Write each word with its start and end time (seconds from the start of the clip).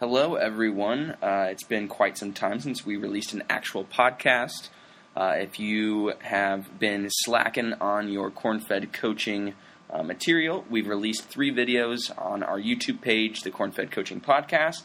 Hello, 0.00 0.36
everyone. 0.36 1.14
Uh, 1.22 1.48
it's 1.50 1.62
been 1.62 1.86
quite 1.86 2.16
some 2.16 2.32
time 2.32 2.58
since 2.58 2.86
we 2.86 2.96
released 2.96 3.34
an 3.34 3.42
actual 3.50 3.84
podcast. 3.84 4.70
Uh, 5.14 5.34
if 5.36 5.60
you 5.60 6.14
have 6.20 6.78
been 6.78 7.08
slacking 7.10 7.74
on 7.82 8.08
your 8.08 8.30
corn-fed 8.30 8.94
coaching 8.94 9.52
uh, 9.90 10.02
material, 10.02 10.64
we've 10.70 10.86
released 10.86 11.24
three 11.24 11.52
videos 11.52 12.10
on 12.16 12.42
our 12.42 12.58
YouTube 12.58 13.02
page, 13.02 13.42
the 13.42 13.50
Corn-Fed 13.50 13.90
Coaching 13.90 14.22
Podcast, 14.22 14.84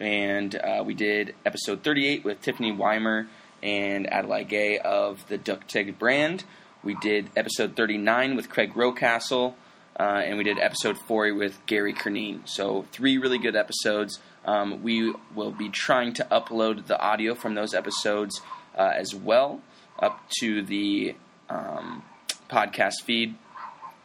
and 0.00 0.54
uh, 0.56 0.82
we 0.82 0.94
did 0.94 1.34
episode 1.44 1.82
38 1.82 2.24
with 2.24 2.40
Tiffany 2.40 2.72
Weimer 2.72 3.28
and 3.62 4.10
Adelaide 4.10 4.48
Gay 4.48 4.78
of 4.78 5.28
the 5.28 5.36
Duck 5.36 5.66
Tig 5.66 5.98
brand. 5.98 6.44
We 6.82 6.94
did 7.02 7.28
episode 7.36 7.76
39 7.76 8.34
with 8.34 8.48
Craig 8.48 8.72
Rocastle, 8.72 9.56
uh, 10.00 10.22
and 10.24 10.38
we 10.38 10.44
did 10.44 10.58
episode 10.58 10.96
40 10.96 11.32
with 11.32 11.66
Gary 11.66 11.92
Cernine. 11.92 12.48
So 12.48 12.86
three 12.92 13.18
really 13.18 13.36
good 13.36 13.54
episodes. 13.54 14.18
Um, 14.44 14.82
we 14.82 15.14
will 15.34 15.50
be 15.50 15.68
trying 15.68 16.14
to 16.14 16.26
upload 16.30 16.86
the 16.86 16.98
audio 16.98 17.34
from 17.34 17.54
those 17.54 17.74
episodes 17.74 18.40
uh, 18.76 18.92
as 18.94 19.14
well 19.14 19.60
up 19.98 20.20
to 20.40 20.62
the 20.62 21.14
um, 21.48 22.02
podcast 22.48 23.02
feed. 23.04 23.34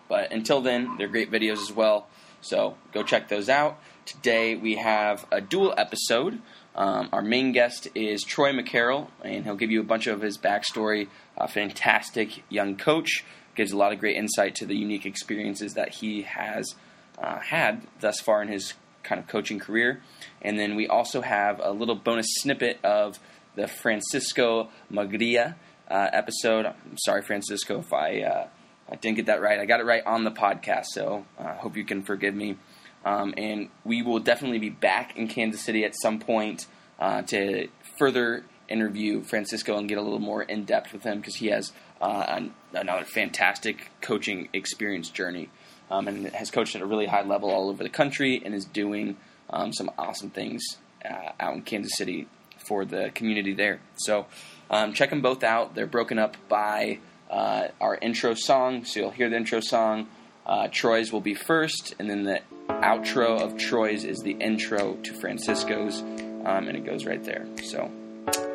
But 0.10 0.32
until 0.32 0.62
then, 0.62 0.98
they're 0.98 1.08
great 1.08 1.32
videos 1.32 1.62
as 1.62 1.72
well. 1.72 2.08
So 2.42 2.76
go 2.92 3.04
check 3.04 3.30
those 3.30 3.48
out. 3.48 3.80
Today 4.06 4.56
we 4.56 4.76
have 4.76 5.26
a 5.32 5.40
dual 5.40 5.74
episode. 5.78 6.42
Um, 6.76 7.10
our 7.14 7.22
main 7.22 7.52
guest 7.52 7.88
is 7.96 8.24
Troy 8.24 8.52
McCarroll, 8.52 9.08
and 9.24 9.46
he'll 9.46 9.56
give 9.56 9.72
you 9.72 9.80
a 9.80 9.86
bunch 9.86 10.08
of 10.08 10.22
his 10.22 10.38
backstory. 10.38 11.08
A 11.38 11.48
fantastic 11.48 12.44
young 12.50 12.76
coach, 12.76 13.24
gives 13.56 13.72
a 13.72 13.78
lot 13.78 13.94
of 13.94 14.00
great 14.00 14.18
insight 14.18 14.56
to 14.56 14.66
the 14.66 14.76
unique 14.76 15.06
experiences 15.06 15.76
that 15.76 15.90
he 15.96 16.24
has 16.24 16.76
uh, 17.18 17.40
had 17.40 17.82
thus 18.00 18.20
far 18.20 18.42
in 18.42 18.48
his 18.48 18.74
kind 19.04 19.20
of 19.20 19.28
coaching 19.28 19.60
career. 19.60 20.02
And 20.42 20.58
then 20.58 20.76
we 20.76 20.88
also 20.88 21.22
have 21.22 21.60
a 21.62 21.72
little 21.72 21.96
bonus 21.96 22.28
snippet 22.40 22.80
of 22.84 23.20
the 23.56 23.68
Francisco 23.68 24.70
Magria 24.92 25.56
uh, 25.90 26.10
episode. 26.12 26.66
I'm 26.66 26.98
sorry, 26.98 27.22
Francisco, 27.22 27.80
if 27.80 27.94
I, 27.94 28.22
uh, 28.22 28.48
I 28.92 28.96
didn't 28.96 29.18
get 29.18 29.26
that 29.28 29.42
right. 29.42 29.60
I 29.60 29.66
got 29.66 29.80
it 29.80 29.86
right 29.86 30.06
on 30.06 30.24
the 30.24 30.32
podcast, 30.32 30.86
so 30.88 31.26
I 31.38 31.44
uh, 31.44 31.58
hope 31.58 31.78
you 31.78 31.86
can 31.86 32.04
forgive 32.04 32.34
me. 32.34 32.58
Um, 33.06 33.34
and 33.38 33.70
we 33.84 34.02
will 34.02 34.20
definitely 34.20 34.60
be 34.60 34.70
back 34.70 35.18
in 35.18 35.28
Kansas 35.28 35.62
City 35.62 35.84
at 35.84 35.94
some 36.02 36.20
point 36.20 36.68
uh, 37.00 37.22
to 37.24 37.68
further 37.98 38.44
interview 38.70 39.22
Francisco 39.24 39.78
and 39.78 39.90
get 39.90 39.98
a 39.98 40.02
little 40.02 40.20
more 40.20 40.42
in 40.42 40.64
depth 40.64 40.94
with 40.94 41.04
him 41.04 41.20
because 41.20 41.36
he 41.36 41.48
has 41.48 41.74
uh, 42.02 42.26
an, 42.28 42.54
another 42.74 43.04
fantastic 43.04 43.92
coaching 44.02 44.50
experience 44.54 45.10
journey 45.10 45.50
um, 45.94 46.08
and 46.08 46.26
has 46.28 46.50
coached 46.50 46.76
at 46.76 46.82
a 46.82 46.86
really 46.86 47.06
high 47.06 47.22
level 47.22 47.52
all 47.52 47.70
over 47.70 47.84
the 47.84 47.90
country 47.90 48.42
and 48.44 48.56
is 48.56 48.66
doing 48.66 49.16
um, 49.50 49.72
some 49.72 49.92
awesome 49.98 50.30
things 50.32 50.64
uh, 51.06 51.32
out 51.40 51.54
in 51.54 51.62
Kansas 51.62 51.96
City 51.96 52.28
for 52.68 52.84
the 52.84 53.12
community 53.14 53.54
there. 53.54 53.80
So 53.98 54.26
um, 54.70 54.94
check 54.94 55.12
them 55.12 55.22
both 55.22 55.44
out. 55.44 55.76
They're 55.76 55.86
broken 55.86 56.18
up 56.18 56.36
by 56.50 57.00
uh, 57.30 57.68
our 57.80 57.96
intro 57.96 58.34
song, 58.34 58.86
so 58.86 59.02
you'll 59.02 59.12
hear 59.12 59.30
the 59.30 59.38
intro 59.38 59.60
song. 59.60 60.08
Uh, 60.46 60.68
Troy's 60.72 61.14
will 61.14 61.22
be 61.22 61.36
first, 61.36 61.94
and 62.00 62.10
then 62.10 62.24
the 62.24 62.42
outro 62.68 63.40
of 63.40 63.58
Troy's 63.58 64.04
is 64.04 64.20
the 64.20 64.32
intro 64.32 64.96
to 64.96 65.14
Francisco's, 65.14 66.02
um, 66.02 66.68
and 66.68 66.76
it 66.76 66.86
goes 66.86 67.06
right 67.06 67.24
there. 67.24 67.46
So 67.64 67.84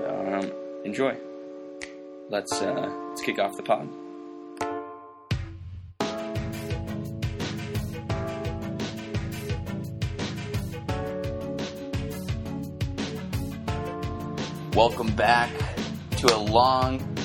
um, 0.06 0.52
enjoy. 0.84 1.16
Let's 2.30 2.60
uh, 2.60 2.92
let's 3.08 3.22
kick 3.22 3.38
off 3.38 3.56
the 3.56 3.62
pod. 3.62 3.88
Welcome 14.78 15.12
back 15.16 15.50
to 16.18 16.32
a 16.32 16.38
long 16.38 17.16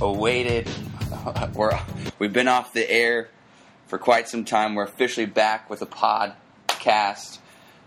awaited. 0.00 0.66
We're, 1.54 1.78
we've 2.18 2.32
been 2.32 2.48
off 2.48 2.72
the 2.72 2.90
air 2.90 3.28
for 3.88 3.98
quite 3.98 4.26
some 4.26 4.46
time. 4.46 4.74
We're 4.74 4.84
officially 4.84 5.26
back 5.26 5.68
with 5.68 5.82
a 5.82 5.86
podcast. 5.86 7.40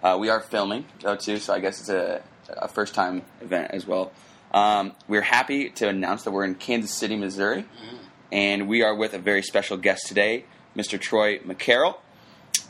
Uh, 0.04 0.18
we 0.20 0.30
are 0.30 0.40
filming, 0.40 0.86
though, 1.00 1.16
too, 1.16 1.40
so 1.40 1.52
I 1.52 1.60
guess 1.60 1.80
it's 1.80 1.90
a, 1.90 2.22
a 2.50 2.68
first 2.68 2.94
time 2.94 3.24
event 3.42 3.72
as 3.72 3.88
well. 3.88 4.12
Um, 4.54 4.92
we're 5.08 5.22
happy 5.22 5.72
to 5.72 5.90
announce 5.90 6.22
that 6.26 6.32
we're 6.32 6.46
in 6.46 6.54
Kansas 6.54 6.94
City, 6.94 7.16
Missouri, 7.16 7.66
and 8.32 8.68
we 8.68 8.84
are 8.84 8.94
with 8.94 9.16
a 9.16 9.20
very 9.20 9.42
special 9.42 9.78
guest 9.78 10.06
today, 10.06 10.46
Mr. 10.78 11.02
Troy 11.02 11.40
McCarroll. 11.40 11.96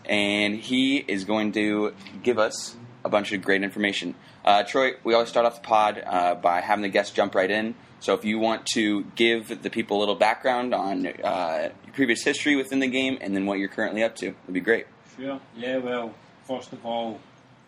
And 0.05 0.55
he 0.55 0.95
is 0.95 1.25
going 1.25 1.51
to 1.51 1.93
give 2.23 2.39
us 2.39 2.77
a 3.03 3.09
bunch 3.09 3.33
of 3.33 3.41
great 3.41 3.63
information. 3.63 4.15
Uh, 4.43 4.63
Troy, 4.63 4.93
we 5.03 5.13
always 5.13 5.29
start 5.29 5.45
off 5.45 5.61
the 5.61 5.67
pod 5.67 6.03
uh, 6.05 6.35
by 6.35 6.61
having 6.61 6.81
the 6.81 6.89
guests 6.89 7.13
jump 7.13 7.35
right 7.35 7.49
in. 7.49 7.75
So 7.99 8.15
if 8.15 8.25
you 8.25 8.39
want 8.39 8.65
to 8.73 9.03
give 9.15 9.61
the 9.61 9.69
people 9.69 9.97
a 9.97 9.99
little 9.99 10.15
background 10.15 10.73
on 10.73 11.05
uh, 11.05 11.69
your 11.85 11.93
previous 11.93 12.23
history 12.23 12.55
within 12.55 12.79
the 12.79 12.87
game 12.87 13.19
and 13.21 13.35
then 13.35 13.45
what 13.45 13.59
you're 13.59 13.69
currently 13.69 14.03
up 14.03 14.15
to, 14.17 14.27
it'd 14.27 14.53
be 14.53 14.59
great. 14.59 14.87
Sure. 15.15 15.39
Yeah. 15.55 15.77
Well, 15.77 16.13
first 16.43 16.73
of 16.73 16.83
all, 16.83 17.19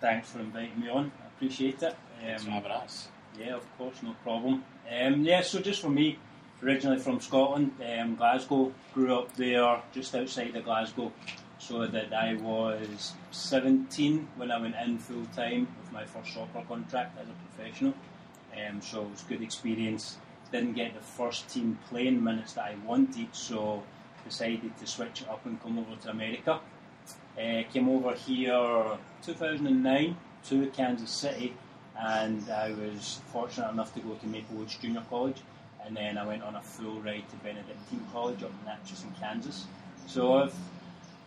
thanks 0.01 0.31
for 0.31 0.39
inviting 0.39 0.79
me 0.79 0.89
on. 0.89 1.11
I 1.21 1.27
appreciate 1.27 1.83
it. 1.83 1.93
Um, 1.93 1.95
thanks 2.21 2.43
for 2.43 2.49
having 2.49 2.71
us. 2.71 3.09
Yeah, 3.39 3.55
of 3.55 3.77
course, 3.77 4.01
no 4.01 4.15
problem. 4.23 4.63
Um, 4.91 5.23
yeah. 5.23 5.41
So 5.41 5.59
just 5.59 5.81
for 5.81 5.89
me, 5.89 6.17
originally 6.63 6.99
from 6.99 7.19
Scotland, 7.19 7.71
um, 7.99 8.15
Glasgow, 8.15 8.73
grew 8.95 9.15
up 9.15 9.35
there, 9.35 9.81
just 9.93 10.15
outside 10.15 10.55
of 10.55 10.63
Glasgow 10.65 11.11
so 11.67 11.87
that 11.87 12.13
I 12.13 12.35
was 12.35 13.13
17 13.31 14.27
when 14.35 14.51
I 14.51 14.59
went 14.59 14.75
in 14.75 14.97
full 14.97 15.25
time 15.33 15.67
with 15.79 15.93
my 15.93 16.03
first 16.03 16.33
soccer 16.33 16.61
contract 16.67 17.17
as 17.17 17.27
a 17.27 17.55
professional. 17.55 17.93
Um, 18.53 18.81
so 18.81 19.03
it 19.03 19.11
was 19.11 19.21
good 19.23 19.41
experience. 19.41 20.17
Didn't 20.51 20.73
get 20.73 20.93
the 20.93 20.99
first 20.99 21.49
team 21.49 21.79
playing 21.89 22.21
minutes 22.21 22.53
that 22.53 22.65
I 22.65 22.75
wanted, 22.85 23.33
so 23.33 23.81
decided 24.25 24.77
to 24.77 24.87
switch 24.87 25.21
it 25.21 25.29
up 25.29 25.45
and 25.45 25.61
come 25.61 25.79
over 25.79 25.95
to 26.01 26.09
America. 26.09 26.59
Uh, 27.37 27.63
came 27.71 27.89
over 27.89 28.13
here 28.13 28.97
2009 29.23 30.17
to 30.45 30.67
Kansas 30.67 31.11
City, 31.11 31.55
and 31.97 32.49
I 32.49 32.71
was 32.71 33.21
fortunate 33.31 33.69
enough 33.71 33.93
to 33.93 34.01
go 34.01 34.15
to 34.15 34.27
Maple 34.27 34.57
Woods 34.57 34.77
Junior 34.77 35.03
College, 35.09 35.37
and 35.85 35.95
then 35.95 36.17
I 36.17 36.25
went 36.27 36.43
on 36.43 36.55
a 36.55 36.61
full 36.61 36.99
ride 37.01 37.27
to 37.29 37.35
Benedictine 37.37 38.05
College 38.11 38.43
up 38.43 38.51
in 38.63 38.69
Atchison 38.69 39.09
in 39.09 39.19
Kansas. 39.19 39.65
So 40.05 40.33
I've 40.33 40.53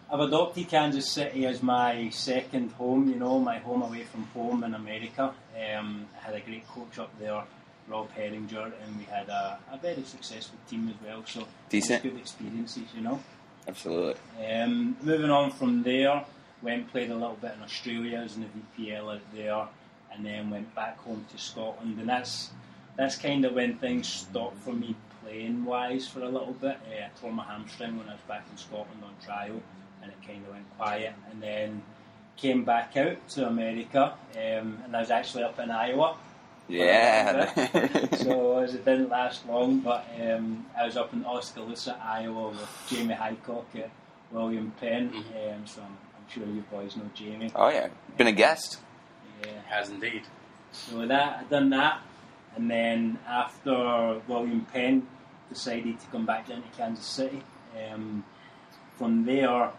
I've 0.08 0.20
adopted 0.20 0.68
Kansas 0.68 1.10
City 1.10 1.46
as 1.46 1.64
my 1.64 2.10
second 2.10 2.70
home, 2.72 3.08
you 3.08 3.16
know, 3.16 3.40
my 3.40 3.58
home 3.58 3.82
away 3.82 4.04
from 4.04 4.22
home 4.26 4.62
in 4.62 4.74
America. 4.74 5.34
Um, 5.56 6.06
I 6.16 6.26
had 6.26 6.34
a 6.36 6.40
great 6.40 6.66
coach 6.68 7.00
up 7.00 7.10
there, 7.18 7.42
Rob 7.88 8.08
Herringer, 8.14 8.72
and 8.84 8.96
we 8.96 9.04
had 9.04 9.28
a, 9.28 9.58
a 9.72 9.78
very 9.78 10.04
successful 10.04 10.58
team 10.70 10.88
as 10.88 11.04
well. 11.04 11.24
So 11.26 11.48
decent, 11.68 12.04
good 12.04 12.16
experiences, 12.18 12.84
you 12.94 13.00
know. 13.00 13.20
Absolutely. 13.66 14.14
Um, 14.48 14.96
moving 15.02 15.30
on 15.30 15.50
from 15.50 15.82
there, 15.82 16.24
went 16.62 16.88
played 16.92 17.10
a 17.10 17.14
little 17.14 17.38
bit 17.40 17.54
in 17.56 17.62
Australia 17.64 18.18
as 18.18 18.36
in 18.36 18.42
the 18.42 18.84
VPL 18.88 19.12
out 19.16 19.22
there, 19.34 19.66
and 20.12 20.24
then 20.24 20.50
went 20.50 20.72
back 20.76 20.98
home 20.98 21.26
to 21.32 21.38
Scotland, 21.38 21.98
and 21.98 22.08
that's 22.08 22.50
that's 22.96 23.16
kind 23.16 23.44
of 23.44 23.54
when 23.54 23.76
things 23.78 24.06
stopped 24.06 24.58
for 24.58 24.72
me 24.72 24.94
playing 25.24 25.64
wise 25.64 26.06
for 26.06 26.20
a 26.20 26.28
little 26.28 26.54
bit. 26.54 26.78
Uh, 26.88 27.06
I 27.06 27.10
tore 27.20 27.32
my 27.32 27.42
hamstring 27.42 27.98
when 27.98 28.08
I 28.08 28.12
was 28.12 28.22
back 28.28 28.46
in 28.52 28.56
Scotland 28.56 29.02
on 29.02 29.12
trial 29.24 29.60
and 30.06 30.12
it 30.12 30.26
kind 30.26 30.44
of 30.46 30.52
went 30.52 30.76
quiet. 30.76 31.14
And 31.30 31.42
then 31.42 31.82
came 32.36 32.64
back 32.64 32.96
out 32.96 33.28
to 33.30 33.46
America, 33.46 34.14
um, 34.34 34.78
and 34.84 34.94
I 34.94 35.00
was 35.00 35.10
actually 35.10 35.44
up 35.44 35.58
in 35.58 35.70
Iowa. 35.70 36.16
Yeah. 36.68 37.52
so 38.16 38.58
it 38.60 38.84
didn't 38.84 39.08
last 39.08 39.46
long, 39.46 39.80
but 39.80 40.06
um, 40.20 40.66
I 40.78 40.84
was 40.84 40.96
up 40.96 41.12
in 41.12 41.24
Oskaloosa, 41.24 41.98
Iowa, 42.02 42.48
with 42.48 42.86
Jamie 42.88 43.14
Highcock 43.14 43.66
at 43.76 43.90
William 44.30 44.72
Penn. 44.80 45.10
Mm-hmm. 45.10 45.54
Um, 45.54 45.66
so 45.66 45.80
I'm, 45.82 45.86
I'm, 45.88 46.28
sure 46.28 46.46
you 46.46 46.64
boys 46.70 46.96
know 46.96 47.08
Jamie. 47.14 47.50
Oh 47.54 47.68
yeah, 47.68 47.88
been 48.16 48.26
a 48.26 48.32
guest. 48.32 48.78
Yeah, 49.42 49.52
has 49.68 49.90
indeed. 49.90 50.22
So 50.72 51.06
that 51.06 51.38
I 51.40 51.44
done 51.44 51.70
that, 51.70 52.00
and 52.56 52.70
then 52.70 53.18
after 53.26 54.20
William 54.26 54.66
Penn 54.72 55.06
decided 55.48 56.00
to 56.00 56.06
come 56.08 56.26
back 56.26 56.48
down 56.48 56.62
to 56.62 56.68
Kansas 56.76 57.06
City. 57.06 57.42
Um, 57.90 58.24
from 58.96 59.24
there, 59.26 59.70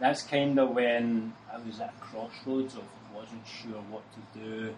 that's 0.00 0.22
kind 0.22 0.58
of 0.58 0.70
when 0.70 1.32
I 1.52 1.58
was 1.58 1.78
at 1.78 1.92
a 1.96 2.00
crossroads 2.00 2.74
of 2.74 2.82
wasn't 3.14 3.46
sure 3.46 3.80
what 3.90 4.02
to 4.14 4.40
do, 4.40 4.74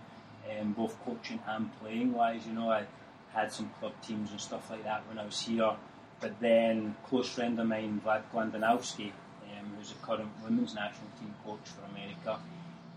um, 0.50 0.72
both 0.72 0.98
coaching 1.04 1.38
and 1.46 1.70
playing 1.80 2.12
wise. 2.12 2.46
You 2.46 2.54
know, 2.54 2.70
I 2.70 2.84
had 3.32 3.52
some 3.52 3.70
club 3.78 3.92
teams 4.02 4.30
and 4.32 4.40
stuff 4.40 4.68
like 4.70 4.84
that 4.84 5.02
when 5.08 5.18
I 5.18 5.24
was 5.24 5.40
here. 5.40 5.72
But 6.20 6.38
then, 6.40 6.96
close 7.08 7.28
friend 7.28 7.58
of 7.58 7.66
mine, 7.66 8.00
Vlatko 8.04 8.34
Andonovski, 8.34 9.10
um, 9.10 9.72
who's 9.76 9.92
the 9.92 9.98
current 10.02 10.30
women's 10.44 10.74
national 10.74 11.08
team 11.20 11.34
coach 11.44 11.60
for 11.64 11.84
America, 11.92 12.40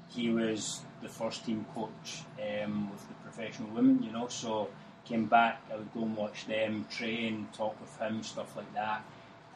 he 0.10 0.30
was 0.30 0.82
the 1.02 1.10
first 1.10 1.46
team 1.46 1.66
coach 1.76 2.24
um, 2.40 2.90
with 2.92 3.08
the 3.08 3.14
professional 3.16 3.70
women. 3.70 4.02
You 4.04 4.12
know, 4.12 4.28
so 4.28 4.70
came 5.06 5.26
back. 5.26 5.62
I 5.72 5.78
would 5.78 5.94
go 5.94 6.02
and 6.02 6.18
watch 6.18 6.48
them 6.48 6.88
train, 6.90 7.48
talk 7.54 7.80
with 7.80 7.96
him, 8.00 8.24
stuff 8.24 8.56
like 8.56 8.74
that 8.74 9.04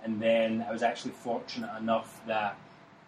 and 0.04 0.22
then 0.22 0.66
I 0.68 0.72
was 0.72 0.84
actually 0.84 1.12
fortunate 1.12 1.76
enough 1.78 2.22
that 2.28 2.58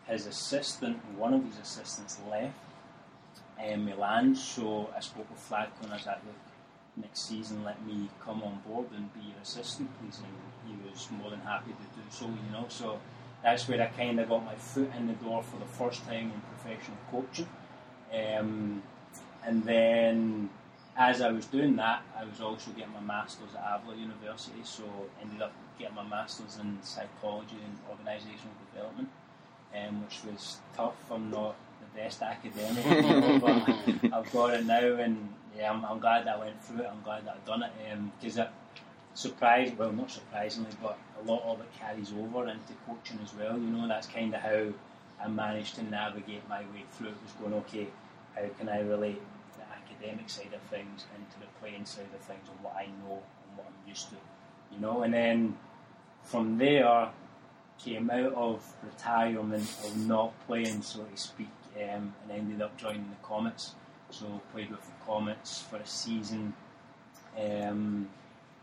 his 0.07 0.25
assistant, 0.25 0.97
one 1.17 1.33
of 1.33 1.43
his 1.45 1.57
assistants, 1.59 2.19
left, 2.29 2.53
um, 3.63 3.85
Milan. 3.85 4.35
So 4.35 4.89
I 4.95 4.99
spoke 4.99 5.29
with 5.29 5.49
Vlatko 5.49 5.83
and 5.83 5.93
I 5.93 5.95
was 5.95 6.05
look, 6.05 6.35
next 6.97 7.21
season 7.21 7.63
let 7.63 7.83
me 7.85 8.09
come 8.23 8.43
on 8.43 8.61
board 8.67 8.87
and 8.95 9.13
be 9.13 9.21
your 9.21 9.39
assistant, 9.41 9.89
please. 9.99 10.19
And 10.19 10.77
he 10.77 10.89
was 10.89 11.07
more 11.11 11.29
than 11.29 11.39
happy 11.41 11.71
to 11.71 11.99
do 11.99 12.05
so, 12.09 12.25
you 12.25 12.51
know. 12.51 12.65
So 12.67 12.99
that's 13.43 13.67
where 13.67 13.81
I 13.81 13.87
kind 13.87 14.19
of 14.19 14.29
got 14.29 14.45
my 14.45 14.55
foot 14.55 14.91
in 14.97 15.07
the 15.07 15.13
door 15.13 15.43
for 15.43 15.57
the 15.57 15.65
first 15.65 16.05
time 16.05 16.31
in 16.33 16.41
professional 16.57 16.97
coaching. 17.09 17.47
Um, 18.13 18.83
and 19.43 19.63
then 19.63 20.49
as 20.97 21.21
I 21.21 21.31
was 21.31 21.45
doing 21.45 21.75
that, 21.77 22.03
I 22.17 22.25
was 22.25 22.41
also 22.41 22.71
getting 22.71 22.93
my 22.93 22.99
masters 22.99 23.49
at 23.55 23.79
Avila 23.79 23.95
University, 23.95 24.61
so 24.63 24.83
ended 25.21 25.41
up 25.41 25.53
getting 25.79 25.95
my 25.95 26.03
masters 26.03 26.57
in 26.61 26.77
psychology 26.83 27.57
and 27.63 27.77
organisational 27.89 28.55
development, 28.73 29.09
um, 29.75 30.03
which 30.03 30.19
was 30.25 30.57
tough. 30.75 30.95
I'm 31.09 31.31
not 31.31 31.55
the 31.79 31.99
best 31.99 32.21
academic, 32.21 33.41
but 33.41 34.13
I've 34.13 34.31
got 34.31 34.53
it 34.53 34.65
now, 34.65 34.95
and 34.95 35.33
yeah, 35.57 35.71
I'm, 35.71 35.83
I'm, 35.85 35.99
glad 35.99 36.25
that 36.27 36.35
I 36.35 36.39
went 36.39 36.61
through 36.63 36.81
it. 36.81 36.89
I'm 36.91 37.01
glad 37.03 37.25
that 37.25 37.35
I've 37.35 37.45
done 37.45 37.63
it 37.63 37.71
because 38.19 38.39
um, 38.39 38.45
it 38.45 38.51
surprised, 39.13 39.77
well, 39.77 39.91
not 39.91 40.11
surprisingly, 40.11 40.71
but 40.81 40.97
a 41.21 41.31
lot 41.31 41.41
of 41.43 41.61
it 41.61 41.67
carries 41.79 42.11
over 42.11 42.47
into 42.47 42.73
coaching 42.85 43.19
as 43.23 43.33
well. 43.33 43.57
You 43.57 43.67
know, 43.67 43.87
that's 43.87 44.07
kind 44.07 44.33
of 44.35 44.41
how 44.41 44.67
I 45.23 45.27
managed 45.29 45.75
to 45.75 45.83
navigate 45.83 46.47
my 46.49 46.61
way 46.61 46.83
through 46.91 47.09
it. 47.09 47.15
Was 47.23 47.31
going 47.39 47.53
okay, 47.65 47.87
how 48.35 48.47
can 48.59 48.67
I 48.67 48.81
relate 48.81 49.21
academic 50.01 50.29
side 50.29 50.53
of 50.53 50.61
things 50.69 51.05
into 51.15 51.39
the 51.39 51.47
playing 51.59 51.85
side 51.85 52.05
of 52.13 52.21
things 52.21 52.47
and 52.49 52.63
what 52.63 52.75
I 52.75 52.85
know 52.85 53.21
and 53.47 53.57
what 53.57 53.67
I'm 53.67 53.87
used 53.89 54.09
to, 54.09 54.15
you 54.73 54.79
know, 54.79 55.03
and 55.03 55.13
then 55.13 55.57
from 56.23 56.57
there 56.57 57.09
came 57.83 58.09
out 58.09 58.33
of 58.33 58.73
retirement 58.83 59.69
of 59.85 59.97
not 59.97 60.33
playing, 60.47 60.81
so 60.81 61.03
to 61.03 61.17
speak, 61.17 61.49
um, 61.77 62.13
and 62.23 62.31
ended 62.31 62.61
up 62.61 62.77
joining 62.77 63.09
the 63.09 63.27
Comets. 63.27 63.75
So 64.09 64.41
played 64.51 64.69
with 64.69 64.81
the 64.81 65.05
Comets 65.05 65.61
for 65.61 65.77
a 65.77 65.87
season, 65.87 66.53
um, 67.39 68.09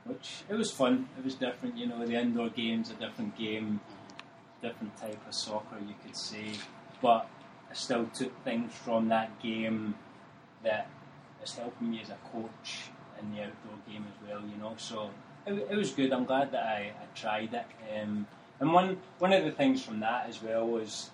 which 0.04 0.42
it 0.48 0.54
was 0.54 0.70
fun. 0.70 1.08
It 1.18 1.24
was 1.24 1.34
different, 1.34 1.76
you 1.76 1.86
know. 1.86 2.06
The 2.06 2.14
indoor 2.14 2.50
game's 2.50 2.90
a 2.90 2.94
different 2.94 3.36
game, 3.36 3.80
different 4.62 4.96
type 4.98 5.18
of 5.26 5.34
soccer, 5.34 5.78
you 5.86 5.94
could 6.04 6.16
say. 6.16 6.52
But 7.00 7.28
I 7.70 7.74
still 7.74 8.06
took 8.14 8.44
things 8.44 8.72
from 8.74 9.08
that 9.08 9.40
game 9.40 9.94
that 10.62 10.88
is 11.42 11.54
helping 11.54 11.90
me 11.90 12.00
as 12.02 12.10
a 12.10 12.18
coach 12.32 12.90
in 13.20 13.32
the 13.32 13.42
outdoor 13.42 13.78
game 13.88 14.04
as 14.08 14.28
well, 14.28 14.40
you 14.40 14.56
know. 14.60 14.74
So 14.76 15.10
it, 15.46 15.54
it 15.70 15.76
was 15.76 15.90
good. 15.92 16.12
I'm 16.12 16.24
glad 16.24 16.52
that 16.52 16.64
I, 16.64 16.92
I 17.00 17.06
tried 17.14 17.54
it. 17.54 17.66
Um, 18.00 18.26
and 18.60 18.72
one 18.72 18.98
one 19.18 19.32
of 19.32 19.44
the 19.44 19.52
things 19.52 19.82
from 19.82 20.00
that 20.00 20.28
as 20.28 20.42
well 20.42 20.66
was 20.66 21.10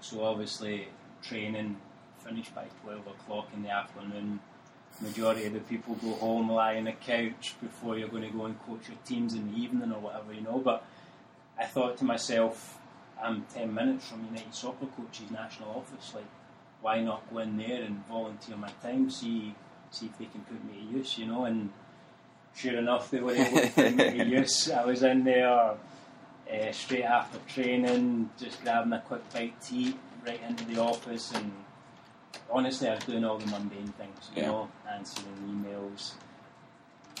so 0.00 0.24
obviously 0.24 0.88
training 1.22 1.76
finished 2.18 2.54
by 2.54 2.64
twelve 2.82 3.06
o'clock 3.06 3.48
in 3.54 3.62
the 3.62 3.70
afternoon. 3.70 4.40
Majority 5.00 5.44
of 5.44 5.52
the 5.52 5.60
people 5.60 5.94
go 5.96 6.12
home, 6.14 6.50
lie 6.50 6.76
on 6.76 6.84
the 6.84 6.92
couch 6.92 7.54
before 7.60 7.98
you're 7.98 8.08
going 8.08 8.22
to 8.22 8.30
go 8.30 8.46
and 8.46 8.58
coach 8.64 8.88
your 8.88 8.96
teams 9.04 9.34
in 9.34 9.52
the 9.52 9.58
evening 9.58 9.92
or 9.92 10.00
whatever, 10.00 10.32
you 10.32 10.40
know. 10.40 10.58
But 10.58 10.86
I 11.58 11.66
thought 11.66 11.98
to 11.98 12.04
myself, 12.04 12.78
I'm 13.22 13.44
ten 13.52 13.74
minutes 13.74 14.08
from 14.08 14.24
United 14.24 14.54
Soccer 14.54 14.86
Coaches 14.96 15.30
National 15.30 15.68
Office. 15.70 16.14
Like, 16.14 16.24
why 16.80 17.00
not 17.00 17.28
go 17.32 17.38
in 17.38 17.56
there 17.56 17.82
and 17.82 18.06
volunteer 18.06 18.56
my 18.56 18.70
time, 18.82 19.10
see 19.10 19.54
see 19.90 20.06
if 20.06 20.18
they 20.18 20.26
can 20.26 20.40
put 20.42 20.62
me 20.64 20.74
to 20.74 20.98
use, 20.98 21.18
you 21.18 21.26
know? 21.26 21.44
And 21.44 21.70
sure 22.54 22.78
enough, 22.78 23.10
they 23.10 23.20
were 23.20 23.34
able 23.34 23.60
to 23.60 23.68
put 23.68 23.94
me 23.94 24.18
to 24.18 24.24
use. 24.40 24.70
I 24.70 24.84
was 24.84 25.02
in 25.02 25.24
there 25.24 25.48
uh, 25.48 26.72
straight 26.72 27.04
after 27.04 27.38
training, 27.48 28.30
just 28.38 28.62
grabbing 28.62 28.92
a 28.92 29.00
quick 29.00 29.28
bite 29.32 29.60
to 29.62 29.76
eat, 29.76 29.98
right 30.26 30.40
into 30.48 30.64
the 30.64 30.80
office, 30.80 31.32
and 31.32 31.52
honestly, 32.50 32.88
I 32.88 32.94
was 32.94 33.04
doing 33.04 33.24
all 33.24 33.38
the 33.38 33.46
mundane 33.46 33.92
things, 33.98 34.30
you 34.34 34.42
yeah. 34.42 34.48
know, 34.48 34.68
answering 34.92 35.36
emails. 35.48 36.12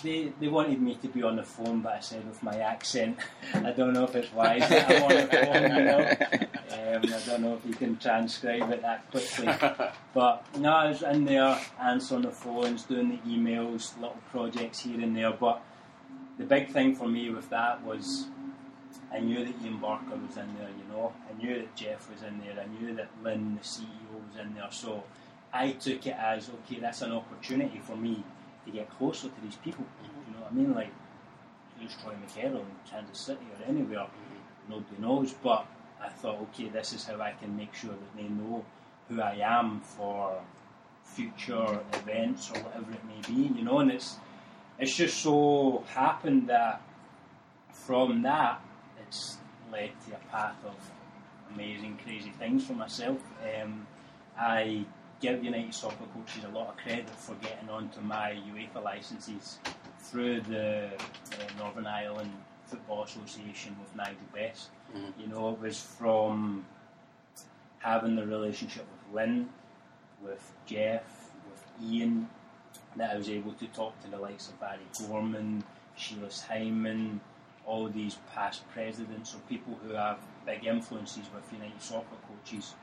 They, 0.06 0.32
they 0.38 0.46
wanted 0.46 0.80
me 0.80 0.94
to 1.02 1.08
be 1.08 1.24
on 1.24 1.34
the 1.34 1.42
phone, 1.42 1.80
but 1.80 1.94
I 1.94 1.98
said 1.98 2.24
with 2.28 2.40
my 2.40 2.56
accent, 2.60 3.18
I 3.54 3.72
don't 3.72 3.92
know 3.92 4.04
if 4.04 4.14
it's 4.14 4.32
wise 4.32 4.60
that 4.68 4.88
I'm 4.88 5.02
on 5.02 5.08
the 5.08 5.26
phone, 5.26 5.76
you 5.76 5.84
know. 5.84 6.94
Um, 6.94 7.02
I 7.12 7.26
don't 7.26 7.42
know 7.42 7.54
if 7.56 7.66
you 7.66 7.74
can 7.74 7.96
transcribe 7.96 8.70
it 8.70 8.82
that 8.82 9.10
quickly. 9.10 9.48
But 10.14 10.46
no, 10.58 10.72
I 10.72 10.88
was 10.90 11.02
in 11.02 11.24
there 11.24 11.58
answering 11.80 12.22
the 12.22 12.30
phones, 12.30 12.84
doing 12.84 13.10
the 13.10 13.18
emails, 13.28 13.96
little 13.96 14.22
projects 14.30 14.78
here 14.78 15.00
and 15.00 15.16
there. 15.16 15.32
But 15.32 15.60
the 16.38 16.44
big 16.44 16.70
thing 16.70 16.94
for 16.94 17.08
me 17.08 17.28
with 17.30 17.50
that 17.50 17.82
was 17.82 18.26
I 19.12 19.18
knew 19.18 19.44
that 19.44 19.54
Ian 19.64 19.78
Barker 19.78 20.16
was 20.16 20.36
in 20.36 20.54
there, 20.56 20.70
you 20.70 20.84
know. 20.88 21.12
I 21.28 21.36
knew 21.36 21.58
that 21.58 21.74
Jeff 21.74 22.08
was 22.08 22.22
in 22.22 22.38
there. 22.38 22.56
I 22.62 22.66
knew 22.80 22.94
that 22.94 23.08
Lynn, 23.24 23.56
the 23.56 23.66
CEO, 23.66 24.14
was 24.28 24.40
in 24.40 24.54
there. 24.54 24.68
So 24.70 25.02
I 25.52 25.72
took 25.72 26.06
it 26.06 26.16
as 26.16 26.48
okay, 26.48 26.78
that's 26.80 27.02
an 27.02 27.10
opportunity 27.10 27.80
for 27.80 27.96
me 27.96 28.22
to 28.66 28.72
get 28.72 28.90
closer 28.90 29.28
to 29.28 29.40
these 29.42 29.56
people. 29.56 29.84
You 30.02 30.34
know 30.34 30.42
what 30.42 30.52
I 30.52 30.54
mean? 30.54 30.74
Like, 30.74 30.92
who's 31.78 31.94
Troy 32.02 32.12
McCarroll 32.14 32.60
in 32.60 32.90
Kansas 32.90 33.18
City 33.18 33.46
or 33.58 33.68
anywhere? 33.68 34.00
Mm-hmm. 34.00 34.70
Nobody 34.70 35.00
knows. 35.00 35.32
But 35.32 35.66
I 36.02 36.08
thought, 36.08 36.40
okay, 36.42 36.68
this 36.68 36.92
is 36.92 37.04
how 37.04 37.20
I 37.20 37.32
can 37.32 37.56
make 37.56 37.74
sure 37.74 37.90
that 37.90 38.16
they 38.16 38.28
know 38.28 38.64
who 39.08 39.20
I 39.20 39.38
am 39.42 39.80
for 39.80 40.40
future 41.04 41.80
events 41.94 42.50
or 42.50 42.60
whatever 42.62 42.92
it 42.92 43.04
may 43.04 43.34
be. 43.34 43.54
You 43.54 43.64
know, 43.64 43.78
and 43.78 43.90
it's 43.90 44.16
it's 44.78 44.94
just 44.94 45.22
so 45.22 45.84
happened 45.94 46.48
that 46.48 46.82
from 47.72 48.22
that 48.22 48.60
it's 49.06 49.38
led 49.72 49.90
to 50.06 50.14
a 50.14 50.30
path 50.30 50.56
of 50.66 50.74
amazing, 51.54 51.98
crazy 52.04 52.30
things 52.38 52.66
for 52.66 52.74
myself. 52.74 53.18
Um, 53.42 53.86
I 54.38 54.84
give 55.20 55.42
United 55.42 55.74
Soccer 55.74 56.04
coaches 56.14 56.44
a 56.44 56.48
lot 56.56 56.68
of 56.68 56.76
credit 56.76 57.08
for 57.10 57.34
getting 57.36 57.68
onto 57.68 58.00
my 58.00 58.36
UEFA 58.52 58.82
licenses 58.82 59.58
through 60.00 60.40
the 60.42 60.86
uh, 60.86 61.58
Northern 61.58 61.86
Ireland 61.86 62.32
Football 62.66 63.04
Association 63.04 63.76
with 63.80 63.94
Nigel 63.96 64.16
Best. 64.34 64.70
Mm-hmm. 64.94 65.20
You 65.20 65.26
know, 65.28 65.50
it 65.50 65.60
was 65.60 65.80
from 65.80 66.66
having 67.78 68.16
the 68.16 68.26
relationship 68.26 68.84
with 68.90 69.14
Lynn, 69.14 69.48
with 70.22 70.52
Jeff, 70.66 71.30
with 71.50 71.64
Ian, 71.82 72.28
that 72.96 73.10
I 73.10 73.16
was 73.16 73.28
able 73.28 73.52
to 73.52 73.66
talk 73.68 74.00
to 74.02 74.10
the 74.10 74.18
likes 74.18 74.48
of 74.48 74.58
Barry 74.60 74.80
Gorman, 75.06 75.64
Sheila 75.96 76.28
Hyman, 76.48 77.20
all 77.64 77.88
these 77.88 78.18
past 78.32 78.68
presidents 78.70 79.34
or 79.34 79.38
people 79.48 79.78
who 79.82 79.94
have 79.94 80.18
big 80.44 80.64
influences 80.64 81.24
with 81.34 81.52
United 81.52 81.82
soccer 81.82 82.16
coaches, 82.28 82.74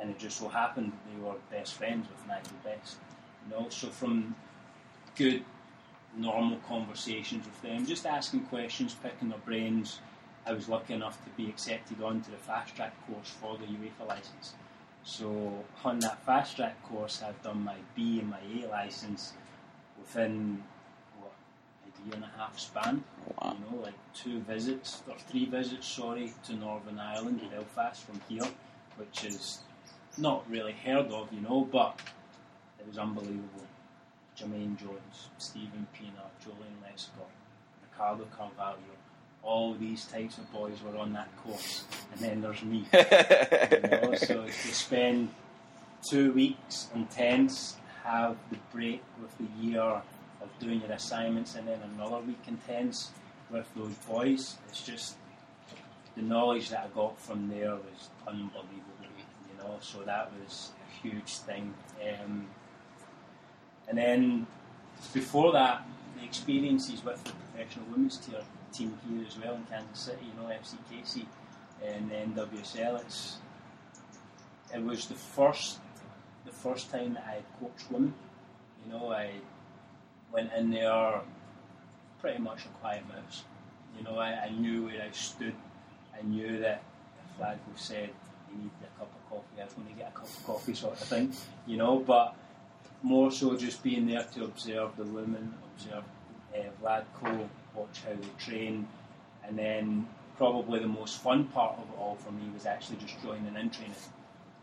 and 0.00 0.10
it 0.10 0.18
just 0.18 0.38
so 0.38 0.48
happened 0.48 0.92
that 0.92 1.14
they 1.14 1.24
were 1.24 1.34
best 1.50 1.74
friends 1.74 2.08
with 2.08 2.26
Nigel 2.26 2.56
Best. 2.64 2.96
You 3.44 3.56
know, 3.56 3.68
so 3.68 3.88
from 3.88 4.34
good, 5.16 5.44
normal 6.16 6.58
conversations 6.68 7.44
with 7.44 7.62
them, 7.62 7.86
just 7.86 8.06
asking 8.06 8.40
questions, 8.40 8.94
picking 9.02 9.28
their 9.28 9.38
brains. 9.38 10.00
I 10.44 10.52
was 10.52 10.68
lucky 10.68 10.94
enough 10.94 11.22
to 11.24 11.30
be 11.30 11.48
accepted 11.48 12.02
onto 12.02 12.30
the 12.30 12.36
fast 12.36 12.74
track 12.74 12.94
course 13.06 13.30
for 13.40 13.56
the 13.56 13.64
UEFA 13.64 14.08
license. 14.08 14.54
So 15.04 15.64
on 15.84 15.98
that 16.00 16.24
fast 16.24 16.56
track 16.56 16.82
course, 16.84 17.22
I've 17.26 17.40
done 17.42 17.62
my 17.62 17.76
B 17.94 18.20
and 18.20 18.30
my 18.30 18.38
A 18.60 18.68
license 18.68 19.32
within 19.98 20.62
what, 21.20 21.32
a 21.86 22.06
year 22.06 22.14
and 22.14 22.24
a 22.24 22.38
half 22.38 22.58
span. 22.58 23.04
Wow. 23.40 23.56
You 23.56 23.76
know, 23.76 23.82
like 23.82 23.94
two 24.14 24.40
visits 24.40 25.02
or 25.08 25.16
three 25.16 25.46
visits, 25.46 25.86
sorry, 25.86 26.32
to 26.46 26.54
Northern 26.54 26.98
Ireland, 26.98 27.40
mm. 27.42 27.50
Belfast 27.50 28.04
from 28.04 28.20
here, 28.28 28.48
which 28.96 29.24
is 29.24 29.60
not 30.18 30.48
really 30.50 30.72
heard 30.72 31.06
of, 31.10 31.32
you 31.32 31.40
know, 31.40 31.68
but 31.70 31.98
it 32.78 32.86
was 32.86 32.98
unbelievable. 32.98 33.66
Jermaine 34.38 34.78
Jones, 34.78 35.28
Steven 35.38 35.86
Pienaar, 35.94 36.30
Joleon 36.42 36.80
Lescott, 36.82 37.30
Ricardo 37.82 38.26
Carvalho, 38.36 38.78
all 39.42 39.74
these 39.74 40.06
types 40.06 40.38
of 40.38 40.50
boys 40.52 40.78
were 40.82 40.96
on 40.98 41.12
that 41.12 41.28
course, 41.38 41.84
and 42.12 42.20
then 42.20 42.40
there's 42.40 42.62
me. 42.62 42.86
you 42.92 43.00
know, 43.00 44.14
so 44.14 44.44
to 44.46 44.74
spend 44.74 45.28
two 46.02 46.32
weeks 46.32 46.88
intense, 46.94 47.76
have 48.04 48.36
the 48.50 48.58
break 48.72 49.02
with 49.20 49.36
the 49.38 49.64
year 49.64 49.80
of 49.80 50.48
doing 50.60 50.80
your 50.80 50.92
assignments 50.92 51.54
and 51.54 51.66
then 51.68 51.80
another 51.94 52.18
week 52.18 52.40
intense 52.48 53.10
with 53.50 53.66
those 53.76 53.94
boys. 54.08 54.56
It's 54.68 54.82
just 54.82 55.16
the 56.16 56.22
knowledge 56.22 56.70
that 56.70 56.90
I 56.90 56.94
got 56.94 57.20
from 57.20 57.48
there 57.48 57.74
was 57.74 58.10
unbelievable, 58.26 58.80
you 58.91 58.91
know. 59.62 59.76
So 59.80 60.00
that 60.00 60.30
was 60.38 60.70
a 60.80 61.08
huge 61.08 61.38
thing. 61.38 61.74
Um, 62.02 62.46
and 63.88 63.98
then 63.98 64.46
before 65.12 65.52
that, 65.52 65.86
the 66.16 66.24
experiences 66.24 67.04
with 67.04 67.22
the 67.24 67.32
professional 67.32 67.86
women's 67.90 68.18
tier 68.18 68.42
team 68.72 68.98
here 69.08 69.24
as 69.26 69.38
well 69.38 69.54
in 69.54 69.64
Kansas 69.64 69.98
City, 69.98 70.26
you 70.26 70.42
know, 70.42 70.48
FC 70.48 70.76
Casey 70.90 71.26
and 71.84 72.10
then 72.10 72.32
WSL. 72.34 73.00
It's 73.00 73.38
it 74.74 74.82
was 74.82 75.06
the 75.06 75.14
first 75.14 75.78
the 76.44 76.52
first 76.52 76.90
time 76.90 77.14
that 77.14 77.24
I 77.28 77.34
had 77.36 77.44
coached 77.60 77.90
women. 77.90 78.14
You 78.84 78.92
know, 78.92 79.12
I 79.12 79.30
went 80.32 80.52
in 80.52 80.70
there 80.70 81.20
pretty 82.20 82.38
much 82.38 82.64
a 82.64 82.68
quiet 82.80 83.02
mouse. 83.08 83.44
You 83.96 84.04
know, 84.04 84.18
I, 84.18 84.44
I 84.46 84.50
knew 84.50 84.86
where 84.86 85.02
I 85.02 85.10
stood. 85.10 85.54
I 86.18 86.22
knew 86.22 86.58
that 86.60 86.82
if 87.18 87.40
Vlatko 87.40 87.76
said 87.76 88.10
he 88.52 88.58
needed 88.58 88.72
a 88.82 88.98
cup 88.98 89.10
of 89.14 89.30
coffee, 89.30 89.62
was 89.62 89.72
going 89.74 89.88
to 89.88 89.94
get 89.94 90.12
a 90.14 90.18
cup 90.18 90.26
of 90.26 90.46
coffee, 90.46 90.74
sort 90.74 91.00
of 91.00 91.06
thing, 91.06 91.32
you 91.66 91.76
know. 91.76 91.98
But 91.98 92.34
more 93.02 93.30
so 93.30 93.56
just 93.56 93.82
being 93.82 94.06
there 94.06 94.24
to 94.34 94.44
observe 94.44 94.96
the 94.96 95.04
women, 95.04 95.54
observe 95.76 96.04
uh, 96.54 96.58
Vlatko, 96.82 97.48
watch 97.74 98.02
how 98.04 98.14
they 98.14 98.44
train, 98.44 98.86
and 99.46 99.58
then 99.58 100.06
probably 100.36 100.80
the 100.80 100.88
most 100.88 101.20
fun 101.20 101.44
part 101.44 101.78
of 101.78 101.84
it 101.84 101.98
all 101.98 102.16
for 102.16 102.32
me 102.32 102.42
was 102.54 102.66
actually 102.66 102.96
just 102.96 103.20
joining 103.22 103.54
in 103.56 103.70
training, 103.70 103.94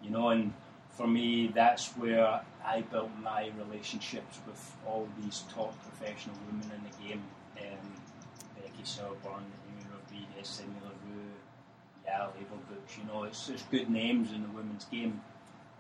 you 0.04 0.10
know. 0.10 0.30
And 0.30 0.54
for 0.90 1.08
me, 1.08 1.52
that's 1.54 1.90
where 1.92 2.42
I 2.66 2.82
built 2.82 3.12
my 3.24 3.52
relationships 3.58 4.40
with 4.46 4.76
all 4.86 5.08
these 5.22 5.44
top 5.54 5.74
professional 5.84 6.36
women 6.48 6.70
in 6.76 6.82
the 6.84 7.08
game. 7.08 7.24
Um, 7.58 7.88
Becky 8.56 8.84
Sauerbrunn, 8.84 9.44
Amy 9.68 9.86
Rodriguez, 9.92 10.48
Sydney 10.48 10.76
Averbuch, 12.10 12.98
you 12.98 13.06
know, 13.06 13.24
it's, 13.24 13.50
it's 13.50 13.64
good 13.64 13.90
names 13.90 14.32
in 14.32 14.42
the 14.44 14.50
women's 14.50 14.86
game. 14.86 15.22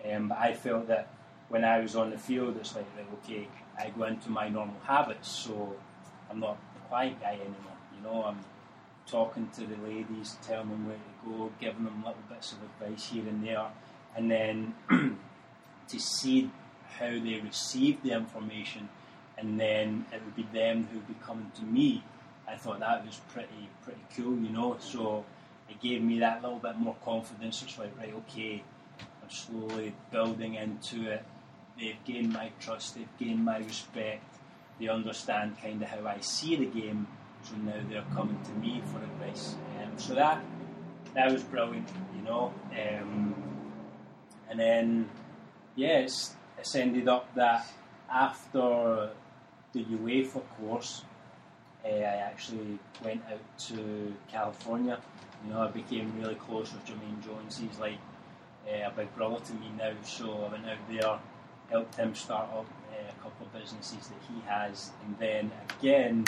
Um, 0.10 0.34
I 0.36 0.54
felt 0.54 0.88
that 0.88 1.08
when 1.50 1.64
I 1.64 1.80
was 1.80 1.96
on 1.96 2.12
the 2.12 2.18
field, 2.18 2.58
it's 2.58 2.76
like, 2.76 2.86
right, 2.96 3.06
okay, 3.24 3.48
I 3.78 3.90
go 3.90 4.04
into 4.04 4.30
my 4.30 4.50
normal 4.50 4.80
habits, 4.86 5.30
so 5.30 5.76
I'm 6.30 6.40
not 6.40 6.58
the 6.74 6.80
quiet 6.88 7.20
guy 7.20 7.34
anymore. 7.34 7.78
You 7.96 8.04
know, 8.04 8.24
I'm 8.24 8.40
talking 9.08 9.50
to 9.56 9.62
the 9.62 9.76
ladies, 9.88 10.38
telling 10.46 10.70
them 10.70 10.88
where 10.88 10.96
to 10.98 11.30
go, 11.30 11.52
giving 11.60 11.86
them 11.86 12.04
little 12.06 12.22
bits 12.30 12.54
of 12.54 12.60
advice 12.64 13.10
here 13.10 13.28
and 13.28 13.46
there, 13.46 13.66
and 14.16 14.30
then 14.30 14.76
to 15.88 16.00
see 16.00 16.50
how 16.98 17.10
they 17.10 17.42
receive 17.44 18.02
the 18.04 18.12
information, 18.12 18.90
and 19.38 19.60
then 19.60 20.06
it 20.14 20.22
would 20.24 20.36
be 20.36 20.48
them 20.54 20.88
who 20.92 21.00
would 21.00 21.08
be 21.08 21.16
coming 21.26 21.52
to 21.56 21.64
me. 21.64 22.04
I 22.48 22.56
thought 22.56 22.80
that 22.80 23.06
was 23.06 23.20
pretty 23.32 23.70
pretty 23.84 24.02
cool, 24.16 24.38
you 24.38 24.50
know. 24.50 24.78
So 24.80 25.26
it 25.70 25.82
gave 25.82 26.02
me 26.02 26.20
that 26.20 26.42
little 26.42 26.60
bit 26.60 26.78
more 26.78 26.96
confidence. 27.04 27.64
It's 27.64 27.78
like, 27.78 27.98
right, 27.98 28.14
okay, 28.14 28.64
I'm 29.22 29.30
slowly 29.30 29.94
building 30.12 30.56
into 30.56 31.12
it. 31.12 31.24
They've 31.80 32.04
gained 32.04 32.34
my 32.34 32.52
trust, 32.60 32.96
they've 32.96 33.18
gained 33.18 33.46
my 33.46 33.60
respect, 33.60 34.24
they 34.80 34.90
understand 34.90 35.56
kind 35.62 35.82
of 35.82 35.88
how 35.88 36.06
I 36.06 36.20
see 36.20 36.56
the 36.56 36.66
game, 36.66 37.08
so 37.44 37.56
now 37.58 37.76
they're 37.90 38.04
coming 38.14 38.40
to 38.44 38.52
me 38.52 38.82
for 38.92 38.98
advice. 38.98 39.56
Um, 39.82 39.98
so 39.98 40.14
that 40.16 40.44
that 41.14 41.32
was 41.32 41.44
brilliant, 41.44 41.88
you 42.16 42.22
know. 42.24 42.54
Um, 42.72 43.36
and 44.50 44.60
then, 44.60 45.10
yeah, 45.76 46.00
it's, 46.00 46.36
it's 46.58 46.76
ended 46.76 47.08
up 47.08 47.34
that 47.36 47.68
after 48.12 49.12
the 49.74 49.84
UEFA 49.84 50.42
course, 50.58 51.04
uh, 51.86 51.88
I 51.88 52.16
actually 52.16 52.80
went 53.04 53.22
out 53.32 53.58
to 53.68 54.14
California. 54.32 55.00
You 55.46 55.54
know, 55.54 55.62
I 55.62 55.68
became 55.68 56.14
really 56.20 56.36
close 56.36 56.74
with 56.74 56.86
Jermaine 56.86 57.24
Jones. 57.24 57.58
He's 57.58 57.80
like 57.80 57.98
uh, 58.68 58.88
a 58.88 58.92
big 58.92 59.14
brother 59.16 59.40
to 59.44 59.54
me 59.54 59.72
now. 59.78 59.94
So 60.04 60.46
I 60.46 60.52
went 60.52 60.66
out 60.66 60.78
there, 60.90 61.20
helped 61.70 61.96
him 61.96 62.16
start 62.16 62.50
up 62.52 62.66
uh, 62.92 63.10
a 63.10 63.24
couple 63.24 63.46
of 63.46 63.54
businesses 63.54 64.08
that 64.08 64.22
he 64.28 64.42
has, 64.48 64.92
and 65.06 65.18
then 65.18 65.52
again 65.80 66.26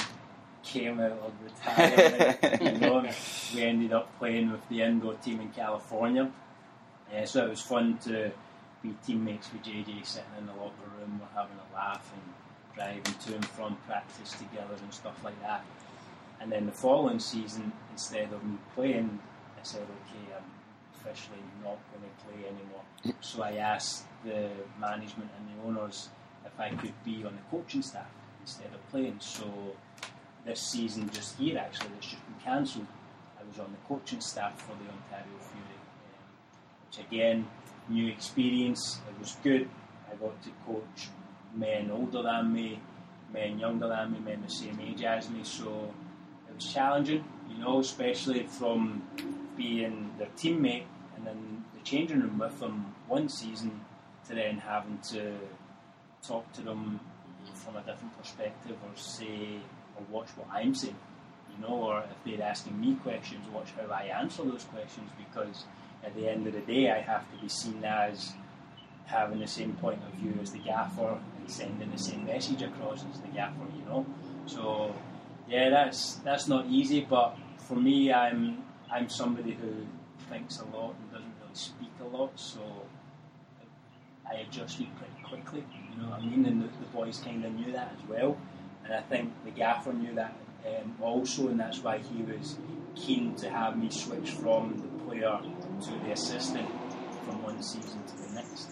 came 0.64 1.00
out 1.00 1.12
of 1.12 1.34
retirement. 1.44 2.62
you 2.62 2.72
know, 2.80 3.10
we 3.54 3.62
ended 3.62 3.94
up 3.94 4.18
playing 4.20 4.52
with 4.52 4.68
the 4.70 4.82
indoor 4.82 5.16
team 5.16 5.42
in 5.42 5.50
California. 5.50 6.32
Uh, 7.14 7.26
so 7.26 7.46
it 7.46 7.50
was 7.50 7.62
fun 7.62 7.98
to 7.98 8.32
be 8.82 8.96
teammates 9.06 9.52
with 9.52 9.64
JJ 9.64 10.06
sitting 10.06 10.30
in 10.40 10.46
the 10.48 10.54
locker 10.54 10.90
room, 10.98 11.20
we're 11.20 11.40
having 11.42 11.58
a 11.58 11.76
laugh 11.76 12.12
and 12.14 12.34
driving 12.76 13.04
to 13.04 13.36
and 13.36 13.46
from 13.46 13.76
practice 13.88 14.32
together 14.34 14.76
and 14.82 14.94
stuff 14.94 15.24
like 15.24 15.40
that. 15.42 15.64
And 16.42 16.52
then 16.52 16.66
the 16.66 16.72
following 16.72 17.20
season, 17.20 17.72
instead 17.92 18.34
of 18.34 18.44
me 18.44 18.58
playing, 18.74 19.20
I 19.56 19.64
said, 19.64 19.84
okay, 19.84 20.34
I'm 20.36 20.44
officially 20.96 21.38
not 21.64 21.78
going 21.92 22.04
to 22.04 22.26
play 22.26 22.48
anymore. 22.48 23.16
So 23.22 23.44
I 23.44 23.58
asked 23.58 24.06
the 24.26 24.50
management 24.80 25.30
and 25.38 25.48
the 25.48 25.68
owners 25.68 26.10
if 26.44 26.60
I 26.60 26.70
could 26.70 26.94
be 27.06 27.24
on 27.24 27.36
the 27.36 27.42
coaching 27.56 27.84
staff 27.84 28.10
instead 28.42 28.74
of 28.74 28.90
playing. 28.90 29.18
So 29.20 29.46
this 30.44 30.60
season, 30.60 31.10
just 31.12 31.38
here 31.38 31.60
actually, 31.60 31.90
that's 31.94 32.08
just 32.08 32.26
been 32.26 32.36
cancelled. 32.44 32.88
I 33.40 33.48
was 33.48 33.60
on 33.60 33.72
the 33.72 33.88
coaching 33.88 34.22
staff 34.22 34.60
for 34.60 34.74
the 34.74 34.90
Ontario 34.90 35.38
Fury, 35.40 35.78
um, 35.78 36.88
which 36.88 37.06
again, 37.06 37.48
new 37.88 38.08
experience. 38.08 39.00
It 39.08 39.20
was 39.20 39.38
good. 39.44 39.70
I 40.12 40.16
got 40.16 40.42
to 40.44 40.50
coach 40.66 41.10
men 41.56 41.92
older 41.92 42.24
than 42.24 42.52
me, 42.52 42.80
men 43.32 43.60
younger 43.60 43.88
than 43.88 44.14
me, 44.14 44.20
men 44.20 44.42
the 44.42 44.52
same 44.52 44.80
age 44.82 45.04
as 45.04 45.30
me. 45.30 45.42
So 45.44 45.94
it 46.62 46.66
was 46.66 46.74
challenging, 46.74 47.24
you 47.50 47.58
know, 47.58 47.80
especially 47.80 48.44
from 48.44 49.02
being 49.58 50.12
their 50.18 50.28
teammate 50.38 50.84
and 51.16 51.26
then 51.26 51.64
the 51.76 51.84
changing 51.84 52.22
room 52.22 52.38
with 52.38 52.60
them 52.60 52.94
one 53.08 53.30
season 53.30 53.82
to 54.28 54.36
then 54.36 54.58
having 54.58 55.00
to 55.00 55.34
talk 56.26 56.52
to 56.54 56.62
them 56.62 57.00
from 57.54 57.76
a 57.76 57.82
different 57.82 58.18
perspective 58.18 58.76
or 58.84 58.96
say 58.96 59.58
or 59.96 60.04
watch 60.10 60.28
what 60.36 60.48
I'm 60.52 60.76
saying, 60.76 60.96
you 61.52 61.62
know, 61.62 61.74
or 61.74 62.00
if 62.04 62.24
they're 62.26 62.48
asking 62.48 62.80
me 62.80 62.96
questions, 62.96 63.46
watch 63.52 63.70
how 63.72 63.92
I 63.94 64.04
answer 64.04 64.44
those 64.44 64.64
questions 64.66 65.10
because 65.18 65.66
at 66.04 66.16
the 66.16 66.30
end 66.30 66.48
of 66.48 66.54
the 66.54 66.62
day 66.62 66.92
I 66.92 67.02
have 67.02 67.30
to 67.32 67.38
be 67.42 67.50
seen 67.50 67.84
as 67.84 68.34
having 69.06 69.40
the 69.40 69.48
same 69.48 69.74
point 69.74 70.00
of 70.04 70.14
view 70.20 70.38
as 70.42 70.52
the 70.52 70.60
gaffer 70.60 71.20
and 71.40 71.50
sending 71.52 71.92
the 71.92 71.98
same 71.98 72.26
message 72.26 72.62
across 72.62 73.04
as 73.12 73.20
the 73.20 73.28
gaffer, 73.30 73.66
you 73.78 73.86
know. 73.86 74.06
So 74.46 74.94
yeah, 75.52 75.70
that's 75.70 76.16
that's 76.24 76.48
not 76.48 76.66
easy, 76.68 77.02
but 77.02 77.38
for 77.58 77.76
me, 77.76 78.14
I'm 78.14 78.64
I'm 78.90 79.10
somebody 79.10 79.52
who 79.52 79.86
thinks 80.30 80.60
a 80.60 80.66
lot 80.76 80.96
and 80.98 81.12
doesn't 81.12 81.34
really 81.42 81.54
speak 81.54 81.92
a 82.00 82.06
lot, 82.06 82.40
so 82.40 82.62
I 84.30 84.36
adjusted 84.36 84.88
pretty 84.96 85.22
quickly. 85.28 85.66
You 85.92 86.04
know 86.04 86.12
what 86.12 86.22
I 86.22 86.26
mean? 86.26 86.46
And 86.46 86.62
the, 86.62 86.68
the 86.68 86.86
boys 86.94 87.20
kind 87.20 87.44
of 87.44 87.54
knew 87.54 87.74
that 87.74 87.94
as 87.98 88.10
well, 88.10 88.38
and 88.86 88.94
I 88.94 89.02
think 89.02 89.34
the 89.44 89.52
gaffer 89.52 89.92
knew 89.92 90.16
that 90.16 90.34
um, 90.66 90.96
also, 91.02 91.50
and 91.50 91.60
that's 91.60 91.80
why 91.80 91.98
he 91.98 92.24
was 92.24 92.58
keen 92.96 93.36
to 93.36 93.50
have 93.50 93.78
me 93.78 93.90
switch 93.90 94.32
from 94.32 94.78
the 94.82 95.04
player 95.04 95.38
to 95.84 95.92
the 96.06 96.12
assistant 96.12 96.70
from 97.26 97.44
one 97.44 97.62
season 97.62 98.02
to 98.06 98.16
the 98.18 98.34
next 98.36 98.70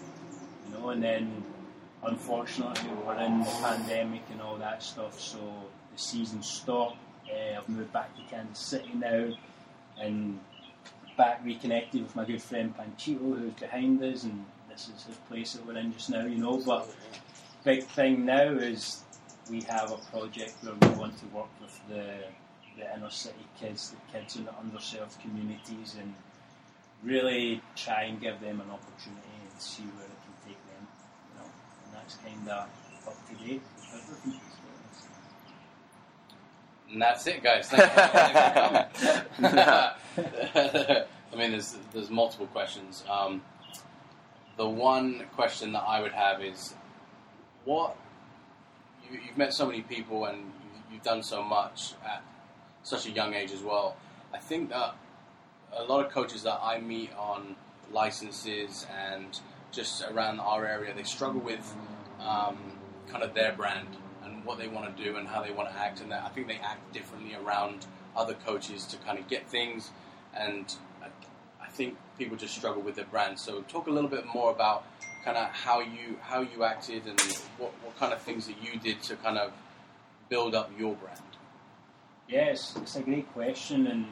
You 0.66 0.78
know, 0.78 0.90
and 0.90 1.02
then 1.02 1.44
unfortunately 2.02 2.90
we're 3.04 3.18
in 3.20 3.40
the 3.40 3.50
pandemic 3.62 4.22
and 4.30 4.40
all 4.40 4.56
that 4.56 4.82
stuff, 4.82 5.20
so 5.20 5.38
the 5.92 5.98
season 5.98 6.42
stopped. 6.42 6.98
Uh, 7.30 7.58
I've 7.58 7.68
moved 7.68 7.92
back 7.92 8.14
to 8.16 8.22
Kansas 8.34 8.58
City 8.58 8.90
now, 8.94 9.32
and 10.00 10.40
back 11.16 11.44
reconnected 11.44 12.02
with 12.02 12.16
my 12.16 12.24
good 12.24 12.42
friend 12.42 12.74
Panchito, 12.76 13.38
who's 13.38 13.52
behind 13.54 14.02
us, 14.02 14.24
and 14.24 14.44
this 14.68 14.88
is 14.88 15.04
his 15.04 15.16
place 15.28 15.52
that 15.52 15.66
we're 15.66 15.76
in 15.76 15.92
just 15.92 16.10
now, 16.10 16.24
you 16.24 16.38
know. 16.38 16.58
But 16.58 16.88
big 17.64 17.84
thing 17.84 18.24
now 18.24 18.52
is 18.52 19.02
we 19.50 19.60
have 19.62 19.92
a 19.92 19.98
project 20.10 20.54
where 20.62 20.74
we 20.74 20.98
want 20.98 21.18
to 21.18 21.26
work 21.26 21.50
with 21.60 21.80
the 21.88 22.24
the 22.78 22.94
inner 22.94 23.10
city 23.10 23.46
kids, 23.58 23.90
the 23.90 24.18
kids 24.18 24.36
in 24.36 24.44
the 24.44 24.52
underserved 24.52 25.20
communities, 25.20 25.96
and 26.00 26.14
really 27.02 27.60
try 27.76 28.04
and 28.04 28.20
give 28.20 28.40
them 28.40 28.60
an 28.60 28.70
opportunity 28.70 29.36
and 29.50 29.60
see 29.60 29.82
where 29.82 30.06
it 30.06 30.20
can 30.24 30.48
take 30.48 30.66
them. 30.68 30.86
You 31.28 31.40
know, 31.40 31.50
and 31.84 31.94
that's 31.94 32.14
kind 32.16 32.48
of 32.48 32.68
up 33.06 33.28
to 33.28 33.44
date 33.44 33.62
And 36.92 37.00
that's 37.00 37.26
it, 37.26 37.42
guys. 37.42 37.68
Thank 37.68 37.82
you, 39.38 39.48
I 41.32 41.36
mean, 41.36 41.52
there's 41.52 41.76
there's 41.92 42.10
multiple 42.10 42.46
questions. 42.48 43.04
Um, 43.08 43.42
the 44.56 44.68
one 44.68 45.24
question 45.36 45.72
that 45.72 45.84
I 45.86 46.02
would 46.02 46.12
have 46.12 46.42
is, 46.42 46.74
what 47.64 47.96
you, 49.10 49.20
have 49.20 49.38
met 49.38 49.54
so 49.54 49.66
many 49.66 49.82
people 49.82 50.24
and 50.24 50.38
you've, 50.38 50.94
you've 50.94 51.02
done 51.02 51.22
so 51.22 51.42
much 51.42 51.94
at 52.04 52.22
such 52.82 53.06
a 53.06 53.10
young 53.10 53.34
age 53.34 53.52
as 53.52 53.62
well. 53.62 53.96
I 54.34 54.38
think 54.38 54.70
that 54.70 54.96
a 55.72 55.84
lot 55.84 56.04
of 56.04 56.12
coaches 56.12 56.42
that 56.42 56.58
I 56.62 56.80
meet 56.80 57.10
on 57.16 57.54
licenses 57.92 58.86
and 58.98 59.38
just 59.72 60.02
around 60.10 60.40
our 60.40 60.66
area, 60.66 60.92
they 60.94 61.04
struggle 61.04 61.40
with 61.40 61.74
um, 62.20 62.58
kind 63.08 63.22
of 63.22 63.34
their 63.34 63.52
brand 63.52 63.86
what 64.44 64.58
they 64.58 64.68
want 64.68 64.96
to 64.96 65.04
do 65.04 65.16
and 65.16 65.26
how 65.26 65.42
they 65.42 65.52
want 65.52 65.70
to 65.70 65.76
act. 65.76 66.00
And 66.00 66.12
I 66.12 66.28
think 66.28 66.48
they 66.48 66.56
act 66.56 66.92
differently 66.92 67.34
around 67.34 67.86
other 68.16 68.34
coaches 68.34 68.84
to 68.86 68.96
kind 68.98 69.18
of 69.18 69.28
get 69.28 69.48
things. 69.48 69.90
And 70.34 70.72
I, 71.02 71.06
I 71.62 71.68
think 71.68 71.96
people 72.18 72.36
just 72.36 72.54
struggle 72.54 72.82
with 72.82 72.96
their 72.96 73.06
brand. 73.06 73.38
So 73.38 73.62
talk 73.62 73.86
a 73.86 73.90
little 73.90 74.10
bit 74.10 74.24
more 74.26 74.50
about 74.50 74.84
kind 75.24 75.36
of 75.36 75.48
how 75.50 75.80
you 75.80 76.16
how 76.22 76.40
you 76.40 76.64
acted 76.64 77.06
and 77.06 77.20
what, 77.58 77.72
what 77.82 77.98
kind 77.98 78.12
of 78.12 78.20
things 78.22 78.46
that 78.46 78.56
you 78.62 78.78
did 78.78 79.02
to 79.02 79.16
kind 79.16 79.38
of 79.38 79.52
build 80.28 80.54
up 80.54 80.70
your 80.78 80.94
brand. 80.94 81.20
Yes, 82.28 82.74
it's 82.76 82.96
a 82.96 83.02
great 83.02 83.30
question, 83.32 83.88
and 83.88 84.06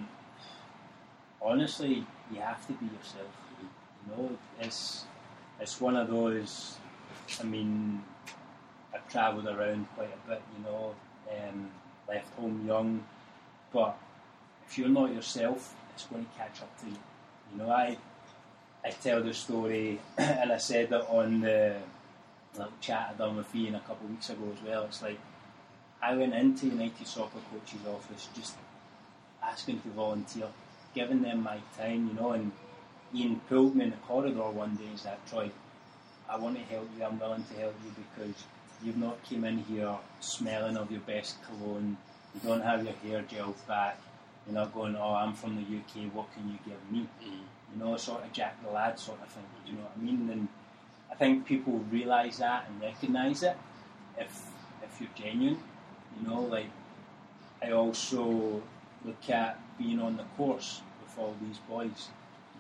honestly, 1.41 2.05
you 2.33 2.41
have 2.41 2.67
to 2.67 2.73
be 2.73 2.87
yourself. 2.87 3.31
You 3.63 3.69
know, 4.17 4.39
it's 4.61 5.05
it's 5.61 5.81
one 5.81 5.97
of 5.97 6.11
those 6.11 6.77
I 7.41 7.45
mean, 7.45 8.03
I've 8.95 9.09
travelled 9.09 9.47
around 9.47 9.87
quite 9.95 10.11
a 10.13 10.29
bit, 10.29 10.43
you 10.57 10.65
know, 10.65 10.95
um, 11.31 11.71
left 12.09 12.33
home 12.35 12.65
young, 12.67 13.05
but 13.73 13.97
if 14.67 14.79
you're 14.79 14.89
not 14.89 15.13
yourself, 15.13 15.75
it's 15.95 16.05
going 16.05 16.25
to 16.25 16.31
catch 16.39 16.63
up 16.63 16.79
to 16.81 16.87
you. 16.87 16.97
You 17.53 17.59
know, 17.59 17.71
I 17.71 17.97
I 18.85 18.91
tell 18.91 19.23
the 19.23 19.35
story, 19.35 19.99
and 20.19 20.53
I 20.53 20.59
said 20.59 20.93
it 20.93 21.05
on 21.09 21.41
the 21.41 21.77
little 22.55 22.73
chat 22.81 23.11
I 23.15 23.19
done 23.19 23.37
with 23.37 23.55
Ian 23.55 23.75
a 23.75 23.81
couple 23.81 24.07
of 24.07 24.11
weeks 24.11 24.31
ago 24.31 24.53
as 24.57 24.67
well. 24.67 24.85
It's 24.85 25.03
like 25.03 25.19
I 26.01 26.15
went 26.15 26.35
into 26.35 26.67
United 26.67 27.07
Soccer 27.07 27.41
Coach's 27.51 27.87
office 27.87 28.29
just 28.35 28.55
asking 29.43 29.81
to 29.81 29.89
volunteer, 29.89 30.47
giving 30.95 31.23
them 31.23 31.43
my 31.43 31.59
time, 31.77 32.09
you 32.09 32.15
know, 32.15 32.33
and 32.33 32.53
Ian 33.15 33.41
pulled 33.49 33.75
me 33.75 33.85
in 33.85 33.91
the 33.91 33.97
corridor 33.97 34.51
one 34.51 34.77
day 34.77 34.87
and 34.87 34.99
said, 34.99 35.19
Troy, 35.29 35.51
I 36.29 36.37
want 36.37 36.57
to 36.57 36.63
help 36.63 36.89
you, 36.97 37.05
I'm 37.05 37.19
willing 37.19 37.45
to 37.45 37.61
help 37.61 37.75
you 37.85 37.93
because 37.97 38.45
you've 38.83 38.97
not 38.97 39.23
came 39.25 39.45
in 39.45 39.59
here 39.59 39.97
smelling 40.21 40.77
of 40.77 40.91
your 40.91 41.01
best 41.01 41.37
cologne, 41.45 41.97
you 42.35 42.49
don't 42.49 42.61
have 42.63 42.85
your 42.85 42.95
hair 42.95 43.25
gelled 43.31 43.67
back, 43.67 43.99
you're 44.47 44.55
not 44.55 44.73
going, 44.75 44.97
oh, 44.97 45.15
I'm 45.15 45.35
from 45.35 45.57
the 45.57 45.63
UK, 45.63 46.13
what 46.15 46.33
can 46.35 46.49
you 46.49 46.59
give 46.65 46.93
me? 46.93 47.07
Mm. 47.23 47.41
You 47.73 47.85
know, 47.85 47.97
sort 47.97 48.25
of 48.25 48.33
Jack 48.33 48.63
the 48.65 48.71
Lad 48.71 48.99
sort 48.99 49.21
of 49.21 49.29
thing, 49.29 49.45
do 49.65 49.73
you 49.73 49.79
know 49.79 49.85
what 49.85 49.93
I 49.99 50.03
mean? 50.03 50.31
And 50.31 50.49
I 51.11 51.15
think 51.15 51.47
people 51.47 51.85
realise 51.91 52.39
that 52.39 52.67
and 52.69 52.81
recognise 52.81 53.43
it 53.43 53.57
if, 54.17 54.47
if 54.83 55.01
you're 55.01 55.11
genuine, 55.15 55.59
you 56.21 56.29
know, 56.29 56.43
like 56.43 56.71
I 57.63 57.73
also 57.73 58.63
look 59.05 59.31
at 59.31 59.59
being 59.79 60.01
on 60.01 60.17
the 60.17 60.25
course 60.37 60.81
with 61.03 61.19
all 61.19 61.35
these 61.43 61.59
boys, 61.69 62.09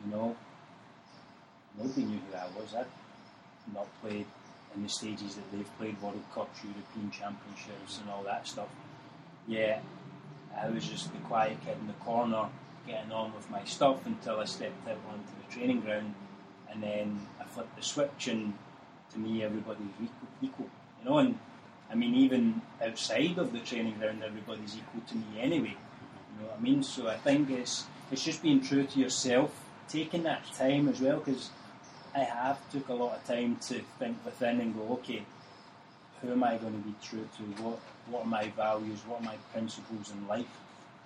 you 0.04 0.12
know. 0.12 0.36
Nobody 1.76 2.02
knew 2.04 2.20
who 2.30 2.36
I 2.36 2.46
was. 2.58 2.74
I'd 2.74 2.86
not 3.72 3.86
played 4.00 4.26
in 4.74 4.82
the 4.82 4.88
stages 4.88 5.34
that 5.34 5.50
they've 5.52 5.78
played 5.78 6.00
World 6.00 6.22
Cups, 6.34 6.60
European 6.62 7.10
Championships, 7.10 7.98
and 8.00 8.10
all 8.10 8.22
that 8.24 8.46
stuff. 8.46 8.68
Yeah, 9.46 9.80
I 10.56 10.68
was 10.68 10.86
just 10.86 11.12
the 11.12 11.18
quiet 11.20 11.58
kid 11.64 11.76
in 11.80 11.86
the 11.86 11.92
corner 11.94 12.48
getting 12.86 13.12
on 13.12 13.34
with 13.34 13.50
my 13.50 13.64
stuff 13.64 14.04
until 14.06 14.40
I 14.40 14.44
stepped 14.44 14.88
out 14.88 14.98
onto 15.10 15.32
the 15.42 15.54
training 15.54 15.80
ground, 15.80 16.14
and 16.70 16.82
then 16.82 17.26
I 17.40 17.44
flipped 17.44 17.76
the 17.76 17.82
switch, 17.82 18.28
and 18.28 18.54
to 19.12 19.18
me, 19.18 19.42
everybody's 19.42 19.88
equal, 20.02 20.28
equal 20.42 20.70
you 20.98 21.10
know. 21.10 21.18
And 21.18 21.38
I 21.90 21.94
mean, 21.94 22.14
even 22.14 22.62
outside 22.84 23.38
of 23.38 23.52
the 23.52 23.60
training 23.60 23.98
ground, 23.98 24.22
everybody's 24.24 24.76
equal 24.76 25.02
to 25.08 25.14
me 25.16 25.40
anyway. 25.40 25.76
You 25.76 26.42
know 26.42 26.48
what 26.48 26.58
I 26.58 26.62
mean? 26.62 26.82
So 26.82 27.08
I 27.08 27.16
think 27.16 27.50
it's 27.50 27.86
it's 28.10 28.24
just 28.24 28.42
being 28.42 28.60
true 28.60 28.84
to 28.84 28.98
yourself, 28.98 29.54
taking 29.88 30.22
that 30.24 30.44
time 30.54 30.88
as 30.88 31.00
well, 31.00 31.18
because 31.18 31.50
I 32.18 32.24
have 32.24 32.58
took 32.70 32.88
a 32.88 32.94
lot 32.94 33.16
of 33.16 33.24
time 33.26 33.56
to 33.68 33.80
think 33.98 34.16
within 34.24 34.60
and 34.60 34.74
go, 34.74 34.94
okay, 34.94 35.22
who 36.20 36.32
am 36.32 36.42
I 36.42 36.56
going 36.56 36.72
to 36.72 36.88
be 36.88 36.94
true 37.02 37.28
to? 37.36 37.62
What 37.62 37.78
what 38.10 38.22
are 38.24 38.28
my 38.28 38.48
values? 38.56 39.00
What 39.06 39.20
are 39.20 39.24
my 39.24 39.36
principles 39.52 40.10
in 40.10 40.26
life? 40.26 40.46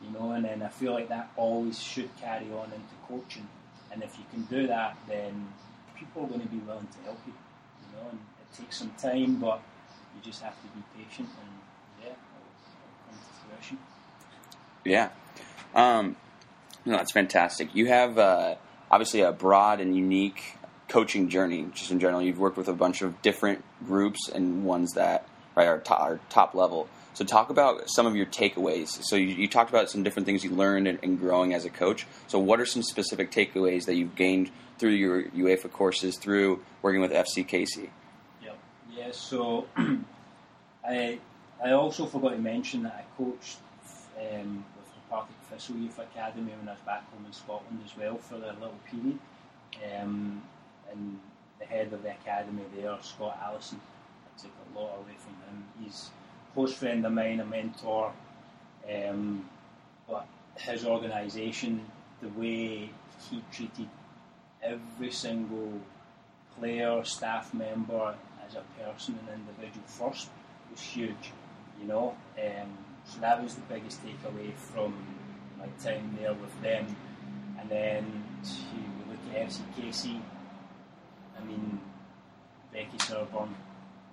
You 0.02 0.11
know, 0.11 0.33
and 0.33 0.45
then 0.45 0.62
I 0.62 0.69
feel 0.69 0.92
like 0.92 1.09
that 1.09 1.31
always 1.37 1.81
should 1.81 2.11
carry 2.21 2.47
on 2.52 2.66
into 2.66 2.97
coaching. 3.07 3.49
And 3.92 4.02
if 4.02 4.16
you 4.19 4.25
can 4.31 4.42
do 4.45 4.66
that, 4.69 4.97
then 5.07 5.49
people 5.95 6.25
are 6.25 6.28
going 6.28 6.40
to 6.40 6.49
be 6.49 6.59
willing 6.59 6.87
to 6.87 6.99
help 7.04 7.19
you. 7.26 7.33
You 7.33 7.97
know, 7.97 8.09
and 8.11 8.19
it 8.19 8.57
takes 8.57 8.78
some 8.78 8.92
time, 8.92 9.37
but 9.37 9.61
you 10.14 10.23
just 10.23 10.42
have 10.42 10.54
to 10.62 10.69
be 10.69 10.83
patient, 10.97 11.28
and 11.28 11.50
yeah, 12.00 12.07
it'll, 12.07 12.49
it'll 12.81 13.00
come 13.07 13.19
to 13.19 13.57
fruition. 13.57 13.78
Yeah. 14.85 15.11
Um, 15.75 16.16
no, 16.87 16.97
that's 16.97 17.12
fantastic. 17.12 17.75
You 17.75 17.87
have 17.88 18.19
uh, 18.19 18.54
obviously 18.90 19.21
a 19.21 19.33
broad 19.33 19.81
and 19.81 19.95
unique 19.95 20.57
coaching 20.92 21.30
journey, 21.30 21.66
just 21.72 21.90
in 21.90 21.99
general. 21.99 22.20
You've 22.20 22.38
worked 22.38 22.58
with 22.58 22.68
a 22.68 22.75
bunch 22.75 23.00
of 23.00 23.22
different 23.22 23.64
groups 23.87 24.28
and 24.28 24.62
ones 24.62 24.92
that 24.92 25.26
right 25.56 25.66
are, 25.66 25.78
to- 25.78 25.96
are 25.96 26.20
top 26.28 26.54
level. 26.54 26.87
So 27.14 27.25
talk 27.25 27.49
about 27.49 27.88
some 27.88 28.06
of 28.06 28.14
your 28.14 28.26
takeaways. 28.26 29.02
So 29.02 29.16
you, 29.16 29.28
you 29.28 29.49
talked 29.49 29.70
about 29.70 29.88
some 29.88 30.02
different 30.02 30.26
things 30.26 30.44
you 30.44 30.50
learned 30.50 30.87
in, 30.87 30.99
in 30.99 31.16
growing 31.16 31.54
as 31.54 31.64
a 31.64 31.70
coach. 31.70 32.06
So 32.26 32.38
what 32.38 32.61
are 32.61 32.66
some 32.66 32.82
specific 32.82 33.30
takeaways 33.30 33.87
that 33.87 33.94
you've 33.94 34.14
gained 34.14 34.50
through 34.78 34.90
your 34.90 35.22
UEFA 35.22 35.72
courses, 35.72 36.18
through 36.18 36.62
working 36.82 37.00
with 37.00 37.11
FCKC? 37.11 37.88
Yep. 38.42 38.58
Yeah. 38.94 39.08
So 39.12 39.66
I 40.87 41.18
I 41.64 41.70
also 41.70 42.04
forgot 42.04 42.30
to 42.30 42.38
mention 42.38 42.82
that 42.82 43.06
I 43.06 43.23
coached 43.23 43.58
um, 44.19 44.64
with 44.76 44.88
the 44.93 45.00
Partick 45.08 45.36
Thistle 45.50 45.76
Youth 45.76 45.99
Academy 45.99 46.52
when 46.58 46.69
I 46.69 46.73
was 46.73 46.80
back 46.84 47.10
home 47.12 47.25
in 47.25 47.32
Scotland 47.32 47.80
as 47.82 47.97
well 47.97 48.19
for 48.19 48.34
a 48.34 48.38
little 48.38 48.78
period. 48.90 49.19
Um, 49.99 50.43
and 50.93 51.19
the 51.59 51.67
head 51.67 51.93
of 51.93 52.02
the 52.02 52.11
academy 52.11 52.63
there, 52.76 52.97
Scott 53.02 53.39
Allison, 53.43 53.81
I 54.26 54.41
took 54.41 54.52
a 54.52 54.78
lot 54.78 54.99
away 54.99 55.17
from 55.19 55.35
him. 55.35 55.65
He's 55.83 56.11
a 56.50 56.55
close 56.55 56.75
friend 56.75 57.05
of 57.07 57.13
mine, 57.13 57.41
a 57.41 57.45
mentor. 57.45 58.13
Um, 58.91 59.49
but 60.09 60.26
his 60.57 60.85
organisation, 60.85 61.85
the 62.21 62.28
way 62.28 62.91
he 63.31 63.43
treated 63.52 63.89
every 64.63 65.11
single 65.11 65.81
player, 66.59 67.05
staff 67.05 67.55
member 67.55 68.15
as 68.47 68.55
a 68.55 68.83
person 68.83 69.19
and 69.21 69.41
individual 69.41 69.87
first 69.87 70.28
was 70.71 70.81
huge, 70.81 71.33
you 71.81 71.87
know. 71.87 72.15
Um, 72.39 72.78
so 73.05 73.21
that 73.21 73.43
was 73.43 73.55
the 73.55 73.63
biggest 73.63 74.00
takeaway 74.05 74.52
from 74.55 74.95
my 75.59 75.67
time 75.83 76.17
there 76.21 76.35
with 76.35 76.63
them. 76.63 76.95
And 77.59 77.69
then 77.69 78.25
to 78.45 79.11
look 79.11 79.37
at 79.37 79.49
FC 79.49 79.61
Casey, 79.76 80.21
I 81.38 81.45
mean, 81.45 81.80
Becky 82.73 82.99
Sauerbrunn, 82.99 83.54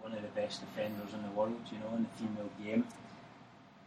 one 0.01 0.13
of 0.13 0.21
the 0.21 0.27
best 0.29 0.62
defenders 0.62 1.13
in 1.13 1.21
the 1.23 1.29
world, 1.29 1.60
you 1.71 1.79
know, 1.79 1.95
in 1.95 2.03
the 2.03 2.10
female 2.17 2.49
game. 2.63 2.88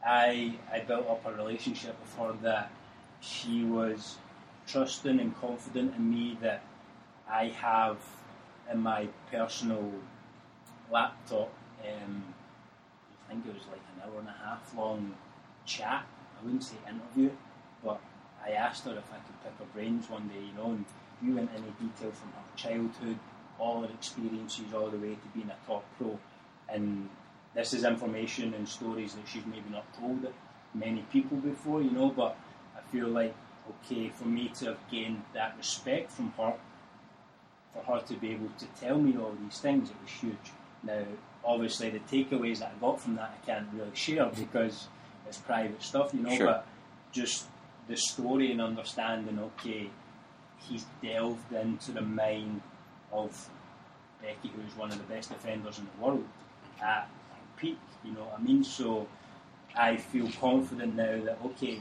I 0.04 0.54
I 0.72 0.80
built 0.80 1.08
up 1.08 1.24
a 1.26 1.32
relationship 1.32 1.96
with 2.00 2.14
her 2.16 2.32
that 2.42 2.70
she 3.20 3.64
was 3.64 4.18
trusting 4.66 5.20
and 5.20 5.38
confident 5.40 5.94
in 5.96 6.10
me 6.10 6.38
that 6.40 6.62
I 7.30 7.46
have 7.48 7.98
in 8.70 8.80
my 8.80 9.08
personal 9.30 9.92
laptop. 10.90 11.50
Um, 11.82 12.24
I 13.28 13.32
think 13.32 13.46
it 13.46 13.54
was 13.54 13.66
like 13.70 13.80
an 13.96 14.02
hour 14.04 14.18
and 14.20 14.28
a 14.28 14.44
half 14.44 14.74
long 14.76 15.14
chat. 15.66 16.04
I 16.38 16.44
wouldn't 16.44 16.64
say 16.64 16.76
interview, 16.88 17.30
but 17.84 18.00
I 18.44 18.50
asked 18.50 18.84
her 18.84 18.92
if 18.92 19.12
I 19.12 19.16
could 19.16 19.42
pick 19.42 19.58
her 19.58 19.72
brains 19.72 20.10
one 20.10 20.28
day, 20.28 20.40
you 20.40 20.52
know, 20.56 20.70
and 20.70 20.84
we 21.24 21.32
went 21.32 21.50
into 21.54 21.70
detail 21.72 22.10
from 22.10 22.30
her 22.32 22.56
childhood, 22.56 23.18
all 23.58 23.82
her 23.82 23.88
experiences, 23.88 24.72
all 24.74 24.88
the 24.88 24.96
way 24.98 25.14
to 25.14 25.28
being 25.34 25.50
a 25.50 25.66
top 25.66 25.84
pro. 25.98 26.18
And 26.68 27.08
this 27.54 27.72
is 27.74 27.84
information 27.84 28.54
and 28.54 28.68
stories 28.68 29.14
that 29.14 29.26
she's 29.26 29.46
maybe 29.46 29.70
not 29.70 29.84
told 29.98 30.26
many 30.74 31.04
people 31.12 31.36
before, 31.38 31.82
you 31.82 31.90
know, 31.90 32.08
but 32.10 32.36
I 32.76 32.80
feel 32.90 33.08
like, 33.08 33.34
okay, 33.84 34.08
for 34.08 34.26
me 34.26 34.48
to 34.56 34.66
have 34.66 34.78
gained 34.90 35.22
that 35.34 35.54
respect 35.58 36.10
from 36.10 36.32
her, 36.38 36.54
for 37.72 37.92
her 37.92 38.00
to 38.06 38.14
be 38.14 38.30
able 38.32 38.50
to 38.58 38.66
tell 38.80 38.98
me 38.98 39.16
all 39.16 39.34
these 39.42 39.58
things, 39.58 39.90
it 39.90 39.96
was 40.02 40.10
huge. 40.10 40.52
Now, 40.82 41.02
obviously, 41.44 41.90
the 41.90 42.00
takeaways 42.00 42.58
that 42.58 42.72
I 42.76 42.80
got 42.80 43.00
from 43.00 43.16
that 43.16 43.38
I 43.40 43.46
can't 43.46 43.68
really 43.74 43.94
share 43.94 44.26
because 44.26 44.88
it's 45.28 45.38
private 45.38 45.82
stuff, 45.82 46.12
you 46.14 46.20
know, 46.22 46.36
Sure. 46.36 46.46
but 46.46 46.66
just 47.12 47.46
the 47.88 47.96
story 47.96 48.50
and 48.50 48.60
understanding, 48.60 49.38
okay, 49.38 49.90
he's 50.68 50.86
delved 51.02 51.52
into 51.52 51.92
the 51.92 52.02
mind 52.02 52.60
of 53.12 53.48
Becky, 54.20 54.50
who's 54.54 54.76
one 54.76 54.90
of 54.90 54.98
the 54.98 55.14
best 55.14 55.30
defenders 55.30 55.78
in 55.78 55.86
the 55.86 56.04
world, 56.04 56.24
at 56.82 57.08
peak, 57.56 57.78
you 58.04 58.12
know 58.12 58.20
what 58.20 58.38
I 58.38 58.42
mean? 58.42 58.64
So 58.64 59.06
I 59.76 59.96
feel 59.96 60.28
confident 60.40 60.96
now 60.96 61.22
that, 61.24 61.38
okay, 61.46 61.80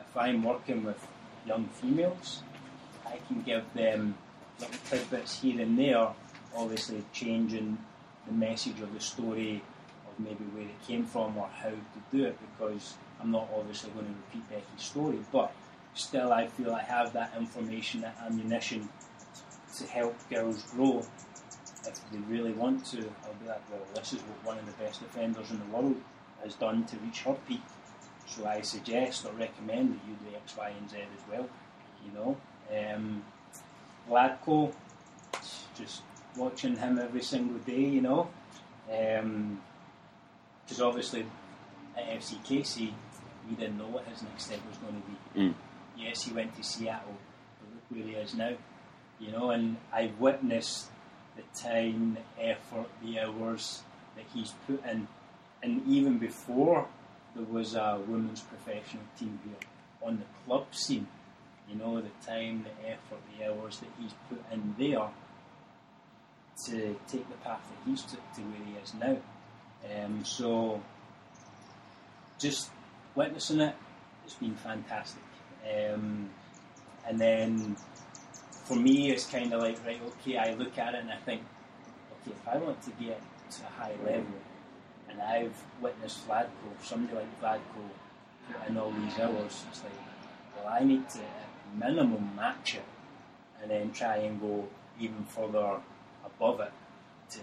if 0.00 0.16
I'm 0.16 0.42
working 0.42 0.84
with 0.84 1.06
young 1.46 1.66
females, 1.66 2.42
I 3.06 3.18
can 3.28 3.42
give 3.42 3.64
them 3.74 4.16
little 4.58 4.76
tidbits 4.88 5.40
here 5.40 5.60
and 5.60 5.78
there, 5.78 6.08
obviously 6.56 7.04
changing 7.12 7.78
the 8.26 8.32
message 8.32 8.80
or 8.80 8.86
the 8.86 9.00
story 9.00 9.62
of 10.06 10.24
maybe 10.24 10.44
where 10.52 10.64
it 10.64 10.86
came 10.86 11.04
from 11.04 11.36
or 11.36 11.48
how 11.48 11.70
to 11.70 12.16
do 12.16 12.24
it 12.24 12.38
because 12.40 12.94
I'm 13.20 13.30
not 13.30 13.48
obviously 13.54 13.90
going 13.90 14.06
to 14.06 14.12
repeat 14.12 14.48
Becky's 14.50 14.84
story, 14.84 15.18
but 15.32 15.52
still 15.94 16.32
I 16.32 16.46
feel 16.46 16.72
I 16.72 16.82
have 16.82 17.12
that 17.12 17.32
information, 17.38 18.02
that 18.02 18.16
ammunition 18.26 18.88
to 19.76 19.86
help 19.86 20.16
girls 20.28 20.62
grow 20.72 21.04
if 21.86 22.10
they 22.10 22.18
really 22.28 22.52
want 22.52 22.84
to. 22.86 22.98
I'll 22.98 23.34
be 23.42 23.48
like, 23.48 23.62
well, 23.70 23.80
this 23.94 24.12
is 24.12 24.20
what 24.22 24.44
one 24.54 24.58
of 24.58 24.66
the 24.66 24.84
best 24.84 25.00
defenders 25.00 25.50
in 25.50 25.58
the 25.58 25.76
world 25.76 25.96
has 26.42 26.54
done 26.54 26.84
to 26.86 26.96
reach 26.98 27.22
her 27.22 27.36
peak. 27.48 27.62
So 28.26 28.46
I 28.46 28.62
suggest 28.62 29.26
or 29.26 29.32
recommend 29.32 29.94
that 29.94 30.08
you 30.08 30.16
do 30.30 30.36
X, 30.36 30.56
Y, 30.56 30.72
and 30.78 30.90
Z 30.90 30.96
as 30.96 31.30
well. 31.30 31.48
You 32.04 32.12
know, 32.12 32.36
um, 32.94 33.22
Vlatko, 34.08 34.72
just 35.76 36.02
watching 36.36 36.76
him 36.76 36.98
every 36.98 37.22
single 37.22 37.58
day. 37.58 37.80
You 37.80 38.00
know, 38.00 38.28
because 38.86 40.80
obviously 40.80 41.26
at 41.96 42.20
FCKC, 42.20 42.92
we 43.48 43.56
didn't 43.56 43.78
know 43.78 43.86
what 43.86 44.04
his 44.06 44.22
next 44.22 44.46
step 44.46 44.60
was 44.68 44.78
going 44.78 45.02
to 45.02 45.08
be. 45.08 45.40
Mm. 45.40 45.54
Yes, 45.96 46.24
he 46.24 46.32
went 46.32 46.56
to 46.56 46.62
Seattle, 46.62 47.16
but 47.60 47.74
look 47.74 47.84
where 48.06 48.14
he 48.14 48.20
is 48.20 48.34
now. 48.34 48.52
You 49.20 49.32
know, 49.32 49.50
and 49.50 49.76
I've 49.92 50.18
witnessed 50.18 50.88
the 51.36 51.42
time, 51.58 52.16
the 52.36 52.46
effort, 52.46 52.88
the 53.02 53.20
hours 53.20 53.82
that 54.16 54.24
he's 54.34 54.52
put 54.66 54.84
in, 54.86 55.08
and 55.62 55.86
even 55.86 56.18
before 56.18 56.86
there 57.34 57.44
was 57.44 57.74
a 57.74 58.00
women's 58.06 58.40
professional 58.40 59.02
team 59.18 59.38
here 59.44 59.56
on 60.02 60.18
the 60.18 60.24
club 60.44 60.66
scene, 60.72 61.06
You 61.68 61.76
know, 61.76 62.00
the 62.00 62.10
time, 62.26 62.64
the 62.64 62.90
effort, 62.90 63.20
the 63.38 63.46
hours 63.46 63.78
that 63.78 63.88
he's 63.98 64.12
put 64.28 64.42
in 64.52 64.74
there 64.78 65.08
to 66.66 66.96
take 67.08 67.28
the 67.28 67.36
path 67.42 67.62
that 67.68 67.90
he's 67.90 68.02
took 68.02 68.20
to 68.34 68.40
where 68.42 68.66
he 68.66 68.74
is 68.82 68.94
now. 68.94 69.16
Um, 70.04 70.24
so, 70.24 70.82
just 72.38 72.70
witnessing 73.14 73.60
it, 73.60 73.74
it's 74.24 74.34
been 74.34 74.54
fantastic. 74.54 75.22
Um, 75.64 76.30
and 77.06 77.20
then 77.20 77.76
for 78.64 78.76
me, 78.76 79.10
it's 79.10 79.26
kind 79.26 79.52
of 79.52 79.60
like, 79.60 79.78
right, 79.86 80.00
okay, 80.06 80.36
I 80.38 80.54
look 80.54 80.78
at 80.78 80.94
it 80.94 81.00
and 81.00 81.10
I 81.10 81.16
think, 81.16 81.42
okay, 82.22 82.36
if 82.36 82.48
I 82.48 82.56
want 82.56 82.82
to 82.82 82.90
get 82.92 83.20
to 83.50 83.62
a 83.62 83.82
high 83.82 83.94
level, 84.04 84.40
and 85.08 85.20
I've 85.20 85.54
witnessed 85.80 86.26
Vlatko, 86.26 86.48
somebody 86.82 87.14
like 87.14 87.40
Vlatko, 87.40 87.84
put 88.48 88.68
in 88.68 88.76
all 88.76 88.90
these 88.90 89.18
hours, 89.18 89.64
it's 89.70 89.82
like, 89.82 89.92
well, 90.56 90.72
I 90.72 90.84
need 90.84 91.08
to 91.10 91.20
minimum 91.78 92.34
match 92.36 92.76
it, 92.76 92.84
and 93.60 93.70
then 93.70 93.92
try 93.92 94.16
and 94.16 94.40
go 94.40 94.66
even 94.98 95.24
further 95.24 95.76
above 96.24 96.60
it 96.60 96.72
to 97.30 97.40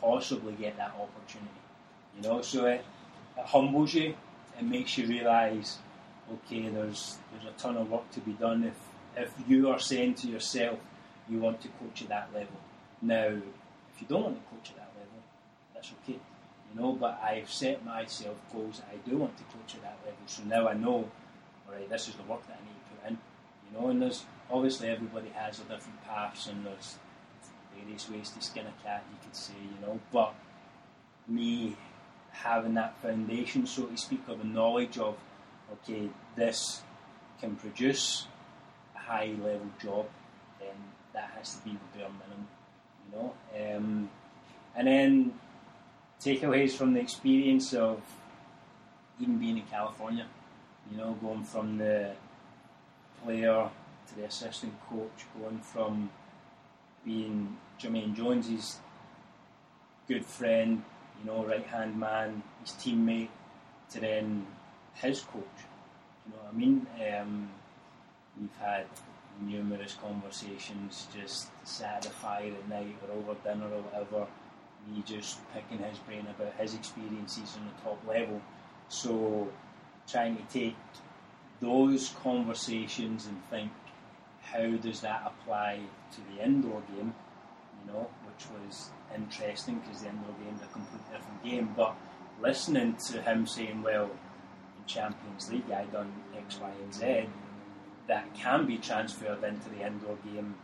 possibly 0.00 0.52
get 0.54 0.76
that 0.76 0.94
opportunity. 0.94 1.50
You 2.16 2.22
know, 2.22 2.42
so 2.42 2.66
it, 2.66 2.84
it 3.36 3.44
humbles 3.44 3.94
you, 3.94 4.14
it 4.58 4.64
makes 4.64 4.96
you 4.96 5.06
realise, 5.06 5.78
okay, 6.32 6.68
there's 6.68 7.18
there's 7.32 7.54
a 7.54 7.58
ton 7.58 7.76
of 7.76 7.90
work 7.90 8.10
to 8.12 8.20
be 8.20 8.32
done 8.32 8.64
if 8.64 8.76
if 9.16 9.32
you 9.48 9.68
are 9.68 9.78
saying 9.78 10.14
to 10.14 10.28
yourself 10.28 10.78
you 11.28 11.38
want 11.38 11.60
to 11.60 11.68
coach 11.68 12.02
at 12.02 12.08
that 12.08 12.28
level. 12.34 12.56
Now, 13.02 13.26
if 13.26 14.00
you 14.00 14.06
don't 14.08 14.24
want 14.24 14.36
to 14.36 14.50
coach 14.50 14.70
at 14.70 14.76
that 14.76 14.92
level, 14.98 15.22
that's 15.74 15.92
okay. 16.02 16.18
You 16.72 16.80
know, 16.80 16.92
but 16.92 17.20
I've 17.22 17.50
set 17.50 17.84
myself 17.84 18.36
goals 18.52 18.82
I 18.90 18.96
do 19.08 19.16
want 19.16 19.36
to 19.36 19.44
coach 19.44 19.74
at 19.74 19.82
that 19.82 19.98
level. 20.04 20.20
So 20.26 20.42
now 20.44 20.68
I 20.68 20.74
know, 20.74 21.08
all 21.66 21.74
right, 21.74 21.88
this 21.88 22.08
is 22.08 22.14
the 22.14 22.22
work 22.24 22.46
that 22.46 22.58
I 22.60 22.64
need 22.64 22.74
to 22.74 22.94
put 22.94 23.10
in. 23.10 23.18
You 23.66 23.80
know, 23.80 23.90
and 23.90 24.02
there's 24.02 24.24
obviously 24.50 24.88
everybody 24.88 25.28
has 25.30 25.58
their 25.58 25.76
different 25.76 26.04
paths 26.04 26.46
and 26.46 26.64
there's 26.66 26.98
various 27.76 28.10
ways 28.10 28.30
to 28.30 28.42
skin 28.42 28.66
a 28.66 28.84
cat, 28.84 29.04
you 29.10 29.18
could 29.22 29.34
say, 29.36 29.54
you 29.62 29.86
know. 29.86 29.98
But 30.12 30.34
me 31.26 31.76
having 32.32 32.74
that 32.74 33.00
foundation, 33.02 33.66
so 33.66 33.86
to 33.86 33.96
speak, 33.96 34.22
of 34.28 34.40
a 34.40 34.44
knowledge 34.44 34.98
of, 34.98 35.16
okay, 35.72 36.08
this 36.36 36.82
can 37.40 37.56
produce 37.56 38.26
a 38.94 38.98
high 38.98 39.32
level 39.42 39.70
job, 39.82 40.06
then 40.58 40.76
that 41.12 41.30
has 41.36 41.56
to 41.56 41.64
be 41.64 41.70
the 41.72 41.98
bare 41.98 42.08
minimum, 42.08 42.48
you 43.06 43.16
know. 43.16 43.34
Um, 43.54 44.10
and 44.76 44.86
then 44.86 45.34
takeaways 46.20 46.72
from 46.72 46.94
the 46.94 47.00
experience 47.00 47.72
of 47.74 48.00
even 49.18 49.38
being 49.38 49.58
in 49.58 49.64
California, 49.64 50.26
you 50.90 50.96
know, 50.96 51.16
going 51.22 51.44
from 51.44 51.78
the 51.78 52.12
player 53.22 53.68
to 54.08 54.16
the 54.16 54.24
assistant 54.24 54.74
coach, 54.88 55.26
going 55.40 55.58
from 55.58 56.10
being 57.04 57.56
Jermaine 57.80 58.14
Jones's 58.14 58.78
good 60.08 60.24
friend, 60.24 60.82
you 61.18 61.30
know, 61.30 61.44
right 61.44 61.66
hand 61.66 61.98
man, 61.98 62.42
his 62.60 62.72
teammate, 62.72 63.28
to 63.90 64.00
then 64.00 64.46
his 65.02 65.20
coach. 65.20 65.44
You 66.26 66.32
know 66.32 66.42
what 66.42 66.54
I 66.54 66.56
mean? 66.56 66.86
Um, 67.00 67.48
we've 68.38 68.56
had 68.60 68.86
numerous 69.40 69.96
conversations, 70.00 71.06
just 71.16 71.48
sat 71.66 71.96
at 71.96 72.02
the 72.02 72.10
fire 72.10 72.52
at 72.52 72.68
night 72.68 72.96
or 73.08 73.16
over 73.16 73.34
dinner 73.42 73.66
or 73.66 73.82
whatever. 73.82 74.26
Me 74.88 75.02
just 75.04 75.38
picking 75.52 75.84
his 75.84 75.98
brain 75.98 76.26
about 76.28 76.54
his 76.58 76.74
experiences 76.74 77.56
on 77.56 77.66
the 77.66 77.82
top 77.82 77.98
level. 78.06 78.40
So, 78.88 79.48
trying 80.08 80.36
to 80.36 80.42
take 80.52 80.76
those 81.60 82.14
conversations 82.22 83.26
and 83.26 83.42
think, 83.50 83.70
how 84.42 84.68
does 84.76 85.00
that 85.00 85.22
apply 85.26 85.80
to 86.12 86.20
the 86.32 86.44
indoor 86.44 86.82
game? 86.96 87.14
You 87.86 87.92
know, 87.92 88.08
which 88.26 88.46
was 88.50 88.90
interesting 89.14 89.78
because 89.78 90.02
the 90.02 90.08
indoor 90.08 90.32
game 90.44 90.56
is 90.56 90.62
a 90.62 90.72
completely 90.72 91.06
different 91.12 91.44
game. 91.44 91.74
But 91.76 91.94
listening 92.40 92.96
to 93.08 93.22
him 93.22 93.46
saying, 93.46 93.82
well, 93.82 94.10
Champions 94.94 95.50
League 95.50 95.70
I 95.70 95.84
done 95.84 96.12
X, 96.36 96.58
Y, 96.60 96.70
and 96.82 96.94
Z, 96.94 97.28
that 98.08 98.34
can 98.34 98.66
be 98.66 98.78
transferred 98.78 99.42
into 99.44 99.68
the 99.70 99.86
indoor 99.86 100.16
game, 100.24 100.54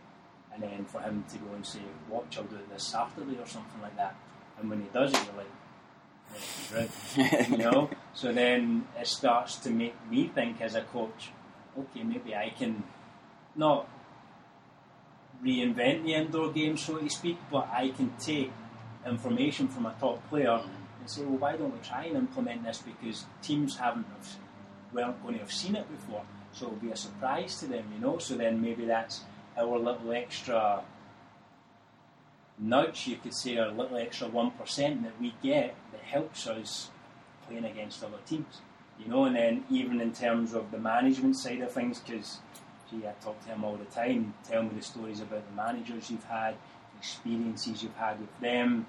and 0.53 0.63
then 0.63 0.85
for 0.85 1.01
him 1.01 1.23
to 1.31 1.37
go 1.37 1.53
and 1.53 1.65
say, 1.65 1.79
watch, 2.09 2.37
I'll 2.37 2.43
do 2.43 2.57
it 2.57 2.69
this 2.71 2.83
Saturday 2.83 3.37
or 3.39 3.47
something 3.47 3.81
like 3.81 3.95
that. 3.95 4.15
And 4.59 4.69
when 4.69 4.81
he 4.81 4.87
does 4.93 5.13
it, 5.13 5.19
you're 5.25 5.37
like, 5.37 6.89
right, 7.17 7.49
you 7.49 7.57
know. 7.57 7.89
So 8.17 8.33
then 8.33 8.87
it 8.99 9.05
starts 9.05 9.57
to 9.57 9.69
make 9.69 9.93
me 10.09 10.27
think 10.33 10.59
as 10.59 10.73
a 10.73 10.81
coach, 10.81 11.29
okay, 11.77 12.01
maybe 12.01 12.35
I 12.35 12.49
can 12.49 12.83
not 13.55 13.87
reinvent 15.45 16.03
the 16.03 16.15
indoor 16.15 16.51
game, 16.51 16.77
so 16.77 16.97
to 16.97 17.07
speak, 17.11 17.37
but 17.51 17.69
I 17.71 17.89
can 17.89 18.09
take 18.17 18.51
information 19.05 19.67
from 19.67 19.85
a 19.85 19.93
top 19.99 20.27
player 20.29 20.57
mm-hmm. 20.57 20.86
And 21.07 21.15
say, 21.15 21.23
well, 21.23 21.37
why 21.37 21.55
don't 21.55 21.71
we 21.71 21.79
try 21.87 22.03
and 22.05 22.17
implement 22.17 22.65
this? 22.65 22.83
Because 22.83 23.25
teams 23.41 23.77
haven't 23.77 24.05
have, 24.07 24.35
weren't 24.93 25.21
going 25.23 25.35
to 25.35 25.39
have 25.39 25.53
seen 25.53 25.75
it 25.75 25.89
before, 25.89 26.23
so 26.51 26.65
it'll 26.65 26.77
be 26.77 26.91
a 26.91 26.97
surprise 26.97 27.59
to 27.59 27.67
them, 27.67 27.85
you 27.93 28.01
know. 28.01 28.17
So 28.17 28.35
then 28.35 28.61
maybe 28.61 28.85
that's 28.85 29.21
our 29.57 29.79
little 29.79 30.11
extra 30.11 30.83
nudge, 32.59 33.07
you 33.07 33.17
could 33.17 33.33
say, 33.33 33.55
a 33.55 33.71
little 33.71 33.97
extra 33.97 34.27
one 34.27 34.51
percent 34.51 35.03
that 35.03 35.19
we 35.19 35.33
get 35.41 35.75
that 35.91 36.01
helps 36.01 36.45
us 36.45 36.89
playing 37.47 37.65
against 37.65 38.03
other 38.03 38.19
teams, 38.25 38.61
you 38.99 39.07
know. 39.07 39.25
And 39.25 39.35
then 39.35 39.63
even 39.69 40.01
in 40.01 40.11
terms 40.11 40.53
of 40.53 40.71
the 40.71 40.77
management 40.77 41.37
side 41.37 41.61
of 41.61 41.71
things, 41.71 41.99
because 41.99 42.39
gee, 42.91 43.07
I 43.07 43.13
talk 43.23 43.41
to 43.43 43.49
him 43.49 43.63
all 43.63 43.77
the 43.77 43.85
time. 43.85 44.33
Tell 44.43 44.63
me 44.63 44.71
the 44.75 44.81
stories 44.81 45.21
about 45.21 45.47
the 45.49 45.55
managers 45.55 46.11
you've 46.11 46.25
had, 46.25 46.55
experiences 46.99 47.81
you've 47.81 47.95
had 47.95 48.19
with 48.19 48.39
them, 48.41 48.87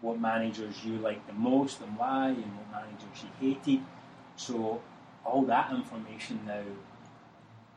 what 0.00 0.20
managers 0.20 0.84
you 0.84 0.96
like 0.98 1.26
the 1.26 1.32
most 1.32 1.80
and 1.80 1.96
why, 1.98 2.28
and 2.28 2.56
what 2.56 2.70
managers 2.72 3.24
you 3.24 3.54
hated. 3.54 3.84
So 4.36 4.80
all 5.24 5.42
that 5.42 5.72
information 5.72 6.40
now, 6.46 6.62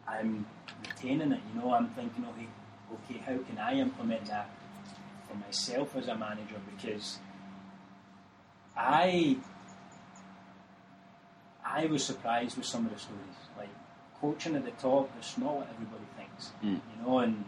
I'm 0.08 0.46
retaining 0.82 1.32
it. 1.32 1.42
You 1.54 1.62
know, 1.62 1.74
I'm 1.74 1.90
thinking, 1.90 2.26
okay, 2.26 2.48
okay, 2.94 3.20
how 3.20 3.38
can 3.44 3.58
I 3.58 3.76
implement 3.76 4.26
that 4.28 4.50
for 5.28 5.36
myself 5.36 5.96
as 5.96 6.08
a 6.08 6.16
manager? 6.16 6.56
Because 6.76 7.20
I 8.76 9.38
I 11.66 11.86
was 11.86 12.04
surprised 12.04 12.58
with 12.58 12.66
some 12.66 12.86
of 12.86 12.94
the 12.94 13.00
stories. 13.00 13.22
Like 13.58 13.70
coaching 14.22 14.56
at 14.56 14.64
the 14.64 14.72
top, 14.72 15.10
it's 15.18 15.38
not 15.38 15.56
what 15.56 15.70
everybody 15.74 16.06
thinks. 16.18 16.52
Mm. 16.64 16.76
You 16.76 17.06
know, 17.06 17.20
and 17.20 17.46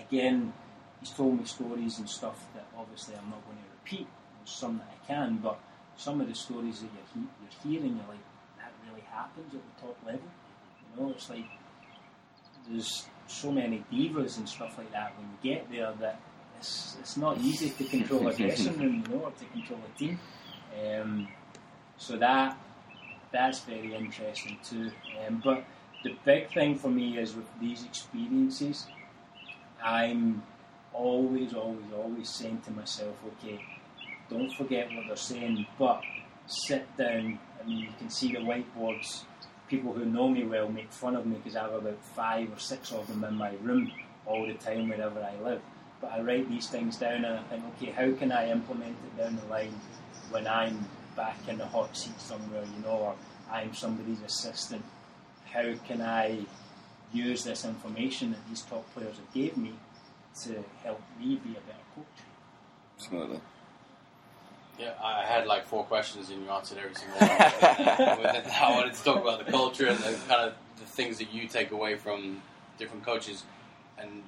again, 0.00 0.52
he's 1.00 1.10
told 1.10 1.38
me 1.38 1.44
stories 1.44 1.98
and 1.98 2.08
stuff 2.08 2.46
that 2.54 2.66
obviously 2.76 3.14
I'm 3.14 3.30
not 3.30 3.44
going 3.44 3.58
to 3.58 3.73
repeat. 3.84 4.06
Some 4.44 4.78
that 4.78 4.88
I 5.02 5.06
can, 5.06 5.38
but 5.42 5.58
some 5.96 6.20
of 6.20 6.28
the 6.28 6.34
stories 6.34 6.80
that 6.80 6.88
you're, 6.94 7.24
he- 7.24 7.70
you're 7.72 7.80
hearing, 7.80 7.96
you're 7.96 8.08
like, 8.08 8.18
that 8.58 8.72
really 8.86 9.04
happens 9.10 9.54
at 9.54 9.60
the 9.60 9.86
top 9.86 9.96
level. 10.04 10.20
You 10.96 11.02
know, 11.02 11.10
it's 11.10 11.30
like 11.30 11.44
there's 12.68 13.06
so 13.26 13.50
many 13.50 13.82
divas 13.92 14.36
and 14.38 14.48
stuff 14.48 14.76
like 14.76 14.92
that 14.92 15.14
when 15.16 15.26
you 15.28 15.54
get 15.54 15.70
there 15.70 15.92
that 16.00 16.20
it's, 16.58 16.96
it's 17.00 17.16
not 17.16 17.38
easy 17.38 17.70
to 17.70 17.84
control 17.84 18.26
a 18.28 18.34
dressing 18.34 18.78
room, 18.78 19.04
you 19.08 19.14
know, 19.16 19.24
or 19.24 19.30
to 19.30 19.44
control 19.46 19.80
a 19.94 19.98
team. 19.98 20.18
Um, 20.84 21.28
so 21.96 22.16
that 22.18 22.58
that's 23.32 23.60
very 23.60 23.94
interesting 23.94 24.58
too. 24.62 24.90
Um, 25.26 25.40
but 25.42 25.64
the 26.02 26.14
big 26.24 26.52
thing 26.52 26.76
for 26.78 26.88
me 26.88 27.16
is 27.18 27.34
with 27.34 27.46
these 27.60 27.84
experiences, 27.84 28.86
I'm 29.82 30.42
always, 30.94 31.52
always, 31.52 31.92
always 31.94 32.28
saying 32.28 32.62
to 32.64 32.70
myself, 32.70 33.14
okay, 33.26 33.60
don't 34.30 34.50
forget 34.52 34.88
what 34.94 35.04
they're 35.06 35.16
saying, 35.16 35.66
but 35.78 36.00
sit 36.46 36.96
down. 36.96 37.38
I 37.60 37.66
mean, 37.66 37.78
you 37.78 37.88
can 37.98 38.08
see 38.08 38.32
the 38.32 38.38
whiteboards. 38.38 39.24
People 39.68 39.92
who 39.92 40.04
know 40.04 40.28
me 40.28 40.44
well 40.44 40.68
make 40.68 40.92
fun 40.92 41.16
of 41.16 41.26
me 41.26 41.36
because 41.36 41.56
I 41.56 41.62
have 41.62 41.74
about 41.74 42.02
five 42.14 42.52
or 42.52 42.58
six 42.58 42.92
of 42.92 43.06
them 43.08 43.24
in 43.24 43.34
my 43.34 43.52
room 43.62 43.90
all 44.26 44.46
the 44.46 44.54
time 44.54 44.88
wherever 44.88 45.20
I 45.20 45.42
live. 45.42 45.60
But 46.00 46.12
I 46.12 46.20
write 46.20 46.48
these 46.48 46.68
things 46.68 46.96
down 46.96 47.24
and 47.24 47.38
I 47.38 47.42
think, 47.44 47.64
okay, 47.76 47.90
how 47.90 48.12
can 48.18 48.30
I 48.30 48.50
implement 48.50 48.96
it 49.04 49.18
down 49.18 49.36
the 49.36 49.46
line 49.46 49.74
when 50.30 50.46
I'm 50.46 50.86
back 51.16 51.36
in 51.48 51.58
the 51.58 51.66
hot 51.66 51.96
seat 51.96 52.20
somewhere, 52.20 52.64
you 52.64 52.84
know, 52.84 52.96
or 52.96 53.14
I'm 53.50 53.74
somebody's 53.74 54.22
assistant? 54.22 54.84
How 55.50 55.74
can 55.86 56.02
I 56.02 56.44
use 57.12 57.44
this 57.44 57.64
information 57.64 58.32
that 58.32 58.46
these 58.48 58.62
top 58.62 58.92
players 58.92 59.16
have 59.16 59.32
gave 59.32 59.56
me 59.56 59.74
to 60.42 60.64
help 60.82 61.00
me 61.18 61.36
be 61.36 61.50
a 61.50 61.60
better 61.60 61.84
coach? 61.94 62.04
Absolutely. 62.98 63.40
Yeah, 64.78 64.94
I 65.02 65.24
had 65.24 65.46
like 65.46 65.66
four 65.66 65.84
questions 65.84 66.30
and 66.30 66.42
you 66.44 66.50
answered 66.50 66.78
every 66.78 66.94
single 66.96 67.16
one. 67.18 67.30
I 67.30 68.70
wanted 68.74 68.94
to 68.94 69.04
talk 69.04 69.20
about 69.22 69.44
the 69.44 69.50
culture 69.52 69.86
and 69.86 69.98
the 69.98 70.18
kind 70.28 70.48
of 70.48 70.54
the 70.78 70.84
things 70.86 71.18
that 71.18 71.32
you 71.32 71.46
take 71.46 71.70
away 71.70 71.96
from 71.96 72.42
different 72.78 73.04
coaches. 73.04 73.44
And 73.98 74.24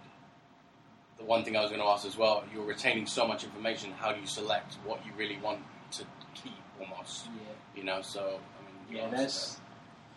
the 1.19 1.25
one 1.25 1.43
thing 1.43 1.57
I 1.57 1.63
was 1.63 1.71
going 1.71 1.81
to 1.81 1.87
ask 1.89 2.07
as 2.07 2.17
well, 2.17 2.45
you're 2.55 2.65
retaining 2.65 3.07
so 3.07 3.27
much 3.27 3.43
information. 3.43 3.91
How 3.99 4.13
do 4.13 4.21
you 4.21 4.27
select 4.27 4.75
what 4.85 5.05
you 5.05 5.11
really 5.19 5.39
want 5.39 5.59
to 5.93 6.05
keep, 6.35 6.53
almost? 6.81 7.27
Yeah. 7.27 7.81
You 7.81 7.85
know, 7.85 8.03
so 8.03 8.21
I 8.21 8.93
mean, 8.93 8.97
Yeah, 8.99 9.03
answered 9.07 9.19
that's 9.19 9.61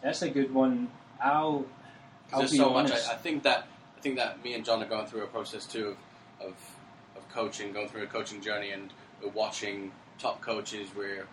that's 0.04 0.22
a 0.22 0.30
good 0.30 0.54
one. 0.54 0.90
I'll 1.22 1.66
I'll 2.32 2.40
there's 2.40 2.52
be 2.52 2.58
so 2.58 2.70
much. 2.70 2.92
honest. 2.92 3.10
I, 3.10 3.14
I 3.14 3.18
think 3.18 3.44
that 3.44 3.68
I 4.00 4.02
think 4.02 4.16
that 4.16 4.42
me 4.46 4.54
and 4.54 4.64
John 4.64 4.82
are 4.82 4.88
going 4.88 5.08
through 5.08 5.24
a 5.24 5.28
process 5.28 5.66
too 5.66 5.98
of, 6.40 6.48
of 6.48 6.56
of 7.18 7.28
coaching, 7.34 7.74
going 7.74 7.90
through 7.90 8.04
a 8.04 8.08
coaching 8.08 8.40
journey, 8.40 8.70
and 8.72 8.94
we're 9.22 9.30
watching 9.32 9.92
top 10.18 10.40
coaches. 10.40 10.88
We're 10.96 11.28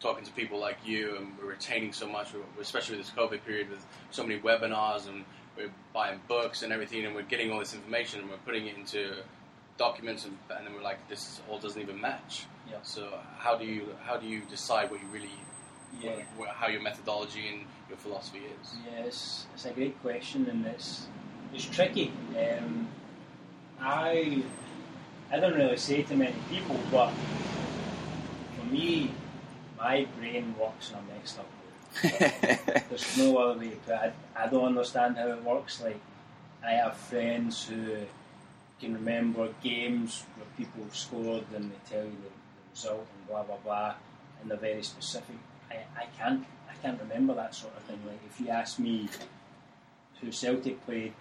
talking 0.00 0.24
to 0.24 0.32
people 0.32 0.58
like 0.58 0.78
you, 0.82 1.14
and 1.16 1.36
we're 1.38 1.50
retaining 1.50 1.92
so 1.92 2.08
much, 2.08 2.32
we're- 2.32 2.46
especially 2.58 2.96
with 2.96 3.04
this 3.06 3.14
COVID 3.14 3.44
period, 3.44 3.68
with 3.68 3.84
so 4.10 4.22
many 4.22 4.40
webinars, 4.40 5.08
and 5.08 5.26
we're 5.58 5.70
buying 5.92 6.20
books 6.26 6.62
and 6.62 6.72
everything, 6.72 7.04
and 7.04 7.14
we're 7.14 7.20
getting 7.22 7.50
all 7.52 7.58
this 7.58 7.74
information, 7.74 8.20
and 8.20 8.30
we're 8.30 8.38
putting 8.46 8.66
it 8.66 8.76
into 8.78 9.16
documents, 9.76 10.24
and, 10.24 10.38
and 10.56 10.66
then 10.66 10.72
we're 10.74 10.80
like, 10.82 11.06
this 11.10 11.42
all 11.50 11.58
doesn't 11.58 11.82
even 11.82 12.00
match. 12.00 12.44
Yeah. 12.70 12.76
So 12.82 13.10
how 13.36 13.58
do 13.58 13.66
you 13.66 13.94
how 14.06 14.16
do 14.16 14.26
you 14.26 14.40
decide 14.48 14.90
what 14.90 15.02
you 15.02 15.08
really 15.08 15.36
Yeah. 16.00 16.12
what, 16.38 16.48
how 16.48 16.68
your 16.68 16.80
methodology 16.80 17.46
and 17.48 17.66
your 17.90 17.98
philosophy 17.98 18.40
is? 18.62 18.74
Yeah, 18.86 19.00
it's, 19.04 19.46
it's 19.54 19.66
a 19.66 19.70
great 19.72 20.00
question 20.00 20.46
and 20.48 20.64
it's 20.66 21.08
it's 21.52 21.64
tricky. 21.64 22.12
Um, 22.36 22.88
I 23.80 24.42
I 25.30 25.40
don't 25.40 25.54
really 25.54 25.76
say 25.76 26.02
to 26.02 26.16
many 26.16 26.36
people, 26.48 26.78
but 26.90 27.10
for 28.58 28.66
me, 28.66 29.12
my 29.78 30.06
brain 30.18 30.54
works 30.58 30.90
in 30.90 30.96
a 30.96 31.18
messed 31.18 31.38
up 31.38 31.46
way. 31.46 32.82
There's 32.88 33.18
no 33.18 33.36
other 33.38 33.58
way 33.58 33.70
to 33.70 33.76
put 33.76 33.94
it. 33.94 34.14
I, 34.36 34.44
I 34.44 34.46
don't 34.48 34.64
understand 34.64 35.16
how 35.16 35.28
it 35.28 35.42
works. 35.42 35.82
Like 35.82 36.00
I 36.64 36.72
have 36.72 36.96
friends 36.96 37.66
who 37.66 37.96
can 38.80 38.94
remember 38.94 39.48
games 39.62 40.24
where 40.36 40.46
people 40.56 40.84
have 40.84 40.96
scored 40.96 41.44
and 41.54 41.70
they 41.70 41.76
tell 41.90 42.04
you 42.04 42.10
the, 42.10 42.28
the 42.28 42.70
result 42.70 43.06
and 43.16 43.28
blah 43.28 43.42
blah 43.42 43.56
blah, 43.64 43.94
and 44.40 44.50
they're 44.50 44.58
very 44.58 44.82
specific. 44.82 45.36
I, 45.70 45.76
I 45.96 46.06
can't 46.18 46.44
I 46.70 46.74
can't 46.82 47.00
remember 47.00 47.34
that 47.34 47.54
sort 47.54 47.76
of 47.76 47.82
thing. 47.84 47.98
Like 48.06 48.20
if 48.28 48.40
you 48.40 48.48
ask 48.48 48.78
me 48.78 49.08
who 50.20 50.32
Celtic 50.32 50.84
played 50.86 51.12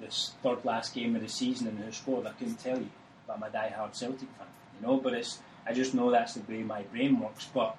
this 0.00 0.32
third 0.42 0.64
last 0.64 0.94
game 0.94 1.14
of 1.16 1.22
the 1.22 1.28
season 1.28 1.68
and 1.68 1.78
who 1.78 1.90
scored, 1.92 2.26
I 2.26 2.32
couldn't 2.32 2.60
tell 2.62 2.78
you. 2.78 2.90
But 3.26 3.36
I'm 3.36 3.42
a 3.42 3.50
die-hard 3.50 3.94
Celtic 3.94 4.28
fan, 4.38 4.46
you 4.80 4.86
know. 4.86 4.96
But 4.96 5.14
it's 5.14 5.38
I 5.66 5.72
just 5.72 5.94
know 5.94 6.10
that's 6.10 6.34
the 6.34 6.52
way 6.52 6.62
my 6.62 6.82
brain 6.82 7.20
works. 7.20 7.48
But 7.52 7.76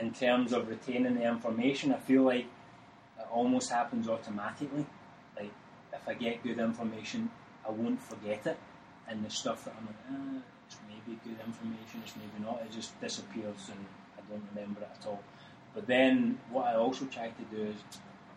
in 0.00 0.12
terms 0.12 0.52
of 0.52 0.68
retaining 0.68 1.14
the 1.14 1.26
information, 1.26 1.92
I 1.92 1.98
feel 1.98 2.22
like 2.22 2.46
it 3.18 3.26
almost 3.32 3.70
happens 3.70 4.08
automatically. 4.08 4.86
Like 5.36 5.52
if 5.92 6.08
I 6.08 6.14
get 6.14 6.42
good 6.42 6.58
information, 6.58 7.30
I 7.66 7.70
won't 7.70 8.02
forget 8.02 8.46
it, 8.46 8.58
and 9.08 9.24
the 9.24 9.30
stuff 9.30 9.64
that 9.64 9.74
I'm 9.78 9.86
like, 9.86 9.96
ah, 10.10 10.42
it's 10.66 10.76
maybe 10.88 11.18
good 11.24 11.38
information, 11.44 12.02
it's 12.04 12.14
maybe 12.16 12.44
not. 12.44 12.60
It 12.62 12.72
just 12.72 13.00
disappears, 13.00 13.70
and 13.70 13.84
I 14.18 14.20
don't 14.30 14.44
remember 14.54 14.82
it 14.82 14.90
at 15.00 15.06
all. 15.06 15.22
But 15.74 15.86
then 15.86 16.38
what 16.50 16.66
I 16.66 16.74
also 16.76 17.06
try 17.06 17.28
to 17.28 17.56
do 17.56 17.62
is 17.64 17.76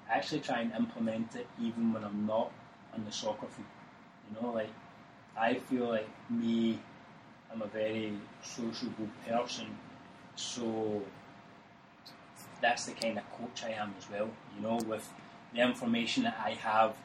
actually 0.09 0.41
try 0.41 0.61
and 0.61 0.73
implement 0.73 1.35
it 1.35 1.47
even 1.61 1.93
when 1.93 2.03
I'm 2.03 2.25
not 2.25 2.51
on 2.97 3.05
the 3.05 3.11
soccer 3.11 3.47
field. 3.47 3.67
You 4.29 4.41
know, 4.41 4.53
like 4.53 4.69
I 5.37 5.55
feel 5.55 5.89
like 5.89 6.09
me, 6.29 6.79
I'm 7.51 7.61
a 7.61 7.67
very 7.67 8.13
sociable 8.43 9.09
person, 9.27 9.67
so 10.35 11.03
that's 12.61 12.85
the 12.85 12.93
kind 12.93 13.17
of 13.17 13.31
coach 13.31 13.63
I 13.63 13.71
am 13.71 13.93
as 13.97 14.09
well. 14.09 14.29
You 14.55 14.67
know, 14.67 14.77
with 14.87 15.07
the 15.53 15.61
information 15.61 16.23
that 16.23 16.39
I 16.43 16.51
have, 16.51 16.95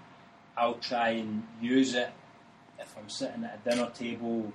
I'll 0.57 0.75
try 0.75 1.11
and 1.11 1.47
use 1.61 1.95
it. 1.95 2.11
If 2.79 2.97
I'm 2.99 3.09
sitting 3.09 3.45
at 3.45 3.61
a 3.65 3.71
dinner 3.71 3.91
table, 3.95 4.53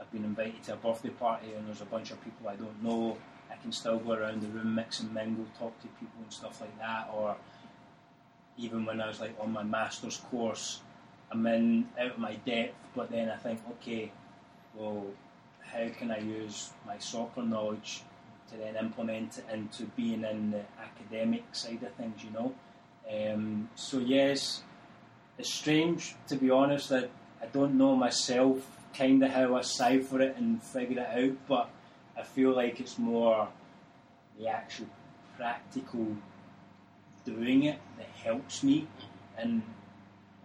I've 0.00 0.10
been 0.12 0.24
invited 0.24 0.62
to 0.64 0.74
a 0.74 0.76
birthday 0.76 1.10
party 1.10 1.52
and 1.54 1.66
there's 1.66 1.80
a 1.80 1.86
bunch 1.86 2.10
of 2.10 2.22
people 2.24 2.48
I 2.48 2.56
don't 2.56 2.82
know, 2.82 3.18
I 3.50 3.56
can 3.56 3.72
still 3.72 3.98
go 3.98 4.12
around 4.12 4.42
the 4.42 4.48
room, 4.48 4.74
mix 4.74 5.00
and 5.00 5.12
mingle, 5.12 5.46
talk 5.58 5.78
to 5.80 5.86
people 5.88 6.20
and 6.22 6.32
stuff 6.32 6.60
like 6.60 6.78
that. 6.78 7.10
Or 7.12 7.36
even 8.58 8.84
when 8.84 9.00
I 9.00 9.08
was 9.08 9.20
like 9.20 9.34
on 9.40 9.52
my 9.52 9.62
master's 9.62 10.18
course, 10.30 10.80
I'm 11.30 11.46
in 11.46 11.88
out 11.98 12.12
of 12.12 12.18
my 12.18 12.34
depth, 12.34 12.74
but 12.94 13.10
then 13.10 13.30
I 13.30 13.36
think, 13.36 13.60
okay, 13.72 14.10
well, 14.74 15.06
how 15.60 15.88
can 15.90 16.10
I 16.10 16.18
use 16.18 16.70
my 16.86 16.98
soccer 16.98 17.42
knowledge 17.42 18.02
to 18.50 18.56
then 18.56 18.76
implement 18.76 19.38
it 19.38 19.44
into 19.52 19.84
being 19.84 20.24
in 20.24 20.50
the 20.50 20.62
academic 20.80 21.44
side 21.52 21.82
of 21.82 21.92
things, 21.94 22.24
you 22.24 22.30
know? 22.30 22.54
Um, 23.10 23.68
so 23.74 23.98
yes, 23.98 24.62
it's 25.38 25.52
strange 25.52 26.14
to 26.28 26.36
be 26.36 26.50
honest 26.50 26.88
that 26.88 27.10
I 27.42 27.46
don't 27.46 27.76
know 27.76 27.94
myself 27.94 28.66
kind 28.94 29.22
of 29.22 29.30
how 29.30 29.54
I 29.54 29.60
cipher 29.60 30.20
it 30.20 30.36
and 30.36 30.62
figure 30.62 31.00
it 31.00 31.24
out, 31.24 31.36
but 31.46 31.70
I 32.16 32.22
feel 32.22 32.54
like 32.54 32.80
it's 32.80 32.98
more 32.98 33.48
the 34.38 34.48
actual 34.48 34.86
practical 35.36 36.16
doing 37.34 37.64
it 37.64 37.78
that 37.96 38.08
helps 38.24 38.62
me, 38.62 38.86
and 39.36 39.62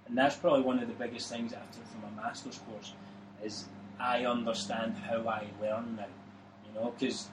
and 0.08 0.18
that's 0.18 0.36
probably 0.36 0.62
one 0.62 0.80
of 0.80 0.88
the 0.88 0.94
biggest 0.94 1.30
things 1.30 1.52
took 1.52 1.88
from 1.88 2.02
my 2.02 2.24
master's 2.24 2.60
course 2.60 2.94
is 3.44 3.66
I 4.00 4.26
understand 4.26 4.96
how 4.98 5.28
I 5.28 5.48
learn 5.62 5.96
now, 5.96 6.06
you 6.66 6.80
know, 6.80 6.94
because 6.98 7.30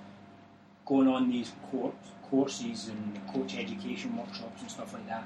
going 0.87 1.09
on 1.09 1.31
these 1.31 1.53
course, 1.71 1.95
courses 2.31 2.89
and 2.89 3.21
coach 3.33 3.57
education 3.57 4.17
workshops 4.17 4.61
and 4.61 4.71
stuff 4.71 4.93
like 4.93 5.07
that, 5.09 5.25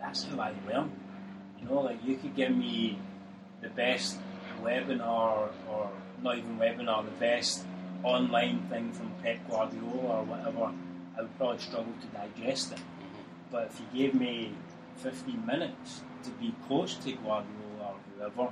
that's 0.00 0.24
how 0.24 0.40
I 0.40 0.52
learn. 0.68 0.90
You 1.60 1.68
know, 1.68 1.80
like 1.80 2.04
you 2.04 2.16
could 2.16 2.34
give 2.34 2.56
me 2.56 2.98
the 3.60 3.68
best 3.68 4.18
webinar 4.62 5.48
or 5.70 5.90
not 6.22 6.38
even 6.38 6.58
webinar, 6.58 7.04
the 7.04 7.10
best 7.12 7.64
online 8.02 8.60
thing 8.68 8.92
from 8.92 9.12
Pep 9.22 9.38
Guardiola 9.48 10.20
or 10.20 10.24
whatever, 10.24 10.72
I 11.16 11.22
would 11.22 11.36
probably 11.38 11.58
struggle 11.58 11.92
to 12.00 12.06
digest 12.08 12.72
it. 12.72 12.80
But 13.52 13.70
if 13.70 13.80
you 13.80 13.86
gave 13.96 14.14
me 14.14 14.52
15 14.96 15.46
minutes 15.46 16.00
to 16.24 16.30
be 16.30 16.52
close 16.66 16.96
to 16.96 17.12
Guardiola 17.12 17.46
or 17.80 17.94
whoever, 18.16 18.50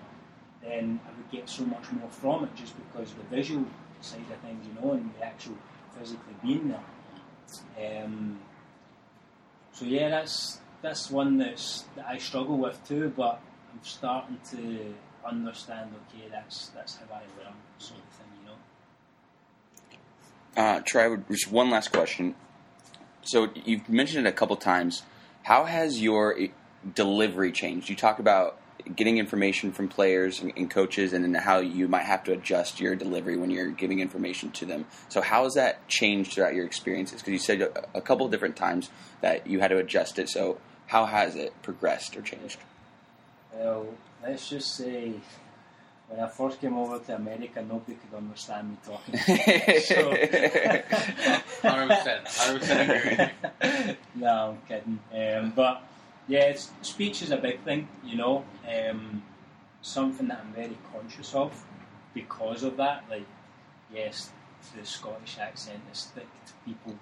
then 0.62 1.00
I 1.06 1.08
would 1.16 1.30
get 1.32 1.48
so 1.48 1.64
much 1.64 1.90
more 1.92 2.10
from 2.10 2.44
it 2.44 2.54
just 2.54 2.74
because 2.76 3.14
the 3.14 3.22
visual 3.34 3.64
side 4.02 4.20
of 4.30 4.36
things, 4.40 4.66
you 4.66 4.74
know, 4.80 4.92
and 4.92 5.10
the 5.18 5.24
actual 5.24 5.56
physically 5.98 6.34
being 6.42 6.68
there. 6.68 6.84
Um, 8.04 8.38
so 9.72 9.86
yeah, 9.86 10.10
that's 10.10 10.60
that's 10.82 11.10
one 11.10 11.38
that's 11.38 11.84
that 11.96 12.06
I 12.06 12.18
struggle 12.18 12.58
with 12.58 12.78
too, 12.86 13.10
but 13.16 13.40
I'm 13.72 13.80
starting 13.82 14.38
to 14.50 14.94
understand. 15.26 15.94
Okay, 16.14 16.28
that's 16.30 16.68
that's 16.68 16.96
how 16.96 17.06
I 17.14 17.22
learn, 17.42 17.54
sort 17.78 18.00
of 18.00 18.06
thing, 18.16 18.26
you 18.42 18.48
know. 20.62 20.62
Uh, 20.62 20.80
just 21.30 21.50
one 21.50 21.70
last 21.70 21.90
question. 21.92 22.34
So 23.22 23.48
you've 23.64 23.88
mentioned 23.88 24.26
it 24.26 24.30
a 24.30 24.32
couple 24.32 24.56
times. 24.56 25.02
How 25.42 25.64
has 25.64 26.00
your 26.00 26.38
eh, 26.38 26.48
delivery 26.94 27.52
changed? 27.52 27.88
You 27.88 27.96
talk 27.96 28.18
about 28.18 28.58
getting 28.96 29.18
information 29.18 29.72
from 29.72 29.88
players 29.88 30.40
and, 30.40 30.52
and 30.56 30.70
coaches, 30.70 31.12
and 31.12 31.24
then 31.24 31.34
how 31.42 31.58
you 31.58 31.86
might 31.86 32.04
have 32.04 32.24
to 32.24 32.32
adjust 32.32 32.80
your 32.80 32.94
delivery 32.96 33.36
when 33.36 33.50
you're 33.50 33.70
giving 33.70 34.00
information 34.00 34.50
to 34.52 34.66
them. 34.66 34.86
So 35.08 35.20
how 35.20 35.44
has 35.44 35.54
that 35.54 35.86
changed 35.88 36.32
throughout 36.32 36.54
your 36.54 36.64
experiences? 36.64 37.20
Because 37.20 37.32
you 37.32 37.38
said 37.38 37.62
a, 37.62 37.98
a 37.98 38.00
couple 38.00 38.26
different 38.28 38.56
times 38.56 38.90
that 39.20 39.46
you 39.46 39.60
had 39.60 39.68
to 39.68 39.78
adjust 39.78 40.18
it. 40.18 40.28
So 40.28 40.58
how 40.86 41.06
has 41.06 41.36
it 41.36 41.52
progressed 41.62 42.16
or 42.16 42.22
changed? 42.22 42.58
Well, 43.52 43.86
let's 44.22 44.48
just 44.48 44.74
say 44.74 45.14
when 46.10 46.20
I 46.20 46.26
first 46.26 46.60
came 46.60 46.76
over 46.76 46.98
to 46.98 47.14
America, 47.14 47.62
nobody 47.62 47.94
could 47.94 48.16
understand 48.16 48.70
me 48.70 48.76
talking. 48.84 49.16
so, 49.80 50.10
100%, 51.62 52.26
100% 52.26 53.30
agree 53.62 53.96
no, 54.16 54.50
I'm 54.50 54.58
kidding. 54.66 54.98
Um, 55.14 55.52
but 55.54 55.84
yeah, 56.26 56.46
it's, 56.46 56.72
speech 56.82 57.22
is 57.22 57.30
a 57.30 57.36
big 57.36 57.60
thing, 57.60 57.86
you 58.04 58.16
know. 58.16 58.44
Um, 58.68 59.22
something 59.82 60.26
that 60.28 60.40
I'm 60.44 60.52
very 60.52 60.76
conscious 60.92 61.32
of 61.32 61.52
because 62.12 62.64
of 62.64 62.76
that. 62.78 63.04
Like, 63.08 63.26
yes, 63.94 64.30
the 64.76 64.84
Scottish 64.84 65.38
accent 65.38 65.80
is 65.92 66.06
thick 66.12 66.26
to 66.46 66.52
people. 66.64 66.96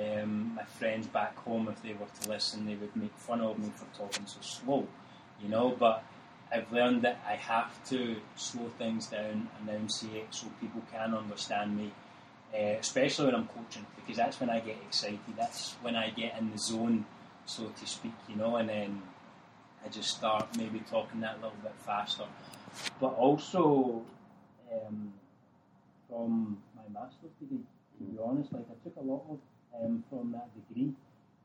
Um, 0.00 0.54
my 0.56 0.64
friends 0.64 1.06
back 1.06 1.36
home, 1.36 1.68
if 1.68 1.82
they 1.82 1.92
were 1.92 2.06
to 2.22 2.28
listen, 2.30 2.64
they 2.64 2.74
would 2.74 2.96
make 2.96 3.14
fun 3.16 3.42
of 3.42 3.58
me 3.58 3.70
for 3.74 3.84
talking 3.96 4.24
so 4.24 4.40
slow, 4.40 4.86
you 5.42 5.50
know. 5.50 5.76
But 5.78 6.04
I've 6.52 6.70
learned 6.72 7.02
that 7.02 7.20
I 7.26 7.34
have 7.34 7.72
to 7.90 8.16
slow 8.36 8.70
things 8.78 9.06
down, 9.06 9.48
and 9.58 9.68
enunciate, 9.68 10.32
so 10.34 10.46
people 10.60 10.82
can 10.92 11.14
understand 11.14 11.76
me, 11.76 11.92
uh, 12.54 12.78
especially 12.78 13.26
when 13.26 13.34
I'm 13.34 13.48
coaching, 13.48 13.86
because 13.96 14.16
that's 14.16 14.40
when 14.40 14.50
I 14.50 14.60
get 14.60 14.76
excited. 14.86 15.18
That's 15.36 15.74
when 15.82 15.96
I 15.96 16.10
get 16.10 16.38
in 16.38 16.52
the 16.52 16.58
zone, 16.58 17.04
so 17.46 17.64
to 17.66 17.86
speak, 17.86 18.14
you 18.28 18.36
know, 18.36 18.56
and 18.56 18.68
then 18.68 19.02
I 19.84 19.88
just 19.88 20.10
start 20.10 20.56
maybe 20.56 20.80
talking 20.90 21.20
that 21.20 21.36
little 21.36 21.56
bit 21.62 21.74
faster. 21.84 22.24
But 23.00 23.14
also, 23.14 24.02
um, 24.72 25.12
from 26.08 26.58
my 26.76 27.00
master's 27.00 27.32
degree, 27.40 27.64
to 27.98 28.04
be 28.04 28.18
honest, 28.22 28.52
like 28.52 28.66
I 28.70 28.84
took 28.84 28.96
a 28.96 29.04
lot 29.04 29.22
of 29.30 29.38
um, 29.82 30.04
from 30.08 30.32
that 30.32 30.48
degree. 30.68 30.92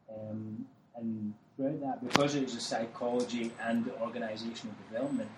Um, 0.10 0.66
and 0.96 1.34
that, 1.70 2.04
because 2.08 2.36
it 2.36 2.44
was 2.44 2.56
a 2.56 2.60
psychology 2.60 3.52
and 3.62 3.86
the 3.86 3.92
organisational 3.92 4.74
development, 4.90 5.30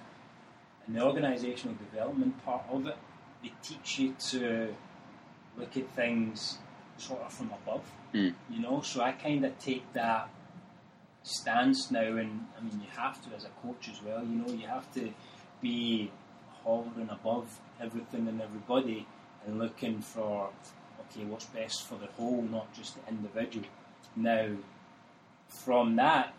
and 0.86 0.96
the 0.96 1.00
organisational 1.02 1.78
development 1.78 2.44
part 2.46 2.64
of 2.72 2.88
it, 2.88 2.98
they 3.42 3.52
teach 3.62 4.00
you 4.00 4.16
to 4.30 4.74
look 5.58 5.76
at 5.78 5.90
things 5.92 6.58
sort 6.98 7.22
of 7.22 7.34
from 7.34 7.52
above, 7.52 7.84
Mm. 8.14 8.34
you 8.50 8.60
know. 8.60 8.82
So 8.82 9.02
I 9.02 9.12
kind 9.12 9.44
of 9.46 9.58
take 9.60 9.92
that 9.94 10.30
stance 11.24 11.90
now, 11.90 12.18
and 12.18 12.48
I 12.58 12.62
mean, 12.62 12.82
you 12.82 12.90
have 12.96 13.22
to 13.24 13.36
as 13.36 13.46
a 13.46 13.50
coach 13.66 13.90
as 13.90 14.02
well. 14.02 14.24
You 14.24 14.36
know, 14.36 14.54
you 14.54 14.68
have 14.68 14.92
to 14.94 15.14
be 15.62 16.12
hovering 16.64 17.10
above 17.10 17.60
everything 17.82 18.28
and 18.28 18.42
everybody 18.42 19.06
and 19.46 19.60
looking 19.60 20.02
for 20.02 20.50
okay, 21.12 21.26
what's 21.26 21.46
best 21.46 21.84
for 21.84 21.96
the 21.96 22.08
whole, 22.18 22.42
not 22.42 22.74
just 22.74 22.96
the 22.96 23.12
individual. 23.12 23.66
Now, 24.16 24.48
from 25.54 25.96
that, 25.96 26.34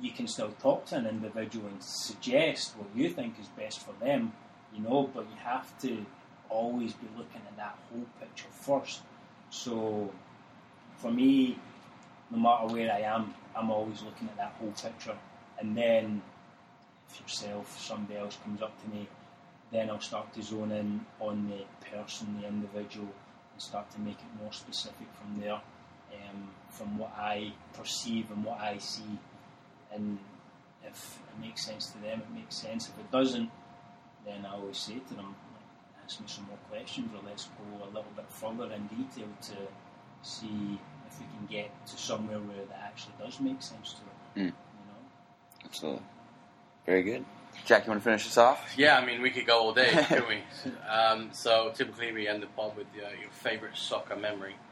you 0.00 0.10
can 0.10 0.26
still 0.26 0.50
talk 0.60 0.86
to 0.86 0.96
an 0.96 1.06
individual 1.06 1.66
and 1.66 1.82
suggest 1.82 2.76
what 2.76 2.88
you 2.94 3.08
think 3.10 3.34
is 3.40 3.46
best 3.48 3.80
for 3.80 3.92
them, 4.04 4.32
you 4.74 4.82
know, 4.82 5.10
but 5.14 5.24
you 5.24 5.36
have 5.42 5.78
to 5.80 6.04
always 6.48 6.92
be 6.92 7.06
looking 7.16 7.42
at 7.46 7.56
that 7.56 7.78
whole 7.90 8.06
picture 8.20 8.48
first. 8.50 9.00
So, 9.50 10.12
for 10.96 11.10
me, 11.10 11.58
no 12.30 12.38
matter 12.38 12.72
where 12.72 12.92
I 12.92 13.00
am, 13.00 13.34
I'm 13.56 13.70
always 13.70 14.02
looking 14.02 14.28
at 14.28 14.36
that 14.36 14.54
whole 14.58 14.72
picture. 14.72 15.16
And 15.58 15.76
then, 15.76 16.22
if 17.08 17.20
yourself, 17.20 17.80
somebody 17.80 18.18
else 18.18 18.38
comes 18.44 18.62
up 18.62 18.80
to 18.82 18.90
me, 18.90 19.08
then 19.72 19.90
I'll 19.90 20.00
start 20.00 20.32
to 20.34 20.42
zone 20.42 20.72
in 20.72 21.04
on 21.20 21.50
the 21.50 21.64
person, 21.90 22.38
the 22.40 22.48
individual, 22.48 23.08
and 23.52 23.62
start 23.62 23.90
to 23.92 24.00
make 24.00 24.18
it 24.18 24.42
more 24.42 24.52
specific 24.52 25.06
from 25.14 25.40
there, 25.40 25.60
um, 26.28 26.48
from 26.70 26.98
what 26.98 27.12
I 27.16 27.52
perceive 27.74 28.30
and 28.30 28.44
what 28.44 28.60
I 28.60 28.78
see. 28.78 29.18
And 29.92 30.18
if 30.84 31.18
it 31.28 31.40
makes 31.40 31.64
sense 31.64 31.88
to 31.90 31.98
them, 31.98 32.20
it 32.20 32.34
makes 32.34 32.56
sense. 32.56 32.88
If 32.88 32.98
it 32.98 33.10
doesn't, 33.10 33.50
then 34.24 34.46
I 34.46 34.54
always 34.54 34.78
say 34.78 34.98
to 34.98 35.14
them, 35.14 35.34
ask 36.04 36.20
me 36.20 36.26
some 36.28 36.46
more 36.46 36.58
questions, 36.70 37.10
or 37.14 37.26
let's 37.28 37.44
go 37.44 37.84
a 37.84 37.86
little 37.86 38.12
bit 38.16 38.26
further 38.28 38.72
in 38.72 38.86
detail 38.86 39.28
to 39.42 39.56
see 40.22 40.78
if 41.06 41.18
we 41.20 41.26
can 41.26 41.46
get 41.50 41.86
to 41.86 41.96
somewhere 41.96 42.38
where 42.38 42.64
that 42.66 42.82
actually 42.84 43.14
does 43.22 43.40
make 43.40 43.62
sense 43.62 43.94
to 43.94 44.00
them. 44.00 44.08
Mm. 44.34 44.38
You 44.38 44.46
know? 44.46 45.64
Absolutely. 45.64 46.02
Very 46.86 47.02
good. 47.02 47.24
Jack, 47.64 47.86
you 47.86 47.90
want 47.90 48.00
to 48.00 48.04
finish 48.04 48.24
this 48.24 48.38
off? 48.38 48.74
Yeah, 48.76 48.98
I 48.98 49.04
mean, 49.04 49.20
we 49.20 49.30
could 49.30 49.46
go 49.46 49.60
all 49.60 49.72
day, 49.72 49.90
couldn't 50.08 50.28
we? 50.28 50.38
Um, 50.88 51.28
so 51.32 51.70
typically 51.74 52.12
we 52.12 52.26
end 52.26 52.42
the 52.42 52.46
pod 52.46 52.76
with 52.76 52.86
uh, 52.96 53.08
your 53.20 53.30
favourite 53.30 53.76
soccer 53.76 54.16
memory 54.16 54.54
or 54.54 54.67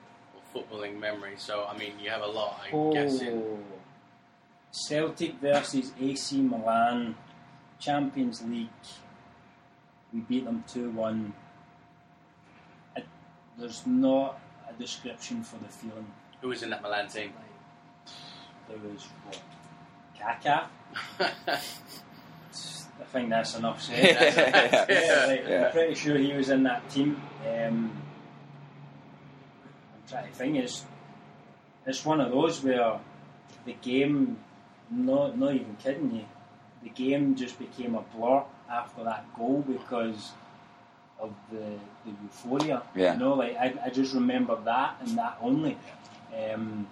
footballing 0.56 0.98
memory. 0.98 1.34
So, 1.36 1.64
I 1.64 1.76
mean, 1.76 1.92
you 2.02 2.10
have 2.10 2.22
a 2.22 2.26
lot, 2.26 2.60
I'm 2.72 2.92
guessing. 2.92 3.42
Oh, 3.42 3.58
Celtic 4.70 5.34
versus 5.40 5.92
AC 6.00 6.40
Milan, 6.40 7.14
Champions 7.78 8.42
League. 8.42 8.68
We 10.12 10.20
beat 10.20 10.44
them 10.44 10.64
2 10.68 10.90
1. 10.90 11.32
There's 13.58 13.86
not 13.86 14.38
a 14.68 14.72
description 14.74 15.42
for 15.42 15.56
the 15.56 15.68
feeling. 15.68 16.06
Who 16.42 16.48
was 16.48 16.62
in 16.62 16.70
that 16.70 16.82
Milan 16.82 17.08
team? 17.08 17.32
There 18.68 18.76
was 18.78 19.06
what? 19.24 19.40
Kaká? 20.18 20.66
I 22.98 23.04
think 23.12 23.30
that's 23.30 23.56
enough 23.56 23.82
said. 23.82 24.04
yeah, 24.88 25.26
like, 25.26 25.44
Yeah. 25.48 25.66
I'm 25.66 25.72
pretty 25.72 25.94
sure 25.94 26.18
he 26.18 26.32
was 26.32 26.50
in 26.50 26.64
that 26.64 26.88
team. 26.90 27.20
Um, 27.46 27.90
Trying 30.08 30.28
to 30.28 30.32
think. 30.32 30.56
It's 30.56 30.84
it's 31.86 32.04
one 32.04 32.20
of 32.20 32.30
those 32.30 32.62
where 32.62 32.98
the 33.64 33.72
game, 33.82 34.38
not 34.90 35.38
not 35.38 35.54
even 35.54 35.76
kidding 35.82 36.14
you, 36.14 36.24
the 36.82 36.90
game 36.90 37.34
just 37.34 37.58
became 37.58 37.94
a 37.94 38.02
blur 38.02 38.42
after 38.70 39.04
that 39.04 39.26
goal 39.36 39.64
because 39.66 40.32
of 41.18 41.32
the 41.50 41.78
the 42.04 42.12
euphoria. 42.22 42.82
Yeah. 42.94 43.14
You 43.14 43.20
know, 43.20 43.34
like 43.34 43.56
I, 43.56 43.74
I 43.86 43.90
just 43.90 44.14
remember 44.14 44.56
that 44.64 44.96
and 45.00 45.18
that 45.18 45.38
only. 45.40 45.76
Um, 46.32 46.86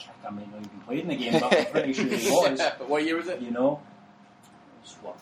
Kaká 0.00 0.32
might 0.32 0.50
not 0.50 0.60
even 0.64 0.80
played 0.86 1.00
in 1.00 1.08
the 1.08 1.16
game, 1.16 1.32
but 1.40 1.52
I'm 1.54 1.66
pretty 1.66 1.92
sure 1.92 2.06
he 2.06 2.30
was. 2.30 2.60
what 2.86 3.04
year 3.04 3.16
was 3.16 3.28
it? 3.28 3.40
You 3.40 3.50
know, 3.50 3.80
it 4.42 4.82
was 4.82 4.96
what 5.02 5.18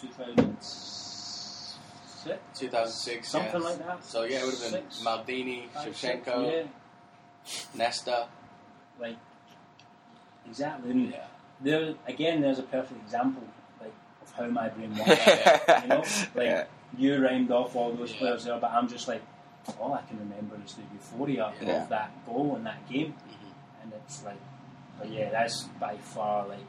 2006, 0.00 1.05
2006. 2.54 3.28
something 3.28 3.52
yes. 3.52 3.62
like 3.62 3.78
that. 3.86 4.04
So, 4.04 4.24
yeah, 4.24 4.38
it 4.38 4.44
would 4.44 4.54
have 4.54 4.72
been 4.72 4.90
Six, 4.90 5.02
Maldini, 5.04 5.68
five, 5.70 5.96
six, 5.96 6.26
Shevchenko, 6.28 6.52
yeah, 6.52 6.66
Nesta. 7.74 8.28
like 9.00 9.16
exactly. 10.48 10.90
And 10.90 11.10
Yeah. 11.12 11.26
there 11.60 11.94
again, 12.06 12.40
there's 12.40 12.58
a 12.58 12.62
perfect 12.62 13.00
example 13.02 13.42
like 13.80 13.92
of 14.22 14.32
how 14.32 14.46
my 14.46 14.68
brain 14.68 14.94
works. 14.96 15.08
you 15.82 15.88
know, 15.88 16.04
like 16.34 16.46
Yeah. 16.46 16.64
you 16.96 17.22
rhymed 17.22 17.50
off 17.50 17.74
all 17.76 17.92
those 17.92 18.12
Yeah. 18.12 18.18
players 18.18 18.44
there, 18.44 18.58
but 18.58 18.70
I'm 18.70 18.88
just 18.88 19.08
like, 19.08 19.22
all 19.80 19.92
I 19.94 20.02
can 20.02 20.18
remember 20.18 20.56
is 20.64 20.74
the 20.74 20.82
euphoria 20.92 21.52
Yeah. 21.60 21.82
of 21.82 21.88
that 21.88 22.10
goal 22.26 22.54
and 22.56 22.64
that 22.66 22.88
game, 22.88 23.14
Mhm. 23.28 23.82
and 23.82 23.92
it's 23.94 24.24
like, 24.24 24.38
but 24.98 25.08
yeah, 25.10 25.30
that's 25.30 25.64
by 25.80 25.96
far 25.98 26.46
like, 26.48 26.64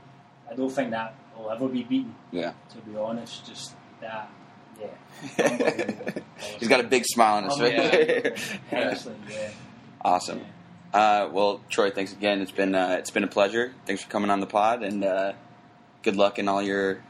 I 0.49 0.55
don't 0.55 0.69
think 0.71 0.91
that 0.91 1.13
will 1.37 1.51
ever 1.51 1.67
be 1.67 1.83
beaten. 1.83 2.15
Yeah. 2.31 2.53
To 2.71 2.77
be 2.79 2.97
honest, 2.97 3.45
just 3.45 3.75
that, 4.01 4.29
yeah. 4.79 6.11
He's 6.59 6.67
got 6.67 6.79
a 6.79 6.83
big 6.83 7.05
smile 7.05 7.37
on 7.37 7.43
his 7.45 7.57
face. 7.57 8.53
Honestly, 8.71 9.15
yeah. 9.29 9.49
awesome. 10.03 10.41
Uh, 10.93 11.29
well, 11.31 11.61
Troy, 11.69 11.91
thanks 11.91 12.13
again. 12.13 12.41
It's 12.41 12.51
been 12.51 12.75
uh, 12.75 12.95
it's 12.99 13.11
been 13.11 13.23
a 13.23 13.27
pleasure. 13.27 13.73
Thanks 13.85 14.03
for 14.03 14.09
coming 14.09 14.29
on 14.29 14.39
the 14.39 14.47
pod, 14.47 14.83
and 14.83 15.03
uh, 15.03 15.33
good 16.03 16.15
luck 16.15 16.39
in 16.39 16.47
all 16.47 16.61
your 16.61 17.01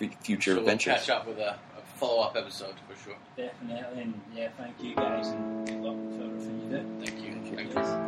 f- 0.00 0.22
future 0.22 0.56
adventures. 0.56 0.86
we'll 0.92 0.96
catch 0.98 1.10
up 1.10 1.26
with 1.26 1.38
a, 1.38 1.52
a 1.52 1.82
follow 1.96 2.22
up 2.22 2.36
episode 2.36 2.74
for 2.88 2.96
sure. 3.04 3.16
Definitely, 3.36 4.02
and 4.02 4.20
yeah, 4.34 4.48
thank 4.56 4.82
you 4.82 4.94
guys, 4.94 5.28
and 5.28 5.66
good 5.66 5.80
luck 5.80 5.96
with 5.96 6.20
everything 6.22 6.60
you 6.62 6.78
do. 6.78 7.04
Thank 7.04 7.24
you. 7.24 7.32
Thank 7.32 7.50
you. 7.50 7.56
Thank 7.72 7.86
you. 7.86 8.05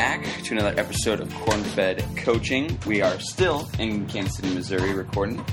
Back 0.00 0.24
to 0.44 0.54
another 0.54 0.80
episode 0.80 1.20
of 1.20 1.28
Cornfed 1.28 2.16
Coaching. 2.16 2.78
We 2.86 3.02
are 3.02 3.20
still 3.20 3.68
in 3.78 4.06
Kansas 4.06 4.36
City, 4.36 4.54
Missouri, 4.54 4.94
recording. 4.94 5.44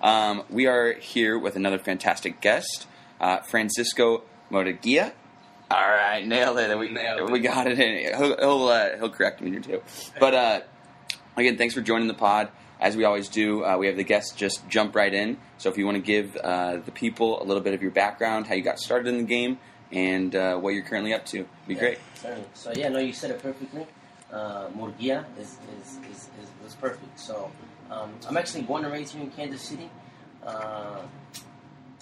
Um, 0.00 0.44
we 0.48 0.66
are 0.68 0.92
here 0.92 1.36
with 1.36 1.56
another 1.56 1.80
fantastic 1.80 2.40
guest, 2.40 2.86
uh, 3.20 3.38
Francisco 3.38 4.22
Murgia. 4.48 5.12
All 5.72 5.80
right, 5.80 6.24
nailed 6.24 6.56
it. 6.56 6.78
We, 6.78 6.88
Nailed 6.88 7.28
it. 7.28 7.32
we 7.32 7.40
got 7.40 7.66
it. 7.66 7.80
In. 7.80 8.16
He'll 8.16 8.36
he'll, 8.38 8.68
uh, 8.68 8.96
he'll 8.96 9.10
correct 9.10 9.40
me 9.40 9.50
here 9.50 9.60
too. 9.60 9.82
But 10.20 10.34
uh, 10.34 10.60
again, 11.36 11.58
thanks 11.58 11.74
for 11.74 11.80
joining 11.80 12.06
the 12.06 12.14
pod. 12.14 12.50
As 12.80 12.96
we 12.96 13.02
always 13.02 13.28
do, 13.28 13.64
uh, 13.64 13.76
we 13.76 13.88
have 13.88 13.96
the 13.96 14.04
guests 14.04 14.36
just 14.36 14.68
jump 14.68 14.94
right 14.94 15.12
in. 15.12 15.36
So 15.58 15.68
if 15.68 15.76
you 15.78 15.84
want 15.84 15.96
to 15.96 16.02
give 16.02 16.36
uh, 16.36 16.76
the 16.76 16.92
people 16.92 17.42
a 17.42 17.44
little 17.44 17.62
bit 17.64 17.74
of 17.74 17.82
your 17.82 17.90
background, 17.90 18.46
how 18.46 18.54
you 18.54 18.62
got 18.62 18.78
started 18.78 19.08
in 19.08 19.16
the 19.18 19.24
game, 19.24 19.58
and 19.90 20.34
uh, 20.36 20.58
what 20.58 20.74
you're 20.74 20.84
currently 20.84 21.12
up 21.12 21.26
to, 21.26 21.46
be 21.66 21.74
Yeah, 21.74 21.80
great. 21.80 21.98
Certainly. 22.14 22.44
So 22.54 22.72
yeah, 22.72 22.88
no, 22.88 23.00
you 23.00 23.12
said 23.12 23.32
it 23.32 23.42
perfectly. 23.42 23.86
Uh, 24.32 24.68
Murgia 24.76 25.24
is, 25.38 25.56
is, 25.80 25.98
is, 26.10 26.30
is 26.42 26.50
was 26.62 26.74
perfect. 26.74 27.18
So 27.18 27.50
um, 27.90 28.12
I'm 28.28 28.36
actually 28.36 28.62
born 28.62 28.84
and 28.84 28.92
raised 28.92 29.14
here 29.14 29.22
in 29.22 29.30
Kansas 29.30 29.62
City. 29.62 29.88
Uh, 30.44 31.02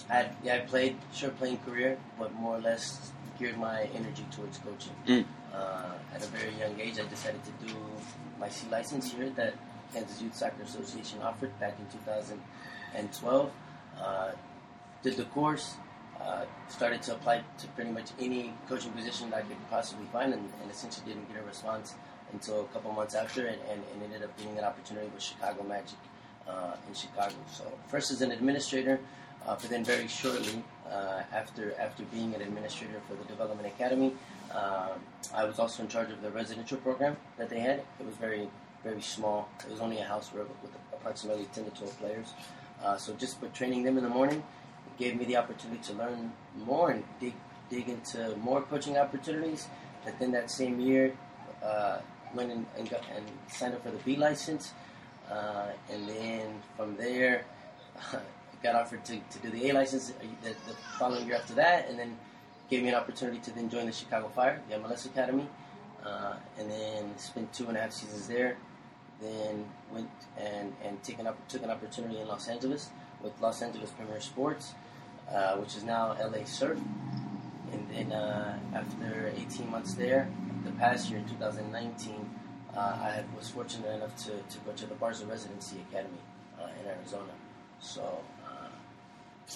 I 0.09 0.29
I 0.51 0.59
played 0.59 0.97
short 1.13 1.37
playing 1.37 1.59
career, 1.59 1.97
but 2.19 2.33
more 2.33 2.57
or 2.57 2.61
less 2.61 3.11
geared 3.37 3.57
my 3.57 3.89
energy 3.93 4.25
towards 4.31 4.57
coaching. 4.59 4.95
Mm. 5.07 5.25
Uh, 5.53 5.93
at 6.13 6.23
a 6.23 6.27
very 6.27 6.53
young 6.59 6.79
age, 6.79 6.99
I 6.99 7.07
decided 7.07 7.41
to 7.43 7.67
do 7.67 7.75
my 8.39 8.49
C 8.49 8.67
license 8.69 9.11
here 9.11 9.29
that 9.31 9.53
Kansas 9.93 10.21
Youth 10.21 10.35
Soccer 10.35 10.63
Association 10.63 11.21
offered 11.21 11.57
back 11.59 11.77
in 11.79 11.85
2012. 11.87 13.51
Uh, 13.99 14.31
did 15.03 15.15
the 15.15 15.23
course, 15.25 15.75
uh, 16.19 16.45
started 16.67 17.01
to 17.03 17.13
apply 17.13 17.43
to 17.59 17.67
pretty 17.69 17.91
much 17.91 18.09
any 18.19 18.53
coaching 18.67 18.91
position 18.91 19.29
that 19.29 19.37
I 19.37 19.41
could 19.41 19.69
possibly 19.69 20.07
find, 20.11 20.33
and, 20.33 20.51
and 20.61 20.71
essentially 20.71 21.05
didn't 21.07 21.31
get 21.31 21.41
a 21.41 21.45
response 21.45 21.95
until 22.33 22.61
a 22.61 22.67
couple 22.67 22.91
months 22.91 23.15
after, 23.15 23.47
and, 23.47 23.59
and, 23.69 23.81
and 23.93 24.03
ended 24.03 24.23
up 24.23 24.37
getting 24.37 24.57
an 24.57 24.63
opportunity 24.63 25.07
with 25.13 25.21
Chicago 25.21 25.63
Magic 25.63 25.97
uh, 26.47 26.75
in 26.87 26.93
Chicago. 26.93 27.35
So 27.51 27.63
first 27.87 28.11
as 28.11 28.21
an 28.21 28.31
administrator, 28.31 28.99
uh, 29.47 29.55
but 29.61 29.69
then 29.69 29.83
very 29.83 30.07
shortly 30.07 30.63
uh, 30.89 31.21
after 31.31 31.75
after 31.79 32.03
being 32.05 32.33
an 32.33 32.41
administrator 32.41 33.01
for 33.07 33.15
the 33.15 33.25
Development 33.25 33.67
Academy, 33.67 34.13
uh, 34.51 34.89
I 35.33 35.45
was 35.45 35.59
also 35.59 35.83
in 35.83 35.89
charge 35.89 36.11
of 36.11 36.21
the 36.21 36.31
residential 36.31 36.77
program 36.77 37.17
that 37.37 37.49
they 37.49 37.59
had. 37.59 37.79
It 37.99 38.05
was 38.05 38.15
very 38.15 38.49
very 38.85 39.01
small. 39.01 39.49
It 39.65 39.71
was 39.71 39.81
only 39.81 39.99
a 39.99 40.03
house 40.03 40.31
with, 40.31 40.47
approximately 40.93 41.47
10 41.53 41.65
to 41.65 41.71
12 41.71 41.99
players. 41.99 42.33
Uh, 42.83 42.97
so 42.97 43.13
just 43.13 43.39
for 43.39 43.47
training 43.47 43.83
them 43.83 43.97
in 43.97 44.03
the 44.03 44.09
morning, 44.09 44.43
it 44.87 44.97
gave 44.97 45.17
me 45.19 45.25
the 45.25 45.37
opportunity 45.37 45.81
to 45.83 45.93
learn 45.93 46.31
more 46.65 46.91
and 46.91 47.03
dig, 47.19 47.33
dig 47.69 47.89
into 47.89 48.35
more 48.37 48.61
coaching 48.61 48.97
opportunities. 48.97 49.67
But 50.03 50.19
then 50.19 50.31
that 50.33 50.51
same 50.51 50.79
year, 50.79 51.17
uh, 51.63 51.97
went 52.35 52.51
and, 52.51 52.65
and, 52.77 52.89
got, 52.89 53.01
and 53.15 53.25
signed 53.49 53.73
up 53.73 53.83
for 53.83 53.91
the 53.91 53.97
B 53.99 54.15
license. 54.15 54.73
Uh, 55.29 55.67
and 55.91 56.07
then 56.07 56.61
from 56.77 56.95
there, 56.97 57.45
got 58.63 58.75
offered 58.75 59.03
to, 59.05 59.17
to 59.17 59.39
do 59.41 59.49
the 59.49 59.69
A 59.69 59.73
license 59.73 60.13
the, 60.43 60.49
the 60.49 60.75
following 60.99 61.27
year 61.27 61.35
after 61.35 61.53
that. 61.55 61.89
And 61.89 61.97
then 61.97 62.17
gave 62.69 62.83
me 62.83 62.89
an 62.89 62.95
opportunity 62.95 63.39
to 63.39 63.51
then 63.51 63.69
join 63.69 63.85
the 63.85 63.91
Chicago 63.91 64.27
Fire, 64.29 64.61
the 64.69 64.75
MLS 64.75 65.05
Academy. 65.05 65.47
uh, 66.05 66.35
and 66.59 66.69
then 66.69 67.17
spent 67.17 67.51
two 67.53 67.67
and 67.67 67.77
a 67.77 67.81
half 67.81 67.91
seasons 67.91 68.27
there. 68.27 68.57
Then 69.21 69.65
went 69.91 70.09
and 70.37 70.73
and 70.83 71.01
taken 71.03 71.25
up 71.25 71.35
took 71.47 71.63
an 71.63 71.69
opportunity 71.69 72.19
in 72.19 72.27
Los 72.27 72.47
Angeles 72.47 72.89
with 73.23 73.33
Los 73.41 73.61
Angeles 73.61 73.89
Premier 73.91 74.19
Sports, 74.21 74.73
uh, 75.31 75.55
which 75.55 75.75
is 75.75 75.83
now 75.83 76.15
LA 76.19 76.43
Surf. 76.45 76.77
And 77.71 77.89
then 77.89 78.11
uh, 78.11 78.59
after 78.73 79.33
18 79.35 79.69
months 79.69 79.93
there, 79.95 80.29
the 80.65 80.71
past 80.71 81.09
year, 81.09 81.21
2019, 81.27 82.29
uh, 82.75 82.79
I 82.79 83.23
was 83.37 83.49
fortunate 83.49 83.95
enough 83.95 84.15
to, 84.25 84.31
to 84.31 84.57
go 84.65 84.71
to 84.73 84.85
the 84.85 84.95
Barca 84.95 85.25
Residency 85.25 85.77
Academy 85.89 86.17
uh, 86.59 86.67
in 86.81 86.89
Arizona. 86.89 87.31
So 87.79 88.01
uh, 88.45 88.67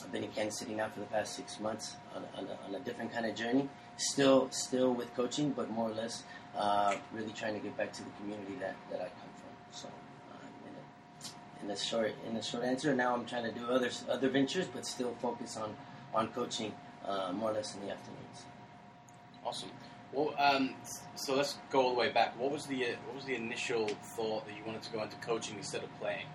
I've 0.03 0.12
been 0.12 0.24
in 0.24 0.32
Kansas 0.32 0.60
City 0.60 0.76
now 0.76 0.88
for 0.89 0.99
the 1.01 1.07
past 1.07 1.36
six 1.36 1.60
months 1.60 1.95
on, 2.16 2.24
on, 2.38 2.47
a, 2.47 2.68
on 2.68 2.76
a 2.76 2.80
different 2.86 3.12
kind 3.12 3.26
of 3.26 3.36
journey. 3.36 3.68
Still, 3.97 4.49
still 4.51 4.93
with 4.93 5.14
coaching, 5.16 5.51
but 5.51 5.70
more 5.70 5.89
or 5.89 5.93
less 5.93 6.24
uh, 6.55 6.95
really 7.12 7.34
trying 7.34 7.55
to 7.55 7.60
get 7.60 7.76
back 7.76 7.91
to 7.93 8.03
the 8.03 8.10
community 8.22 8.53
that, 8.60 8.76
that 8.91 9.01
I 9.01 9.10
come 9.10 9.30
from. 9.36 9.49
So, 9.72 9.88
uh, 10.32 11.64
in, 11.64 11.70
a, 11.70 11.74
in 11.74 11.78
short 11.78 12.14
in 12.26 12.34
the 12.36 12.41
short 12.41 12.64
answer, 12.64 12.95
now 12.95 13.14
I'm 13.14 13.26
trying 13.26 13.43
to 13.43 13.51
do 13.51 13.66
other 13.70 13.89
other 14.10 14.30
ventures, 14.30 14.68
but 14.68 14.86
still 14.86 15.14
focus 15.22 15.57
on 15.57 15.76
on 16.14 16.30
coaching 16.30 16.72
uh, 17.05 17.32
more 17.34 17.51
or 17.51 17.53
less 17.55 17.76
in 17.76 17.82
the 17.82 17.91
afternoons. 17.91 18.45
Awesome. 19.45 19.70
Well, 20.14 20.34
um, 20.39 20.74
so 21.16 21.36
let's 21.36 21.57
go 21.70 21.82
all 21.82 21.93
the 21.93 21.99
way 21.99 22.12
back. 22.12 22.38
What 22.39 22.51
was 22.51 22.66
the 22.66 22.84
uh, 22.84 22.89
what 23.05 23.16
was 23.16 23.26
the 23.26 23.36
initial 23.36 23.88
thought 24.16 24.45
that 24.47 24.55
you 24.57 24.64
wanted 24.66 24.82
to 24.84 24.91
go 24.91 25.03
into 25.03 25.16
coaching 25.18 25.57
instead 25.57 25.84
of 25.84 25.99
playing 25.99 26.26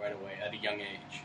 right 0.00 0.12
away 0.12 0.32
at 0.44 0.52
a 0.52 0.56
young 0.56 0.80
age? 0.80 1.22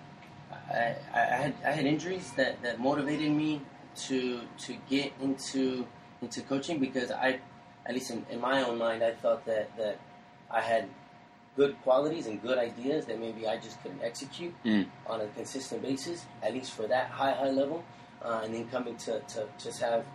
I, 0.52 0.96
I 1.14 1.20
had 1.20 1.54
I 1.66 1.72
had 1.72 1.86
injuries 1.86 2.32
that, 2.38 2.62
that 2.62 2.80
motivated 2.80 3.32
me 3.32 3.62
to 4.08 4.42
to 4.60 4.78
get 4.90 5.14
into 5.22 5.88
into 6.22 6.42
coaching 6.42 6.80
because 6.80 7.12
I 7.12 7.40
at 7.86 7.94
least 7.94 8.12
in, 8.12 8.26
in 8.30 8.40
my 8.40 8.64
own 8.64 8.78
mind 8.78 9.04
I 9.04 9.12
thought 9.12 9.46
that, 9.46 9.76
that 9.78 10.00
I 10.52 10.62
had 10.62 10.88
good 11.56 11.76
qualities 11.84 12.28
and 12.28 12.42
good 12.42 12.58
ideas 12.58 13.06
that 13.06 13.20
maybe 13.20 13.48
I 13.48 13.58
just 13.58 13.82
couldn't 13.82 14.02
execute 14.04 14.54
Mm. 14.64 14.88
on 15.08 15.22
a 15.22 15.28
consistent 15.28 15.82
basis, 15.82 16.26
at 16.44 16.54
least 16.54 16.72
for 16.74 16.86
that 16.88 17.10
high 17.10 17.32
high 17.32 17.50
level, 17.50 17.84
uh, 18.24 18.42
and 18.44 18.54
then 18.54 18.68
coming 18.70 18.96
to, 18.98 19.20
to 19.22 19.48
just 19.58 19.82
have 19.82 20.06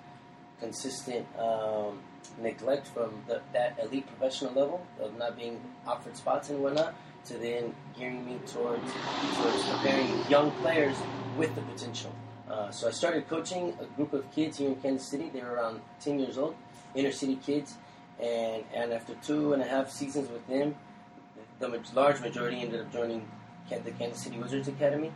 consistent 0.60 1.26
um, 1.38 1.98
neglect 2.38 2.86
from 2.88 3.22
the, 3.26 3.40
that 3.52 3.78
elite 3.82 4.06
professional 4.06 4.52
level 4.52 4.86
of 5.00 5.16
not 5.18 5.36
being 5.36 5.60
offered 5.86 6.16
spots 6.16 6.50
and 6.50 6.62
whatnot 6.62 6.94
to 7.26 7.34
then 7.34 7.74
gearing 7.98 8.24
me 8.24 8.38
towards 8.46 8.92
towards 9.36 9.68
preparing 9.70 10.08
young 10.28 10.50
players 10.62 10.96
with 11.36 11.54
the 11.54 11.62
potential. 11.62 12.14
Uh, 12.50 12.70
so 12.70 12.88
I 12.88 12.90
started 12.90 13.28
coaching 13.28 13.76
a 13.80 13.84
group 13.96 14.12
of 14.12 14.30
kids 14.32 14.58
here 14.58 14.68
in 14.68 14.76
Kansas 14.76 15.06
City. 15.06 15.30
They 15.32 15.40
were 15.40 15.52
around 15.52 15.80
10 16.00 16.18
years 16.18 16.36
old, 16.36 16.56
inner 16.94 17.12
city 17.12 17.36
kids, 17.36 17.74
and 18.20 18.64
and 18.74 18.92
after 18.92 19.14
two 19.16 19.52
and 19.52 19.62
a 19.62 19.66
half 19.66 19.90
seasons 19.90 20.30
with 20.30 20.46
them, 20.48 20.74
the 21.58 21.80
large 21.94 22.20
majority 22.20 22.60
ended 22.60 22.80
up 22.80 22.92
joining 22.92 23.28
the 23.68 23.90
Kansas 23.92 24.24
City 24.24 24.38
Wizards 24.38 24.68
Academy. 24.68 25.12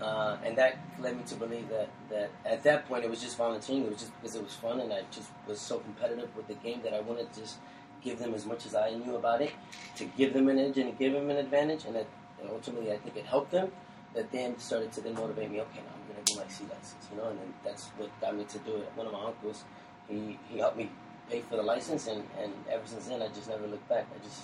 Uh, 0.00 0.36
and 0.44 0.56
that 0.58 0.78
led 0.98 1.16
me 1.16 1.22
to 1.26 1.34
believe 1.36 1.68
that, 1.70 1.88
that 2.10 2.30
at 2.44 2.62
that 2.62 2.86
point 2.86 3.04
it 3.04 3.10
was 3.10 3.20
just 3.20 3.36
volunteering. 3.36 3.84
It 3.84 3.90
was 3.90 4.00
just 4.00 4.12
because 4.20 4.36
it 4.36 4.42
was 4.42 4.54
fun, 4.54 4.80
and 4.80 4.92
I 4.92 5.02
just 5.10 5.30
was 5.46 5.60
so 5.60 5.78
competitive 5.78 6.34
with 6.36 6.48
the 6.48 6.54
game 6.54 6.80
that 6.82 6.92
I 6.92 7.00
wanted 7.00 7.32
to 7.32 7.40
just 7.40 7.56
give 8.02 8.18
them 8.18 8.34
as 8.34 8.44
much 8.44 8.66
as 8.66 8.74
I 8.74 8.90
knew 8.90 9.16
about 9.16 9.40
it 9.40 9.52
to 9.96 10.04
give 10.04 10.32
them 10.32 10.48
an 10.48 10.58
edge 10.58 10.78
and 10.78 10.96
give 10.98 11.12
them 11.12 11.30
an 11.30 11.38
advantage. 11.38 11.86
And, 11.86 11.96
that, 11.96 12.06
and 12.40 12.50
ultimately, 12.50 12.92
I 12.92 12.98
think 12.98 13.16
it 13.16 13.26
helped 13.26 13.50
them. 13.50 13.72
That 14.14 14.32
then 14.32 14.58
started 14.58 14.92
to 14.92 15.00
then 15.02 15.14
motivate 15.14 15.50
me. 15.50 15.60
Okay, 15.60 15.80
now 15.80 15.92
I'm 15.92 16.12
going 16.12 16.24
to 16.24 16.32
do 16.32 16.40
my 16.40 16.48
C 16.48 16.64
license, 16.64 17.08
you 17.10 17.18
know. 17.18 17.28
And 17.28 17.38
then 17.38 17.54
that's 17.64 17.88
what 17.98 18.08
got 18.20 18.34
me 18.34 18.44
to 18.44 18.58
do 18.60 18.76
it. 18.76 18.90
One 18.94 19.06
of 19.06 19.12
my 19.12 19.24
uncles, 19.24 19.64
he 20.08 20.38
he 20.48 20.58
helped 20.58 20.78
me 20.78 20.90
pay 21.28 21.40
for 21.40 21.56
the 21.56 21.62
license, 21.62 22.06
and, 22.06 22.22
and 22.40 22.52
ever 22.70 22.86
since 22.86 23.06
then, 23.06 23.20
I 23.20 23.28
just 23.28 23.48
never 23.48 23.66
looked 23.66 23.88
back. 23.88 24.06
I 24.14 24.24
just 24.24 24.42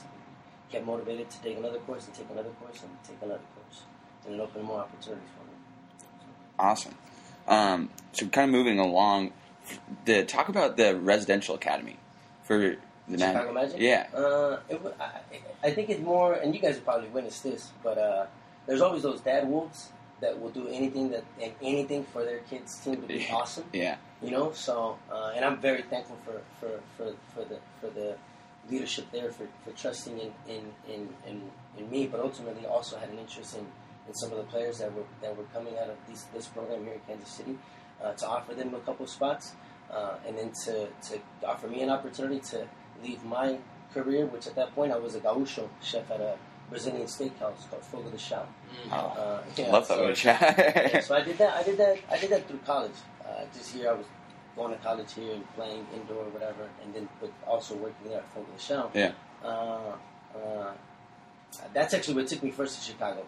kept 0.70 0.84
motivated 0.84 1.30
to 1.30 1.42
take 1.42 1.56
another 1.56 1.78
course 1.80 2.06
and 2.06 2.14
take 2.14 2.28
another 2.30 2.50
course 2.60 2.82
and 2.82 2.90
take 3.04 3.16
another 3.22 3.40
course, 3.54 3.82
and 4.26 4.34
it 4.34 4.40
opened 4.40 4.64
more 4.64 4.80
opportunities 4.80 5.28
for 5.38 5.41
me. 5.41 5.41
Awesome. 6.58 6.94
Um, 7.48 7.90
so, 8.12 8.26
kind 8.26 8.48
of 8.48 8.52
moving 8.52 8.78
along, 8.78 9.32
the 10.04 10.24
talk 10.24 10.48
about 10.48 10.76
the 10.76 10.96
residential 10.96 11.54
academy 11.54 11.96
for 12.44 12.76
the 13.08 13.18
Chicago 13.18 13.52
Magic? 13.52 13.76
Yeah. 13.78 14.06
Uh, 14.14 14.60
it, 14.68 14.80
I, 15.00 15.68
I 15.68 15.70
think 15.72 15.90
it's 15.90 16.00
more, 16.00 16.34
and 16.34 16.54
you 16.54 16.60
guys 16.60 16.76
have 16.76 16.84
probably 16.84 17.08
witnessed 17.08 17.42
this, 17.42 17.70
but 17.82 17.98
uh, 17.98 18.26
there's 18.66 18.80
always 18.80 19.02
those 19.02 19.20
dad 19.20 19.48
wolves 19.48 19.88
that 20.20 20.40
will 20.40 20.50
do 20.50 20.68
anything 20.68 21.10
that 21.10 21.24
and 21.42 21.52
anything 21.60 22.04
for 22.04 22.24
their 22.24 22.38
kids' 22.38 22.78
team 22.78 23.00
to 23.00 23.06
be 23.08 23.26
awesome. 23.30 23.64
Yeah. 23.72 23.96
You 24.22 24.30
know, 24.30 24.52
so 24.52 24.98
uh, 25.10 25.32
and 25.34 25.44
I'm 25.44 25.60
very 25.60 25.82
thankful 25.82 26.16
for, 26.24 26.40
for, 26.60 26.80
for, 26.96 27.12
for 27.34 27.44
the 27.48 27.58
for 27.80 27.90
the 27.90 28.16
leadership 28.70 29.06
there 29.10 29.30
for, 29.30 29.46
for 29.64 29.72
trusting 29.76 30.18
in, 30.18 30.32
in, 30.48 30.72
in, 30.88 31.08
in, 31.26 31.50
in 31.76 31.90
me, 31.90 32.06
but 32.06 32.20
ultimately 32.20 32.64
also 32.66 32.96
had 32.96 33.08
an 33.08 33.18
interest 33.18 33.56
in, 33.56 33.66
in 34.08 34.14
some 34.14 34.30
of 34.32 34.36
the 34.38 34.44
players 34.44 34.78
that 34.78 34.92
were 34.94 35.04
that 35.20 35.36
were 35.36 35.44
coming 35.54 35.74
out 35.78 35.88
of 35.90 35.96
these, 36.08 36.24
this 36.34 36.46
program 36.46 36.84
here 36.84 36.94
in 36.94 37.00
Kansas 37.06 37.28
City 37.30 37.58
uh, 38.02 38.12
to 38.12 38.26
offer 38.26 38.54
them 38.54 38.74
a 38.74 38.80
couple 38.80 39.06
spots, 39.06 39.52
uh, 39.90 40.14
and 40.26 40.36
then 40.38 40.50
to, 40.64 40.88
to 41.08 41.20
offer 41.46 41.68
me 41.68 41.82
an 41.82 41.90
opportunity 41.90 42.40
to 42.40 42.66
leave 43.02 43.22
my 43.24 43.58
career, 43.94 44.26
which 44.26 44.46
at 44.46 44.54
that 44.56 44.74
point 44.74 44.92
I 44.92 44.96
was 44.98 45.14
a 45.14 45.20
gaucho 45.20 45.68
chef 45.82 46.10
at 46.10 46.20
a 46.20 46.36
Brazilian 46.70 47.06
steakhouse 47.06 47.68
called 47.70 47.82
Fogo 47.84 48.08
de 48.10 48.16
Chão. 48.16 48.46
Oh, 48.90 48.94
Uh, 48.96 49.42
yeah, 49.56 49.70
love 49.70 49.86
so- 49.86 50.06
that. 50.06 50.24
yeah, 50.24 51.00
so 51.00 51.14
I 51.14 51.22
did 51.22 51.36
that. 51.38 51.52
I 51.54 51.62
did 51.62 51.76
that. 51.78 51.98
I 52.10 52.18
did 52.18 52.30
that 52.30 52.48
through 52.48 52.60
college. 52.64 52.92
Uh, 53.24 53.44
just 53.54 53.74
here, 53.74 53.90
I 53.90 53.92
was 53.92 54.06
going 54.56 54.72
to 54.72 54.78
college 54.82 55.12
here 55.14 55.34
and 55.34 55.54
playing 55.54 55.86
indoor 55.94 56.24
or 56.24 56.30
whatever, 56.30 56.68
and 56.82 56.94
then 56.94 57.08
but 57.20 57.30
also 57.46 57.74
working 57.76 58.08
there 58.08 58.18
at 58.18 58.32
Fogo 58.32 58.46
de 58.56 58.58
Chão. 58.62 58.90
Yeah. 58.94 59.12
Uh, 59.44 59.92
uh, 60.36 60.72
that's 61.74 61.92
actually 61.94 62.14
what 62.14 62.26
took 62.28 62.42
me 62.42 62.50
first 62.50 62.78
to 62.78 62.84
Chicago. 62.90 63.24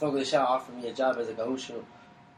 Fogo 0.00 0.18
de 0.18 0.24
Chão 0.24 0.42
offered 0.42 0.74
me 0.76 0.88
a 0.88 0.92
job 0.94 1.18
as 1.18 1.28
a 1.28 1.34
gaucho 1.34 1.84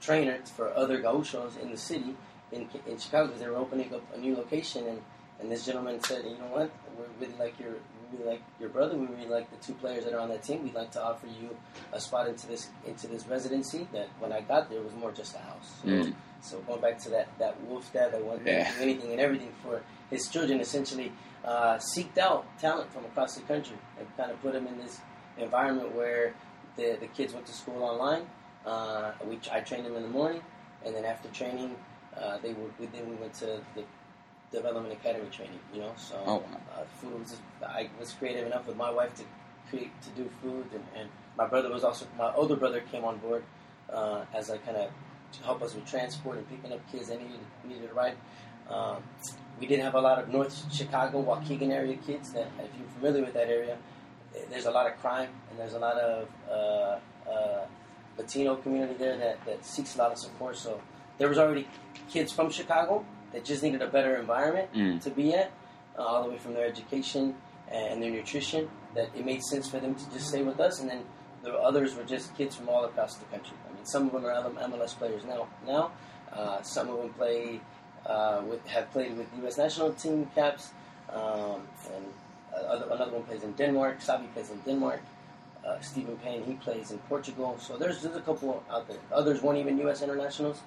trainer 0.00 0.38
for 0.56 0.76
other 0.76 0.98
gauchos 1.00 1.56
in 1.62 1.70
the 1.70 1.76
city 1.78 2.14
in, 2.50 2.68
in 2.86 2.98
Chicago 2.98 3.26
because 3.28 3.40
they 3.40 3.48
were 3.48 3.56
opening 3.56 3.94
up 3.94 4.02
a 4.14 4.18
new 4.18 4.34
location, 4.34 4.84
and, 4.88 5.00
and 5.40 5.50
this 5.50 5.64
gentleman 5.64 6.02
said, 6.02 6.24
you 6.24 6.36
know 6.38 6.50
what, 6.50 6.70
we 6.98 7.26
really 7.26 7.38
like 7.38 7.58
your 7.60 7.70
we 8.10 8.18
really 8.18 8.30
like 8.32 8.42
your 8.60 8.68
brother. 8.68 8.94
We 8.96 9.06
really 9.06 9.28
like 9.28 9.48
the 9.50 9.64
two 9.64 9.72
players 9.74 10.04
that 10.04 10.12
are 10.12 10.18
on 10.18 10.28
that 10.30 10.42
team. 10.42 10.64
We'd 10.64 10.74
like 10.74 10.90
to 10.92 11.02
offer 11.02 11.26
you 11.28 11.56
a 11.94 12.00
spot 12.00 12.28
into 12.28 12.46
this 12.48 12.68
into 12.86 13.06
this 13.06 13.26
residency. 13.26 13.88
That 13.92 14.08
when 14.18 14.32
I 14.32 14.40
got 14.42 14.68
there 14.68 14.82
was 14.82 14.92
more 14.94 15.12
just 15.12 15.34
a 15.34 15.38
house. 15.38 15.70
So, 15.82 15.88
Mm. 15.88 16.14
so 16.42 16.58
going 16.66 16.80
back 16.82 16.98
to 17.04 17.10
that 17.10 17.28
that 17.38 17.58
wolf 17.62 17.90
dad 17.92 18.12
that 18.12 18.22
wanted 18.22 18.46
Yeah. 18.46 18.68
to 18.70 18.76
do 18.76 18.82
anything 18.82 19.12
and 19.12 19.20
everything 19.20 19.52
for 19.62 19.80
his 20.10 20.28
children, 20.28 20.60
essentially 20.60 21.10
uh, 21.44 21.78
seeked 21.78 22.18
out 22.18 22.44
talent 22.58 22.92
from 22.92 23.04
across 23.06 23.34
the 23.36 23.42
country 23.42 23.76
and 23.98 24.06
kind 24.18 24.30
of 24.30 24.40
put 24.42 24.52
them 24.52 24.66
in 24.66 24.76
this 24.78 25.00
environment 25.38 25.94
where 25.94 26.34
the 26.76 26.96
the 27.00 27.06
kids 27.08 27.32
went 27.34 27.46
to 27.46 27.52
school 27.52 27.82
online. 27.82 28.26
Uh, 28.66 29.12
we 29.28 29.38
I 29.50 29.60
trained 29.60 29.86
them 29.86 29.96
in 29.96 30.02
the 30.02 30.08
morning, 30.08 30.42
and 30.84 30.94
then 30.94 31.04
after 31.04 31.28
training, 31.30 31.74
uh, 32.16 32.38
they 32.42 32.52
were 32.52 32.70
we, 32.78 32.86
then 32.86 33.08
we 33.08 33.16
went 33.16 33.34
to 33.34 33.60
the 33.74 33.84
development 34.50 34.92
academy 34.92 35.28
training. 35.30 35.58
You 35.74 35.80
know, 35.80 35.92
so 35.96 36.22
Oh, 36.26 36.36
wow. 36.36 36.44
uh, 36.76 36.84
food 37.00 37.18
was 37.20 37.30
just, 37.30 37.42
I 37.66 37.88
was 37.98 38.12
creative 38.12 38.46
enough 38.46 38.66
with 38.66 38.76
my 38.76 38.90
wife 38.90 39.14
to 39.16 39.24
create 39.70 39.90
to 40.02 40.10
do 40.10 40.28
food, 40.42 40.66
and, 40.74 40.84
and 40.96 41.08
my 41.36 41.46
brother 41.46 41.70
was 41.70 41.84
also 41.84 42.06
my 42.18 42.32
older 42.34 42.56
brother 42.56 42.80
came 42.92 43.04
on 43.04 43.18
board 43.18 43.42
uh, 43.92 44.24
as 44.34 44.50
I 44.50 44.58
kind 44.58 44.76
of 44.76 44.90
to 45.32 45.42
help 45.44 45.62
us 45.62 45.74
with 45.74 45.86
transport 45.86 46.36
and 46.36 46.48
picking 46.48 46.72
up 46.72 46.80
kids 46.92 47.08
that 47.08 47.18
needed 47.20 47.40
needed 47.64 47.90
a 47.90 47.94
ride. 47.94 48.16
Um, 48.68 49.02
we 49.58 49.66
did 49.66 49.80
have 49.80 49.94
a 49.94 50.00
lot 50.00 50.18
of 50.18 50.28
North 50.28 50.72
Chicago, 50.72 51.22
Waukegan 51.22 51.70
area 51.70 51.96
kids. 51.96 52.32
That 52.32 52.48
if 52.58 52.70
you're 52.78 52.88
familiar 52.96 53.22
with 53.24 53.34
that 53.34 53.48
area, 53.48 53.76
there's 54.50 54.66
a 54.66 54.70
lot 54.70 54.86
of 54.90 54.98
crime 55.00 55.28
and 55.50 55.58
there's 55.58 55.74
a 55.74 55.78
lot 55.78 55.96
of 55.96 56.28
uh, 56.50 56.98
uh, 57.30 57.66
Latino 58.18 58.56
community 58.56 58.94
there 58.94 59.16
that, 59.16 59.44
that 59.46 59.64
seeks 59.64 59.94
a 59.96 59.98
lot 59.98 60.12
of 60.12 60.18
support. 60.18 60.56
So 60.56 60.80
there 61.18 61.28
was 61.28 61.38
already 61.38 61.66
kids 62.10 62.32
from 62.32 62.50
Chicago 62.50 63.04
that 63.32 63.44
just 63.44 63.62
needed 63.62 63.82
a 63.82 63.86
better 63.88 64.16
environment 64.16 64.68
Mm. 64.74 65.00
to 65.02 65.10
be 65.10 65.34
at, 65.34 65.50
uh, 65.98 66.02
all 66.02 66.22
the 66.24 66.30
way 66.30 66.38
from 66.38 66.54
their 66.54 66.66
education 66.66 67.34
and 67.70 68.02
their 68.02 68.10
nutrition. 68.10 68.68
That 68.94 69.08
it 69.16 69.24
made 69.24 69.42
sense 69.42 69.68
for 69.68 69.80
them 69.80 69.94
to 69.94 70.10
just 70.12 70.28
stay 70.28 70.42
with 70.42 70.60
us, 70.60 70.80
and 70.80 70.90
then 70.90 71.04
the 71.42 71.54
others 71.54 71.94
were 71.94 72.04
just 72.04 72.36
kids 72.36 72.54
from 72.56 72.68
all 72.68 72.84
across 72.84 73.16
the 73.16 73.24
country. 73.26 73.56
I 73.66 73.72
mean, 73.74 73.86
some 73.86 74.06
of 74.06 74.12
them 74.12 74.26
are 74.26 74.68
MLS 74.68 74.92
players 74.94 75.22
now. 75.24 75.48
Now, 75.66 75.92
uh, 76.30 76.60
some 76.62 76.90
of 76.90 76.98
them 76.98 77.10
play 77.14 77.60
uh, 78.04 78.42
with 78.46 78.66
have 78.66 78.90
played 78.92 79.16
with 79.16 79.26
U.S. 79.42 79.56
national 79.56 79.94
team 79.94 80.28
caps, 80.34 80.72
um, 81.10 81.62
and 81.94 82.04
another 82.56 83.12
one 83.12 83.22
plays 83.24 83.42
in 83.42 83.52
Denmark. 83.52 84.00
Sabbi 84.00 84.26
plays 84.32 84.50
in 84.50 84.58
Denmark. 84.60 85.00
Uh, 85.66 85.78
Stephen 85.80 86.16
Payne 86.16 86.42
he 86.44 86.54
plays 86.54 86.90
in 86.90 86.98
Portugal. 87.08 87.56
So 87.58 87.76
there's 87.76 88.02
there's 88.02 88.16
a 88.16 88.20
couple 88.20 88.62
out 88.70 88.88
there. 88.88 88.98
Others 89.12 89.42
weren't 89.42 89.58
even 89.58 89.78
U.S. 89.78 90.02
internationals. 90.02 90.60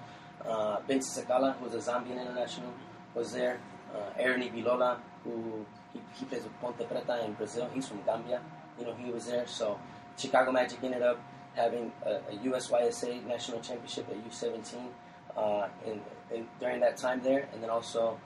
Uh, 0.46 0.78
Ben 0.86 1.00
Sakala, 1.00 1.56
who's 1.58 1.74
a 1.74 1.90
Zambian 1.90 2.20
international, 2.20 2.72
was 3.14 3.32
there. 3.32 3.58
Uh, 3.94 4.10
Aaron 4.18 4.42
Ibilola, 4.42 4.98
who 5.24 5.64
he, 5.92 6.00
he 6.18 6.24
plays 6.24 6.42
with 6.42 6.60
Ponte 6.60 6.88
Preta 6.88 7.24
in 7.24 7.32
Brazil. 7.34 7.68
He's 7.72 7.88
from 7.88 8.02
Gambia. 8.04 8.40
You 8.78 8.86
know, 8.86 8.94
he 8.94 9.10
was 9.10 9.26
there. 9.26 9.46
So 9.46 9.78
Chicago 10.16 10.52
Magic 10.52 10.78
ended 10.82 11.02
up 11.02 11.20
having 11.54 11.90
a, 12.04 12.16
a 12.16 12.36
USYSA 12.44 13.26
national 13.26 13.60
championship 13.60 14.06
at 14.10 14.16
U17 14.30 14.88
uh, 15.36 15.68
in, 15.86 16.00
in, 16.34 16.46
during 16.60 16.80
that 16.80 16.96
time 16.96 17.20
there, 17.22 17.48
and 17.52 17.62
then 17.62 17.70
also 17.70 18.18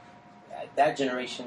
that 0.77 0.97
generation, 0.97 1.47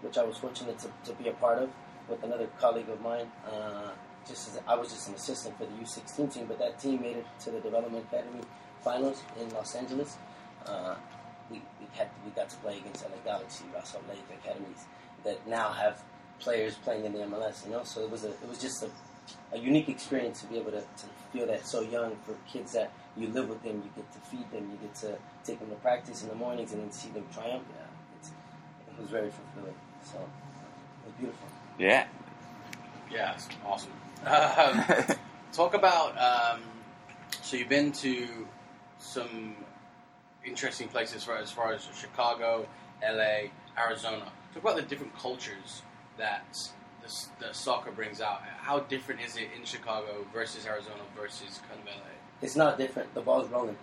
which 0.00 0.18
I 0.18 0.24
was 0.24 0.36
fortunate 0.36 0.78
to, 0.80 0.88
to 1.06 1.12
be 1.14 1.28
a 1.28 1.32
part 1.32 1.62
of 1.62 1.70
with 2.08 2.22
another 2.22 2.48
colleague 2.58 2.88
of 2.88 3.00
mine. 3.00 3.30
Uh, 3.46 3.90
just 4.26 4.48
as 4.48 4.60
I 4.66 4.74
was 4.74 4.90
just 4.90 5.08
an 5.08 5.14
assistant 5.14 5.56
for 5.56 5.64
the 5.64 5.72
U16 5.72 6.32
team, 6.32 6.46
but 6.46 6.58
that 6.58 6.78
team 6.78 7.00
made 7.00 7.16
it 7.16 7.26
to 7.40 7.50
the 7.50 7.60
Development 7.60 8.04
Academy 8.12 8.42
finals 8.84 9.22
in 9.40 9.48
Los 9.50 9.74
Angeles. 9.74 10.16
Uh, 10.66 10.96
we, 11.50 11.62
we 11.80 11.86
had 11.94 12.08
we 12.24 12.30
got 12.32 12.48
to 12.50 12.56
play 12.56 12.78
against 12.78 13.04
LA 13.04 13.16
Galaxy, 13.24 13.64
Real 13.72 13.82
Salt 13.84 14.04
Lake 14.08 14.18
academies 14.42 14.84
that 15.24 15.46
now 15.48 15.72
have 15.72 16.02
players 16.38 16.74
playing 16.76 17.04
in 17.04 17.12
the 17.12 17.20
MLS. 17.20 17.64
You 17.64 17.72
know, 17.72 17.84
so 17.84 18.02
it 18.02 18.10
was 18.10 18.24
a 18.24 18.30
it 18.30 18.48
was 18.48 18.58
just 18.58 18.82
a, 18.82 18.90
a 19.52 19.58
unique 19.58 19.88
experience 19.88 20.42
to 20.42 20.46
be 20.46 20.58
able 20.58 20.72
to, 20.72 20.80
to 20.80 21.06
feel 21.32 21.46
that 21.46 21.66
so 21.66 21.80
young 21.80 22.16
for 22.24 22.36
kids 22.50 22.72
that 22.72 22.92
you 23.16 23.28
live 23.28 23.48
with 23.48 23.62
them, 23.62 23.82
you 23.84 23.90
get 23.96 24.12
to 24.12 24.18
feed 24.20 24.50
them, 24.50 24.70
you 24.70 24.78
get 24.80 24.94
to 24.96 25.18
take 25.44 25.58
them 25.58 25.70
to 25.70 25.76
practice 25.76 26.22
in 26.22 26.28
the 26.28 26.34
mornings, 26.34 26.72
and 26.72 26.82
then 26.82 26.92
see 26.92 27.08
them 27.10 27.24
triumph. 27.32 27.64
Yeah, 27.74 27.86
was 29.00 29.10
very 29.10 29.30
fulfilling. 29.30 29.74
So 30.04 30.18
it 30.18 31.06
was 31.06 31.14
beautiful. 31.18 31.48
Yeah. 31.78 32.06
Yeah, 33.10 33.34
it's 33.34 33.48
awesome. 33.64 33.92
Um, 34.26 35.16
talk 35.52 35.74
about. 35.74 36.16
Um, 36.18 36.60
so 37.42 37.56
you've 37.56 37.68
been 37.68 37.92
to 37.92 38.46
some 38.98 39.56
interesting 40.44 40.88
places 40.88 41.24
for, 41.24 41.36
as 41.36 41.50
far 41.50 41.72
as 41.72 41.88
Chicago, 41.98 42.66
LA, 43.02 43.48
Arizona. 43.78 44.30
Talk 44.52 44.62
about 44.62 44.76
the 44.76 44.82
different 44.82 45.16
cultures 45.18 45.82
that 46.18 46.44
the, 47.02 47.46
the 47.46 47.54
soccer 47.54 47.90
brings 47.90 48.20
out. 48.20 48.42
How 48.60 48.80
different 48.80 49.20
is 49.20 49.36
it 49.36 49.48
in 49.56 49.64
Chicago 49.64 50.26
versus 50.32 50.66
Arizona 50.66 51.00
versus 51.16 51.60
kind 51.68 51.80
of 51.80 51.86
LA? 51.86 52.12
It's 52.42 52.56
not 52.56 52.78
different. 52.78 53.14
The 53.14 53.20
ball 53.20 53.42
is 53.42 53.50
rolling. 53.50 53.76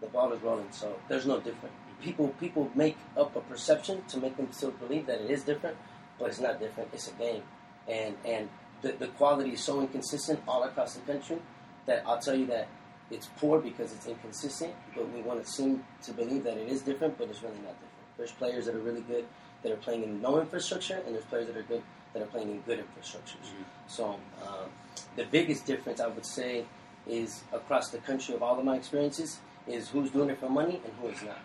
The 0.00 0.08
ball 0.08 0.32
is 0.32 0.42
rolling, 0.42 0.66
so 0.70 0.96
there's 1.08 1.26
no 1.26 1.38
different. 1.38 1.74
People 2.02 2.28
people 2.40 2.70
make 2.74 2.96
up 3.16 3.34
a 3.36 3.40
perception 3.40 4.02
to 4.08 4.18
make 4.18 4.36
them 4.36 4.48
still 4.52 4.72
believe 4.72 5.06
that 5.06 5.20
it 5.20 5.30
is 5.30 5.44
different, 5.44 5.76
but 6.18 6.28
it's 6.28 6.40
not 6.40 6.58
different. 6.58 6.90
It's 6.92 7.08
a 7.08 7.12
game, 7.12 7.42
and 7.88 8.16
and 8.24 8.48
the, 8.82 8.92
the 8.92 9.06
quality 9.08 9.50
is 9.52 9.62
so 9.62 9.80
inconsistent 9.80 10.40
all 10.48 10.64
across 10.64 10.94
the 10.94 11.12
country 11.12 11.38
that 11.86 12.02
I'll 12.06 12.18
tell 12.18 12.34
you 12.34 12.46
that 12.46 12.66
it's 13.10 13.28
poor 13.36 13.60
because 13.60 13.92
it's 13.92 14.06
inconsistent. 14.06 14.74
But 14.94 15.10
we 15.12 15.20
want 15.22 15.44
to 15.44 15.50
seem 15.50 15.84
to 16.02 16.12
believe 16.12 16.42
that 16.44 16.56
it 16.56 16.68
is 16.68 16.82
different, 16.82 17.18
but 17.18 17.28
it's 17.28 17.42
really 17.42 17.54
not 17.56 17.74
different. 17.74 18.16
There's 18.16 18.32
players 18.32 18.66
that 18.66 18.74
are 18.74 18.80
really 18.80 19.02
good 19.02 19.24
that 19.62 19.70
are 19.70 19.76
playing 19.76 20.02
in 20.02 20.20
no 20.20 20.40
infrastructure, 20.40 21.00
and 21.06 21.14
there's 21.14 21.24
players 21.26 21.46
that 21.46 21.56
are 21.56 21.62
good 21.62 21.82
that 22.14 22.22
are 22.22 22.26
playing 22.26 22.50
in 22.50 22.60
good 22.62 22.78
infrastructures. 22.78 23.46
Mhm. 23.46 23.64
So 23.86 24.04
um, 24.46 24.68
the 25.16 25.24
biggest 25.24 25.66
difference 25.66 26.00
I 26.00 26.08
would 26.08 26.26
say 26.26 26.64
is 27.06 27.42
across 27.52 27.90
the 27.90 27.98
country 27.98 28.34
of 28.34 28.42
all 28.42 28.58
of 28.58 28.64
my 28.64 28.76
experiences 28.76 29.38
is 29.66 29.88
who's 29.88 30.10
doing 30.10 30.30
it 30.30 30.38
for 30.40 30.48
money 30.50 30.80
and 30.84 30.92
who 31.00 31.08
is 31.08 31.22
not. 31.22 31.38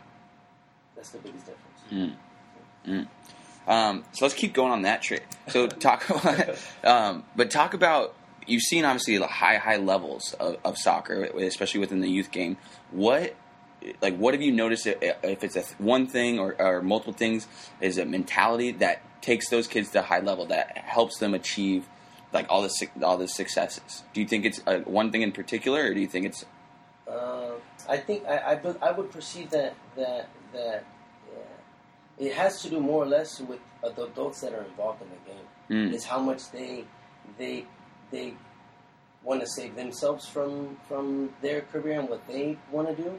That's 0.98 1.12
the 1.12 1.20
biggest 1.20 1.46
difference. 1.46 2.16
Um, 3.68 4.06
so 4.14 4.26
let's 4.26 4.36
keep 4.36 4.54
going 4.54 4.72
on 4.72 4.82
that 4.82 5.02
trip. 5.02 5.24
So 5.48 5.68
talk, 5.86 6.10
um, 6.84 7.24
but 7.36 7.52
talk 7.52 7.74
about 7.74 8.16
you've 8.46 8.64
seen 8.64 8.86
obviously 8.86 9.18
the 9.18 9.28
high 9.28 9.58
high 9.58 9.78
levels 9.78 10.34
of, 10.40 10.58
of 10.66 10.78
soccer, 10.78 11.24
especially 11.24 11.80
within 11.80 12.02
the 12.02 12.10
youth 12.10 12.32
game. 12.32 12.58
What 12.92 13.36
like 14.02 14.18
what 14.18 14.34
have 14.34 14.42
you 14.42 14.52
noticed 14.52 14.88
if 14.88 15.44
it's 15.44 15.56
a 15.56 15.62
th- 15.62 15.80
one 15.80 16.08
thing 16.08 16.40
or, 16.40 16.56
or 16.60 16.82
multiple 16.82 17.14
things? 17.14 17.48
Is 17.82 17.98
a 17.98 18.06
mentality 18.06 18.72
that 18.74 19.02
takes 19.22 19.50
those 19.50 19.68
kids 19.68 19.92
to 19.92 20.00
a 20.00 20.04
high 20.04 20.20
level 20.20 20.46
that 20.48 20.78
helps 20.78 21.20
them 21.20 21.34
achieve 21.34 21.88
like 22.34 22.48
all 22.50 22.62
the 22.62 22.90
all 23.04 23.18
the 23.18 23.28
successes? 23.28 24.04
Do 24.14 24.22
you 24.22 24.28
think 24.28 24.46
it's 24.46 24.62
uh, 24.66 24.80
one 24.80 25.12
thing 25.12 25.22
in 25.22 25.32
particular, 25.32 25.84
or 25.84 25.94
do 25.94 26.00
you 26.00 26.08
think 26.08 26.26
it's 26.26 26.46
Uh, 27.08 27.52
I 27.88 27.98
think 27.98 28.26
I, 28.26 28.38
I, 28.38 28.76
I 28.82 28.92
would 28.92 29.12
perceive 29.12 29.50
that 29.52 29.76
that 29.96 30.30
that 30.60 30.84
yeah, 31.34 32.26
it 32.28 32.34
has 32.34 32.62
to 32.64 32.70
do 32.70 32.80
more 32.80 33.04
or 33.04 33.10
less 33.18 33.32
with 33.50 33.60
the 33.96 34.04
adults 34.12 34.42
that 34.42 34.54
are 34.54 34.64
involved 34.72 35.02
in 35.06 35.10
the 35.16 35.22
game. 35.32 35.46
mm, 35.92 35.94
Is 35.96 36.06
how 36.14 36.20
much 36.30 36.42
they 36.52 36.86
they 37.38 37.66
they 38.12 38.28
want 39.24 39.40
to 39.42 39.48
save 39.58 39.76
themselves 39.76 40.24
from 40.34 40.78
from 40.88 41.06
their 41.42 41.62
career 41.74 42.00
and 42.00 42.10
what 42.10 42.24
they 42.28 42.58
want 42.72 42.88
to 42.90 42.96
do. 43.04 43.12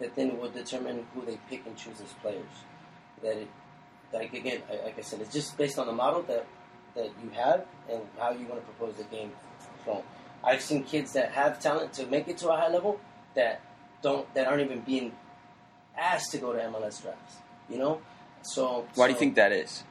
That 0.00 0.16
then 0.16 0.38
will 0.40 0.50
determine 0.50 1.06
who 1.14 1.20
they 1.24 1.38
pick 1.48 1.62
and 1.66 1.76
choose 1.76 2.00
as 2.00 2.12
players. 2.22 2.54
That 3.22 3.36
it 3.44 3.48
like 4.12 4.32
again, 4.34 4.60
I- 4.70 4.84
like 4.86 4.98
I 4.98 5.02
said, 5.02 5.20
it's 5.20 5.32
just 5.32 5.56
based 5.56 5.78
on 5.78 5.86
the 5.86 5.92
model 6.04 6.22
that 6.32 6.46
that 6.96 7.10
you 7.22 7.30
have 7.30 7.60
and 7.90 8.00
how 8.18 8.30
you 8.38 8.46
want 8.46 8.60
to 8.62 8.66
propose 8.72 8.94
the 8.96 9.04
game. 9.16 9.30
So 9.84 10.02
I've 10.42 10.62
seen 10.62 10.82
kids 10.84 11.12
that 11.14 11.28
have 11.32 11.60
talent 11.60 11.92
to 11.94 12.06
make 12.06 12.26
it 12.28 12.36
to 12.38 12.50
a 12.50 12.56
high 12.56 12.68
level 12.68 13.00
that 13.34 13.60
don't 14.02 14.26
that 14.34 14.46
aren't 14.48 14.62
even 14.62 14.80
being 14.80 15.12
asked 15.96 16.32
to 16.32 16.38
go 16.38 16.52
to 16.52 16.58
MLS 16.58 17.02
drafts. 17.02 17.36
You 17.68 17.78
know, 17.78 18.00
so 18.42 18.86
why 18.94 19.06
do 19.06 19.12
you 19.14 19.18
think 19.18 19.34
that 19.36 19.52
is? 19.52 19.84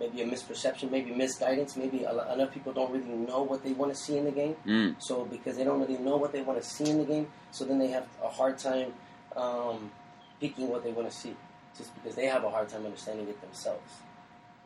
maybe 0.00 0.22
a 0.22 0.26
misperception, 0.26 0.90
maybe 0.90 1.10
misguidance, 1.10 1.76
maybe 1.76 2.04
a 2.04 2.12
lot, 2.12 2.32
enough 2.32 2.50
people 2.52 2.72
don't 2.72 2.90
really 2.90 3.04
know 3.04 3.42
what 3.42 3.62
they 3.62 3.72
want 3.72 3.94
to 3.94 3.98
see 4.00 4.16
in 4.16 4.24
the 4.24 4.30
game. 4.30 4.56
Mm, 4.66 4.96
So 4.98 5.26
because 5.26 5.58
they 5.58 5.64
don't 5.64 5.78
really 5.78 5.98
know 5.98 6.16
what 6.16 6.32
they 6.32 6.40
want 6.40 6.60
to 6.60 6.66
see 6.66 6.88
in 6.88 6.98
the 6.98 7.04
game, 7.04 7.28
so 7.50 7.66
then 7.66 7.78
they 7.78 7.88
have 7.88 8.06
a 8.24 8.28
hard 8.28 8.56
time 8.56 8.94
um, 9.36 9.90
picking 10.40 10.68
what 10.68 10.82
they 10.82 10.92
want 10.92 11.10
to 11.10 11.14
see, 11.14 11.36
just 11.76 11.94
because 11.94 12.16
they 12.16 12.24
have 12.26 12.44
a 12.44 12.50
hard 12.50 12.68
time 12.70 12.86
understanding 12.86 13.28
it 13.28 13.38
themselves. 13.42 13.92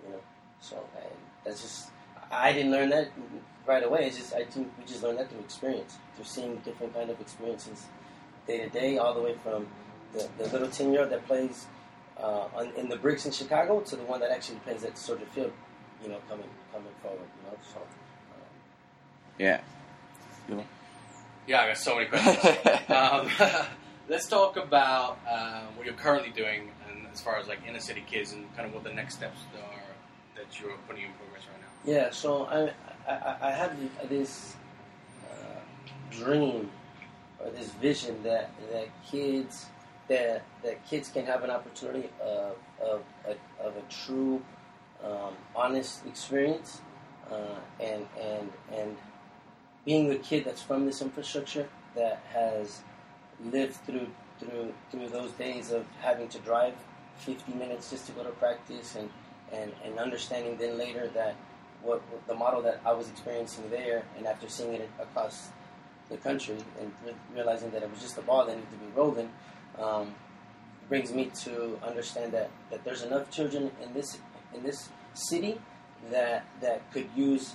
You 0.04 0.12
know, 0.12 0.20
so 0.60 0.76
and 0.96 1.12
that's 1.44 1.62
just 1.62 1.88
I 2.30 2.52
didn't 2.52 2.70
learn 2.70 2.90
that 2.90 3.08
right 3.66 3.82
away. 3.82 4.06
It's 4.06 4.16
just 4.16 4.34
I 4.34 4.44
think 4.44 4.70
we 4.78 4.84
just 4.84 5.02
learned 5.02 5.18
that 5.18 5.30
through 5.30 5.40
experience, 5.40 5.96
through 6.14 6.26
seeing 6.26 6.56
different 6.64 6.94
kind 6.94 7.10
of 7.10 7.20
experiences 7.20 7.86
day 8.46 8.58
to 8.58 8.68
day, 8.68 8.98
all 8.98 9.14
the 9.14 9.20
way 9.20 9.34
from 9.42 9.66
the, 10.14 10.28
the 10.38 10.48
little 10.50 10.68
ten 10.68 10.92
year 10.92 11.02
old 11.02 11.10
that 11.10 11.26
plays 11.26 11.66
uh, 12.18 12.48
on, 12.54 12.72
in 12.76 12.88
the 12.88 12.96
bricks 12.96 13.26
in 13.26 13.32
Chicago 13.32 13.80
to 13.80 13.96
the 13.96 14.04
one 14.04 14.20
that 14.20 14.30
actually 14.30 14.58
plays 14.60 14.84
at 14.84 14.96
Soldier 14.96 15.26
Field. 15.26 15.52
You 16.02 16.10
know, 16.10 16.18
coming 16.28 16.48
coming 16.72 16.92
forward. 17.02 17.20
You 17.20 17.50
know, 17.50 17.58
so. 17.72 17.80
Um, 17.80 17.86
yeah. 19.38 19.60
Yeah, 21.46 21.62
I 21.62 21.68
got 21.68 21.78
so 21.78 21.96
many 21.96 22.06
questions. 22.06 22.56
um, 22.88 23.28
let's 24.08 24.26
talk 24.26 24.56
about 24.56 25.18
uh, 25.28 25.62
what 25.76 25.86
you're 25.86 25.94
currently 25.94 26.30
doing, 26.30 26.70
and 26.88 27.06
as 27.12 27.20
far 27.20 27.38
as 27.38 27.48
like 27.48 27.60
inner 27.66 27.80
city 27.80 28.02
kids, 28.06 28.32
and 28.32 28.54
kind 28.56 28.66
of 28.66 28.74
what 28.74 28.84
the 28.84 28.92
next 28.92 29.16
steps 29.16 29.40
are 29.54 29.80
that 30.36 30.60
you're 30.60 30.76
putting 30.88 31.04
in 31.04 31.10
progress 31.12 31.42
right 31.50 31.60
now. 31.60 31.92
Yeah, 31.92 32.10
so 32.10 32.44
I 32.46 32.72
I, 33.10 33.48
I 33.48 33.50
have 33.50 33.76
this 34.08 34.56
uh, 35.30 35.60
dream 36.10 36.70
or 37.40 37.50
this 37.50 37.70
vision 37.72 38.22
that 38.22 38.50
that 38.72 38.88
kids 39.10 39.66
that 40.08 40.42
that 40.62 40.86
kids 40.86 41.08
can 41.08 41.24
have 41.26 41.42
an 41.44 41.50
opportunity 41.50 42.08
of 42.22 42.56
of 42.82 43.02
a, 43.26 43.64
of 43.64 43.76
a 43.76 43.82
true 43.90 44.42
um, 45.02 45.34
honest 45.54 46.04
experience 46.06 46.80
uh, 47.30 47.58
and 47.80 48.06
and 48.20 48.52
and 48.72 48.96
being 49.84 50.10
a 50.10 50.16
kid 50.16 50.44
that's 50.44 50.62
from 50.62 50.86
this 50.86 51.02
infrastructure 51.02 51.68
that 51.94 52.22
has 52.32 52.80
lived 53.44 53.74
through 53.86 54.06
through 54.38 54.72
through 54.90 55.08
those 55.08 55.32
days 55.32 55.70
of 55.70 55.86
having 56.00 56.28
to 56.28 56.38
drive 56.40 56.74
50 57.18 57.52
minutes 57.54 57.90
just 57.90 58.06
to 58.06 58.12
go 58.12 58.24
to 58.24 58.30
practice 58.30 58.96
and 58.96 59.08
and, 59.52 59.72
and 59.84 59.98
understanding 59.98 60.56
then 60.56 60.76
later 60.78 61.08
that 61.14 61.36
what, 61.82 62.00
what 62.10 62.26
the 62.26 62.34
model 62.34 62.62
that 62.62 62.80
I 62.84 62.92
was 62.92 63.08
experiencing 63.08 63.68
there 63.70 64.04
and 64.16 64.26
after 64.26 64.48
seeing 64.48 64.72
it 64.72 64.88
across 65.00 65.48
the 66.10 66.16
country 66.16 66.56
and 66.80 66.92
re- 67.04 67.14
realizing 67.34 67.70
that 67.70 67.82
it 67.82 67.90
was 67.90 68.00
just 68.00 68.18
a 68.18 68.22
ball 68.22 68.46
that 68.46 68.56
needed 68.56 68.70
to 68.70 68.76
be 68.76 68.86
rolling 68.94 69.30
um, 69.78 70.14
brings 70.88 71.12
me 71.12 71.30
to 71.42 71.78
understand 71.82 72.32
that, 72.32 72.50
that 72.70 72.84
there's 72.84 73.02
enough 73.02 73.30
children 73.30 73.70
in 73.82 73.92
this 73.94 74.18
in 74.54 74.62
this 74.62 74.88
city 75.14 75.58
that 76.10 76.44
that 76.60 76.90
could 76.92 77.08
use 77.16 77.54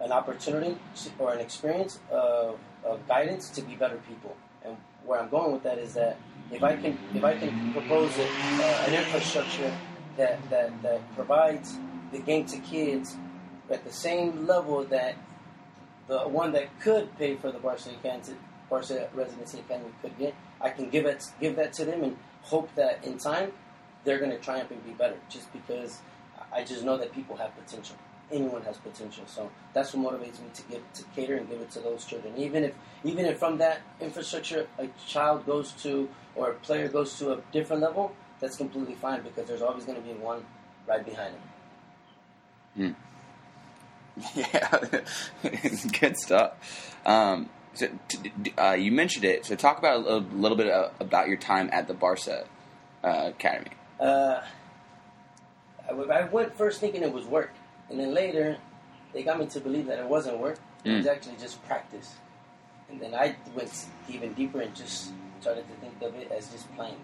an 0.00 0.12
opportunity 0.12 0.76
or 1.18 1.32
an 1.32 1.40
experience 1.40 1.98
of, 2.10 2.58
of 2.84 3.06
guidance 3.08 3.48
to 3.48 3.62
be 3.62 3.74
better 3.74 3.98
people. 4.08 4.36
And 4.64 4.76
where 5.04 5.20
I'm 5.20 5.28
going 5.28 5.52
with 5.52 5.62
that 5.62 5.78
is 5.78 5.94
that 5.94 6.18
if 6.50 6.62
I 6.62 6.76
can 6.76 6.98
if 7.14 7.24
I 7.24 7.36
can 7.36 7.72
propose 7.72 8.16
a, 8.18 8.24
uh, 8.24 8.84
an 8.86 8.94
infrastructure 8.94 9.72
that, 10.16 10.38
that 10.50 10.82
that 10.82 11.14
provides 11.14 11.78
the 12.12 12.18
game 12.18 12.46
to 12.46 12.58
kids 12.58 13.16
at 13.70 13.84
the 13.84 13.92
same 13.92 14.46
level 14.46 14.84
that 14.84 15.16
the 16.06 16.18
one 16.20 16.52
that 16.52 16.68
could 16.80 17.16
pay 17.18 17.34
for 17.36 17.50
the 17.50 17.58
Barcelona 17.58 17.98
Academy, 17.98 18.36
Barcelona 18.68 19.08
Residency 19.14 19.60
Academy 19.60 19.90
could 20.02 20.16
get, 20.18 20.34
I 20.64 20.70
can 20.70 20.88
give 20.88 21.04
it 21.04 21.22
give 21.40 21.56
that 21.56 21.74
to 21.74 21.84
them 21.84 22.02
and 22.02 22.16
hope 22.42 22.74
that 22.74 23.04
in 23.04 23.18
time 23.18 23.52
they're 24.04 24.18
going 24.18 24.30
to 24.30 24.38
triumph 24.38 24.70
and 24.70 24.84
be 24.84 24.92
better. 24.92 25.16
Just 25.28 25.52
because 25.52 25.98
I 26.52 26.64
just 26.64 26.82
know 26.82 26.96
that 26.96 27.12
people 27.12 27.36
have 27.36 27.54
potential. 27.56 27.96
Anyone 28.32 28.62
has 28.62 28.78
potential, 28.78 29.24
so 29.26 29.50
that's 29.74 29.92
what 29.92 30.14
motivates 30.14 30.40
me 30.40 30.48
to 30.54 30.62
give 30.62 30.82
to 30.94 31.02
cater 31.14 31.36
and 31.36 31.48
give 31.48 31.60
it 31.60 31.70
to 31.72 31.80
those 31.80 32.06
children. 32.06 32.34
Even 32.38 32.64
if 32.64 32.74
even 33.04 33.26
if 33.26 33.38
from 33.38 33.58
that 33.58 33.82
infrastructure 34.00 34.66
a 34.78 34.88
child 35.06 35.44
goes 35.44 35.72
to 35.82 36.08
or 36.34 36.52
a 36.52 36.54
player 36.54 36.88
goes 36.88 37.18
to 37.18 37.32
a 37.34 37.40
different 37.52 37.82
level, 37.82 38.16
that's 38.40 38.56
completely 38.56 38.94
fine 38.94 39.22
because 39.22 39.46
there's 39.46 39.60
always 39.60 39.84
going 39.84 40.00
to 40.00 40.08
be 40.08 40.14
one 40.14 40.42
right 40.88 41.04
behind 41.04 41.34
him. 42.76 42.96
Yeah, 44.36 44.78
good 46.00 46.16
stuff. 46.16 46.96
Um, 47.04 47.50
so, 47.74 47.88
t- 48.08 48.32
d- 48.42 48.54
uh, 48.56 48.72
you 48.72 48.90
mentioned 48.92 49.24
it. 49.24 49.44
So, 49.46 49.54
talk 49.56 49.78
about 49.78 49.96
a 49.96 49.98
little, 49.98 50.20
little 50.34 50.56
bit 50.56 50.72
about 51.00 51.28
your 51.28 51.36
time 51.36 51.68
at 51.72 51.86
the 51.88 51.94
Barca 51.94 52.44
uh, 53.02 53.30
Academy. 53.34 53.70
Uh, 54.00 54.40
I 55.88 56.24
went 56.24 56.56
first 56.56 56.80
thinking 56.80 57.02
it 57.02 57.12
was 57.12 57.24
work, 57.26 57.50
and 57.90 57.98
then 58.00 58.14
later 58.14 58.56
they 59.12 59.22
got 59.22 59.38
me 59.38 59.46
to 59.46 59.60
believe 59.60 59.86
that 59.86 59.98
it 59.98 60.06
wasn't 60.06 60.38
work. 60.38 60.58
It 60.84 60.90
was 60.92 61.06
Mm. 61.06 61.10
actually 61.12 61.36
just 61.36 61.64
practice. 61.66 62.14
And 62.90 63.00
then 63.00 63.14
I 63.14 63.36
went 63.54 63.86
even 64.08 64.32
deeper 64.34 64.60
and 64.60 64.74
just 64.74 65.12
started 65.40 65.64
to 65.68 65.74
think 65.76 66.00
of 66.02 66.14
it 66.14 66.30
as 66.32 66.48
just 66.48 66.72
playing. 66.74 66.96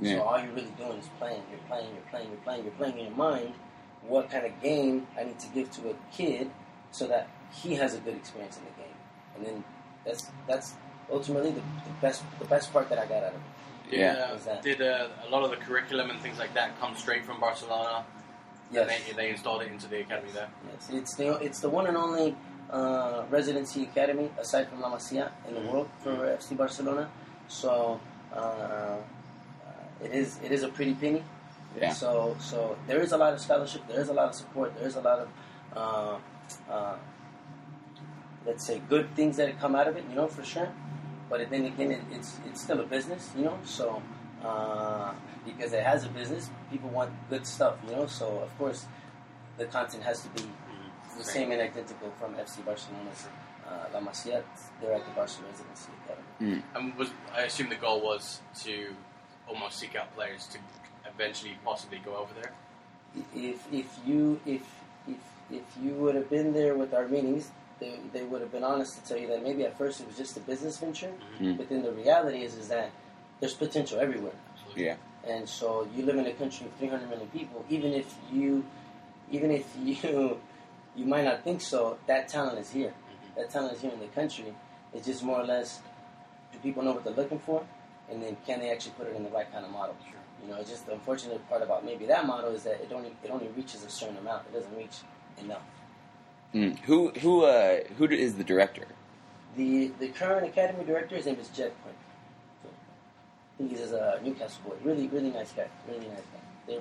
Yeah. 0.00 0.16
So 0.16 0.22
all 0.22 0.38
you're 0.40 0.52
really 0.52 0.72
doing 0.76 0.98
is 0.98 1.08
playing. 1.18 1.42
You're 1.50 1.60
playing. 1.68 1.88
You're 1.92 2.02
playing. 2.10 2.28
You're 2.28 2.36
playing. 2.38 2.62
You're 2.64 2.72
playing 2.74 2.98
in 2.98 3.04
your 3.06 3.14
mind 3.16 3.54
what 4.06 4.30
kind 4.30 4.44
of 4.46 4.60
game 4.62 5.06
I 5.18 5.24
need 5.24 5.38
to 5.40 5.48
give 5.48 5.70
to 5.72 5.90
a 5.90 5.94
kid 6.12 6.50
so 6.90 7.06
that 7.08 7.28
he 7.52 7.74
has 7.76 7.94
a 7.94 7.98
good 7.98 8.14
experience 8.16 8.58
in 8.58 8.64
the 8.64 8.70
game. 8.82 8.96
And 9.36 9.46
then 9.46 9.64
that's 10.04 10.30
that's 10.46 10.74
ultimately 11.10 11.50
the, 11.50 11.60
the 11.60 11.94
best 12.00 12.22
the 12.38 12.44
best 12.46 12.72
part 12.72 12.88
that 12.88 12.98
I 12.98 13.06
got 13.06 13.22
out 13.24 13.34
of 13.34 13.40
it. 13.40 13.90
Did, 13.90 14.00
Yeah. 14.00 14.12
uh, 14.32 14.36
that- 14.46 14.62
did 14.62 14.80
uh, 14.82 15.08
a 15.26 15.30
lot 15.30 15.44
of 15.44 15.50
the 15.50 15.56
curriculum 15.56 16.10
and 16.10 16.20
things 16.20 16.38
like 16.38 16.54
that 16.54 16.78
come 16.80 16.94
straight 16.96 17.24
from 17.24 17.40
Barcelona? 17.40 18.04
Yes. 18.72 18.88
And 18.90 19.16
they, 19.18 19.22
they 19.24 19.30
installed 19.30 19.62
it 19.62 19.68
into 19.70 19.86
the 19.88 20.00
academy 20.00 20.30
there. 20.32 20.48
Yes, 20.72 20.88
it's 20.90 21.14
the 21.14 21.28
it's 21.46 21.60
the 21.60 21.68
one 21.68 21.86
and 21.86 21.96
only 21.96 22.34
uh, 22.70 23.24
residency 23.30 23.82
academy 23.84 24.30
aside 24.38 24.68
from 24.68 24.80
La 24.80 24.90
Masia 24.90 25.30
in 25.48 25.54
the 25.54 25.60
world 25.70 25.88
for 26.02 26.10
FC 26.40 26.56
Barcelona. 26.56 27.08
So 27.48 28.00
uh, 28.34 28.38
uh, 28.38 28.96
it 30.02 30.12
is 30.12 30.38
it 30.42 30.50
is 30.50 30.62
a 30.62 30.68
pretty 30.68 30.94
penny. 30.94 31.22
Yeah. 31.78 31.92
So 31.92 32.36
so 32.40 32.76
there 32.86 33.00
is 33.00 33.12
a 33.12 33.16
lot 33.18 33.34
of 33.34 33.40
scholarship. 33.40 33.82
There 33.86 34.00
is 34.00 34.08
a 34.08 34.14
lot 34.14 34.28
of 34.28 34.34
support. 34.34 34.74
There 34.78 34.88
is 34.88 34.96
a 34.96 35.00
lot 35.02 35.18
of 35.20 35.28
uh, 35.76 36.16
uh, 36.72 36.96
let's 38.46 38.66
say 38.66 38.80
good 38.88 39.14
things 39.14 39.36
that 39.36 39.58
come 39.60 39.74
out 39.74 39.88
of 39.88 39.96
it. 39.96 40.04
You 40.08 40.16
know 40.16 40.28
for 40.28 40.44
sure. 40.44 40.72
But 41.30 41.50
then 41.50 41.64
again, 41.64 41.90
it, 41.92 42.02
it's 42.12 42.38
it's 42.46 42.60
still 42.62 42.80
a 42.80 42.84
business. 42.84 43.30
You 43.36 43.44
know 43.44 43.58
so. 43.64 44.02
Uh, 44.44 45.12
because 45.46 45.72
it 45.72 45.82
has 45.82 46.04
a 46.04 46.08
business, 46.08 46.50
people 46.70 46.88
want 46.90 47.10
good 47.30 47.46
stuff, 47.46 47.76
you 47.86 47.94
know. 47.94 48.06
So 48.06 48.38
of 48.38 48.56
course, 48.58 48.86
the 49.58 49.66
content 49.66 50.02
has 50.02 50.22
to 50.22 50.28
be 50.30 50.42
the 51.16 51.24
same 51.24 51.52
and 51.52 51.60
identical 51.60 52.10
from 52.18 52.34
FC 52.34 52.64
Barcelona's 52.64 53.28
uh, 53.66 53.86
La 53.92 54.00
Masia. 54.00 54.42
They're 54.80 54.94
at 54.94 55.04
the 55.04 55.12
Barcelona 55.12 55.52
Residency 55.52 55.90
Academy. 56.04 56.62
And 56.74 56.96
was 56.96 57.10
I 57.34 57.42
assume 57.42 57.68
the 57.68 57.76
goal 57.76 58.00
was 58.00 58.40
to 58.64 58.94
almost 59.48 59.78
seek 59.78 59.94
out 59.94 60.14
players 60.14 60.46
to 60.48 60.58
eventually 61.08 61.58
possibly 61.64 62.00
go 62.04 62.16
over 62.16 62.32
there. 62.40 62.52
If 63.34 63.72
if 63.72 63.86
you 64.06 64.40
if 64.44 64.62
if 65.06 65.16
if 65.50 65.62
you 65.80 65.92
would 65.94 66.14
have 66.14 66.30
been 66.30 66.52
there 66.52 66.74
with 66.74 66.92
our 66.94 67.06
meetings, 67.06 67.50
they, 67.80 67.98
they 68.12 68.22
would 68.22 68.40
have 68.40 68.52
been 68.52 68.64
honest 68.64 68.96
to 69.02 69.08
tell 69.08 69.18
you 69.18 69.26
that 69.28 69.42
maybe 69.42 69.64
at 69.64 69.76
first 69.76 70.00
it 70.00 70.06
was 70.06 70.16
just 70.16 70.36
a 70.36 70.40
business 70.40 70.78
venture, 70.78 71.12
Mhm. 71.40 71.56
but 71.56 71.68
then 71.68 71.82
the 71.82 71.92
reality 71.92 72.42
is 72.42 72.54
is 72.54 72.68
that 72.68 72.90
there's 73.40 73.54
potential 73.54 73.98
everywhere. 74.00 74.32
Yeah. 74.76 74.96
And 75.26 75.48
so 75.48 75.88
you 75.94 76.04
live 76.04 76.16
in 76.16 76.26
a 76.26 76.32
country 76.32 76.66
of 76.66 76.72
300 76.74 77.08
million 77.08 77.28
people. 77.28 77.64
Even 77.70 77.92
if 77.92 78.14
you, 78.32 78.64
even 79.30 79.50
if 79.50 79.66
you, 79.82 80.40
you 80.96 81.04
might 81.06 81.24
not 81.24 81.42
think 81.44 81.60
so, 81.60 81.98
that 82.06 82.28
talent 82.28 82.58
is 82.58 82.70
here. 82.70 82.92
That 83.36 83.50
talent 83.50 83.74
is 83.74 83.80
here 83.80 83.90
in 83.92 84.00
the 84.00 84.06
country. 84.08 84.54
It's 84.92 85.06
just 85.06 85.22
more 85.24 85.40
or 85.40 85.44
less, 85.44 85.80
do 86.52 86.58
people 86.58 86.82
know 86.84 86.92
what 86.92 87.02
they're 87.04 87.14
looking 87.14 87.40
for, 87.40 87.64
and 88.10 88.22
then 88.22 88.36
can 88.46 88.60
they 88.60 88.70
actually 88.70 88.92
put 88.92 89.08
it 89.08 89.16
in 89.16 89.24
the 89.24 89.30
right 89.30 89.50
kind 89.50 89.64
of 89.64 89.72
model? 89.72 89.96
Sure. 90.08 90.20
You 90.44 90.52
know, 90.52 90.60
it's 90.60 90.70
just 90.70 90.86
the 90.86 90.92
unfortunate 90.92 91.46
part 91.48 91.62
about 91.62 91.84
maybe 91.84 92.06
that 92.06 92.26
model 92.26 92.50
is 92.50 92.62
that 92.64 92.74
it 92.80 92.92
only 92.92 93.12
it 93.24 93.30
only 93.30 93.48
reaches 93.56 93.82
a 93.84 93.88
certain 93.90 94.18
amount. 94.18 94.46
It 94.46 94.52
doesn't 94.52 94.76
reach 94.76 94.98
enough. 95.40 95.62
Mm. 96.54 96.78
Who 96.80 97.10
who 97.10 97.44
uh, 97.44 97.80
who 97.98 98.04
is 98.06 98.34
the 98.36 98.44
director? 98.44 98.86
The 99.56 99.90
the 99.98 100.08
current 100.08 100.46
academy 100.46 100.84
director, 100.84 101.16
his 101.16 101.26
name 101.26 101.38
is 101.40 101.48
Jed 101.48 101.72
Quinn. 101.82 101.94
So, 102.62 102.68
I 102.68 103.58
think 103.58 103.70
he's 103.70 103.92
a 103.92 104.20
Newcastle 104.22 104.62
boy. 104.66 104.76
Really, 104.84 105.08
really 105.08 105.30
nice 105.30 105.52
guy. 105.52 105.66
Really 105.88 106.06
nice 106.06 106.18
guy. 106.18 106.40
They're, 106.66 106.80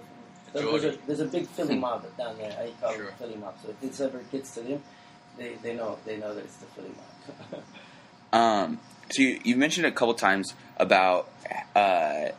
there's, 0.53 0.83
a, 0.83 0.97
there's 1.07 1.19
a 1.19 1.25
big 1.25 1.47
Philly 1.47 1.75
mob 1.79 2.05
down 2.17 2.37
there. 2.37 2.55
I 2.59 2.69
call 2.79 2.93
Sure. 2.93 3.05
it 3.05 3.13
Philly 3.17 3.35
mob. 3.35 3.55
So 3.63 3.71
if 3.71 3.81
this 3.81 3.99
ever 3.99 4.19
gets 4.31 4.53
to 4.53 4.61
them, 4.61 4.83
they, 5.37 5.55
they 5.63 5.73
know 5.73 5.97
they 6.05 6.17
know 6.17 6.35
that 6.35 6.43
it's 6.43 6.57
the 6.57 6.67
Philly 6.67 6.89
mob. 6.89 7.63
Um, 8.33 8.79
so 9.11 9.21
you, 9.21 9.39
you 9.43 9.55
mentioned 9.55 9.85
a 9.85 9.91
couple 9.91 10.15
times 10.15 10.55
about 10.77 11.29
uh, 11.75 12.29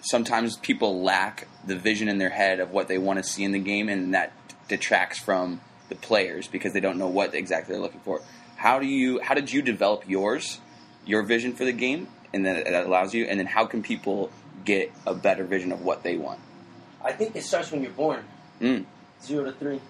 sometimes 0.00 0.56
people 0.56 1.02
lack 1.02 1.46
the 1.66 1.76
vision 1.76 2.08
in 2.08 2.16
their 2.16 2.30
head 2.30 2.60
of 2.60 2.70
what 2.70 2.88
they 2.88 2.96
want 2.96 3.18
to 3.18 3.22
see 3.22 3.44
in 3.44 3.52
the 3.52 3.58
game, 3.58 3.90
and 3.90 4.14
that 4.14 4.32
detracts 4.68 5.18
from 5.18 5.60
the 5.88 5.94
players 5.94 6.48
because 6.48 6.72
they 6.72 6.80
don't 6.80 6.98
know 6.98 7.08
what 7.08 7.34
exactly 7.34 7.74
they're 7.74 7.82
looking 7.82 8.00
for. 8.00 8.20
How 8.56 8.78
do 8.78 8.86
you? 8.86 9.20
How 9.20 9.34
did 9.34 9.52
you 9.52 9.62
develop 9.62 10.08
yours, 10.08 10.60
your 11.04 11.22
vision 11.22 11.52
for 11.52 11.64
the 11.64 11.72
game, 11.72 12.08
and 12.32 12.44
then 12.44 12.64
that 12.64 12.86
allows 12.86 13.14
you? 13.14 13.24
And 13.24 13.38
then 13.38 13.46
how 13.46 13.66
can 13.66 13.82
people 13.82 14.30
get 14.64 14.92
a 15.06 15.14
better 15.14 15.44
vision 15.44 15.72
of 15.72 15.82
what 15.82 16.02
they 16.02 16.16
want? 16.16 16.40
I 17.02 17.12
think 17.12 17.36
it 17.36 17.42
starts 17.42 17.70
when 17.70 17.82
you're 17.82 17.92
born. 17.92 18.24
Mm. 18.60 18.86
Zero 19.22 19.44
to 19.44 19.52
three, 19.52 19.80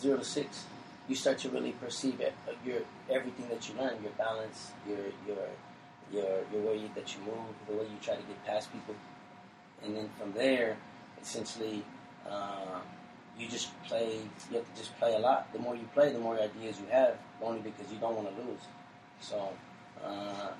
zero 0.00 0.18
to 0.18 0.24
six. 0.24 0.64
You 1.08 1.14
start 1.14 1.38
to 1.38 1.48
really 1.48 1.72
perceive 1.72 2.20
it. 2.20 2.34
Your 2.64 2.82
everything 3.08 3.48
that 3.48 3.68
you 3.68 3.74
learn, 3.76 4.02
your 4.02 4.12
balance, 4.12 4.72
your 4.86 4.98
your 5.26 5.46
your 6.12 6.44
your 6.52 6.62
way 6.62 6.90
that 6.94 7.14
you 7.14 7.20
move, 7.24 7.54
the 7.66 7.74
way 7.74 7.84
you 7.84 7.96
try 8.02 8.14
to 8.14 8.22
get 8.22 8.44
past 8.44 8.72
people, 8.72 8.94
and 9.82 9.96
then 9.96 10.10
from 10.18 10.32
there, 10.32 10.76
essentially, 11.20 11.82
uh, 12.28 12.80
you 13.38 13.48
just 13.48 13.70
play. 13.84 14.20
You 14.50 14.56
have 14.58 14.74
to 14.74 14.80
just 14.80 14.96
play 14.98 15.14
a 15.14 15.18
lot. 15.18 15.52
The 15.52 15.58
more 15.58 15.74
you 15.74 15.88
play, 15.94 16.12
the 16.12 16.18
more 16.18 16.38
ideas 16.38 16.78
you 16.80 16.86
have. 16.90 17.16
Only 17.42 17.60
because 17.60 17.90
you 17.92 17.98
don't 17.98 18.14
want 18.16 18.28
to 18.34 18.42
lose. 18.42 18.60
So, 19.20 19.52
uh, 20.04 20.50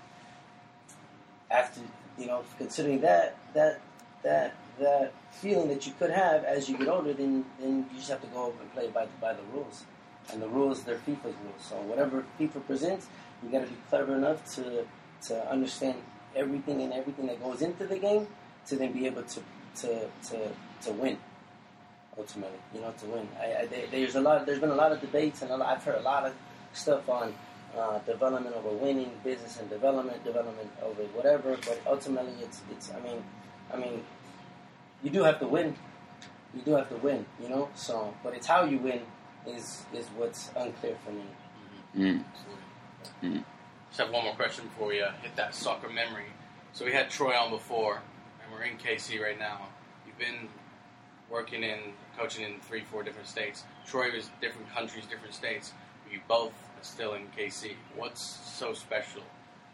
after 1.51 1.81
you 2.19 2.27
know, 2.27 2.43
considering 2.59 3.01
that 3.01 3.37
that 3.55 3.81
that 4.23 4.55
that 4.79 5.13
feeling 5.31 5.69
that 5.69 5.87
you 5.87 5.93
could 5.99 6.11
have 6.11 6.45
as 6.45 6.69
you 6.69 6.79
get 6.79 6.89
older, 6.89 7.13
then 7.13 7.45
then 7.59 7.87
you 7.91 7.99
just 7.99 8.11
have 8.11 8.21
to 8.21 8.27
go 8.29 8.47
over 8.47 8.61
and 8.61 8.73
play 8.73 8.89
by 8.89 9.05
the, 9.05 9.13
by 9.21 9.33
the 9.33 9.43
rules. 9.53 9.85
And 10.33 10.41
the 10.41 10.49
rules, 10.49 10.85
they're 10.85 10.97
FIFA's 10.99 11.35
rules. 11.43 11.63
So 11.69 11.77
whatever 11.77 12.25
FIFA 12.39 12.65
presents, 12.67 13.09
you 13.43 13.51
got 13.51 13.63
to 13.63 13.67
be 13.67 13.77
clever 13.89 14.15
enough 14.15 14.45
to 14.57 14.87
to 15.23 15.51
understand 15.51 15.97
everything 16.37 16.81
and 16.83 16.93
everything 16.93 17.27
that 17.27 17.43
goes 17.43 17.63
into 17.63 17.87
the 17.87 17.99
game 17.99 18.27
to 18.67 18.77
then 18.77 18.93
be 18.93 19.07
able 19.07 19.23
to 19.23 19.41
to 19.77 20.09
to, 20.29 20.51
to 20.83 20.93
win. 20.93 21.19
Ultimately, 22.21 22.59
you 22.75 22.81
know, 22.83 22.93
to 23.01 23.07
win. 23.07 23.27
I, 23.41 23.63
I, 23.63 23.69
there's 23.91 24.15
a 24.15 24.21
lot. 24.21 24.45
There's 24.45 24.59
been 24.59 24.71
a 24.71 24.75
lot 24.75 24.93
of 24.93 25.01
debates, 25.01 25.41
and 25.41 25.51
a 25.51 25.57
lot, 25.57 25.75
I've 25.75 25.83
heard 25.83 25.97
a 25.97 26.03
lot 26.03 26.27
of 26.27 26.35
stuff 26.75 27.09
on 27.09 27.35
uh, 27.77 27.99
development 28.01 28.55
over 28.55 28.69
winning, 28.69 29.11
business 29.25 29.59
and 29.59 29.71
development, 29.71 30.23
development 30.23 30.71
over 30.83 31.03
whatever. 31.17 31.57
But 31.67 31.81
ultimately, 31.87 32.35
it's 32.43 32.61
it's. 32.71 32.93
I 32.93 33.01
mean, 33.01 33.25
I 33.73 33.77
mean, 33.79 34.05
you 35.03 35.09
do 35.09 35.23
have 35.23 35.39
to 35.41 35.47
win. 35.47 35.75
You 36.55 36.61
do 36.61 36.73
have 36.73 36.91
to 36.91 36.97
win. 36.97 37.25
You 37.43 37.49
know. 37.49 37.71
So, 37.75 38.13
but 38.23 38.35
it's 38.35 38.47
how 38.47 38.65
you 38.65 38.77
win 38.79 39.01
is 39.47 39.85
is 39.95 40.07
what's 40.17 40.51
unclear 40.55 40.97
for 41.05 41.13
me. 41.13 41.25
Mm. 41.97 42.25
Absolutely. 42.35 43.41
Mhm. 43.41 43.45
Just 43.89 44.01
have 44.01 44.11
one 44.13 44.25
more 44.25 44.35
question 44.35 44.67
before 44.67 44.89
we 44.89 45.01
uh, 45.01 45.13
hit 45.23 45.35
that 45.37 45.55
soccer 45.55 45.89
memory. 45.89 46.27
So 46.75 46.85
we 46.85 46.93
had 46.93 47.09
Troy 47.09 47.33
on 47.35 47.51
before, 47.51 48.03
and 48.43 48.53
we're 48.53 48.65
in 48.65 48.77
KC 48.77 49.21
right 49.21 49.39
now. 49.39 49.69
You've 50.07 50.19
been 50.19 50.49
working 51.31 51.63
in 51.63 51.79
coaching 52.19 52.45
in 52.45 52.61
three, 52.61 52.83
four 52.83 53.03
different 53.03 53.29
states. 53.29 53.65
Troy 53.87 54.11
was 54.15 54.31
different 54.41 54.69
countries, 54.75 55.07
different 55.07 55.35
states. 55.35 55.73
You 56.11 56.21
both 56.27 56.53
are 56.53 56.83
still 56.85 57.15
in 57.15 57.23
KC. 57.37 57.73
What's 57.97 58.23
so 58.23 58.75
special 58.75 59.23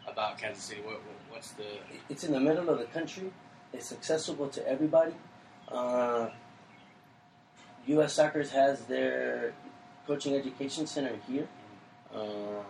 about 0.07 0.37
Kansas 0.37 0.63
City? 0.63 0.81
What- 0.81 1.01
what's 1.31 1.51
the 1.51 1.65
It's 2.09 2.23
in 2.23 2.31
the 2.31 2.39
middle 2.39 2.69
of 2.69 2.79
the 2.79 2.85
country. 2.85 3.31
It's 3.73 3.91
accessible 3.91 4.49
to 4.49 4.67
everybody. 4.67 5.13
Uh, 5.67 6.29
U.S. 7.87 8.13
Soccer 8.13 8.43
has 8.43 8.85
their 8.85 9.53
coaching 10.05 10.35
education 10.35 10.87
center 10.87 11.15
here. 11.27 11.47
Uh, 12.13 12.63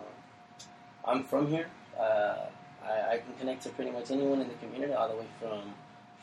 I'm 1.04 1.22
from 1.24 1.46
here. 1.48 1.68
Uh, 1.98 2.46
I, 2.84 3.12
I 3.12 3.18
can 3.18 3.34
connect 3.38 3.62
to 3.64 3.68
pretty 3.70 3.90
much 3.90 4.10
anyone 4.10 4.40
in 4.40 4.48
the 4.48 4.54
community, 4.54 4.92
all 4.92 5.08
the 5.08 5.16
way 5.16 5.26
from 5.40 5.74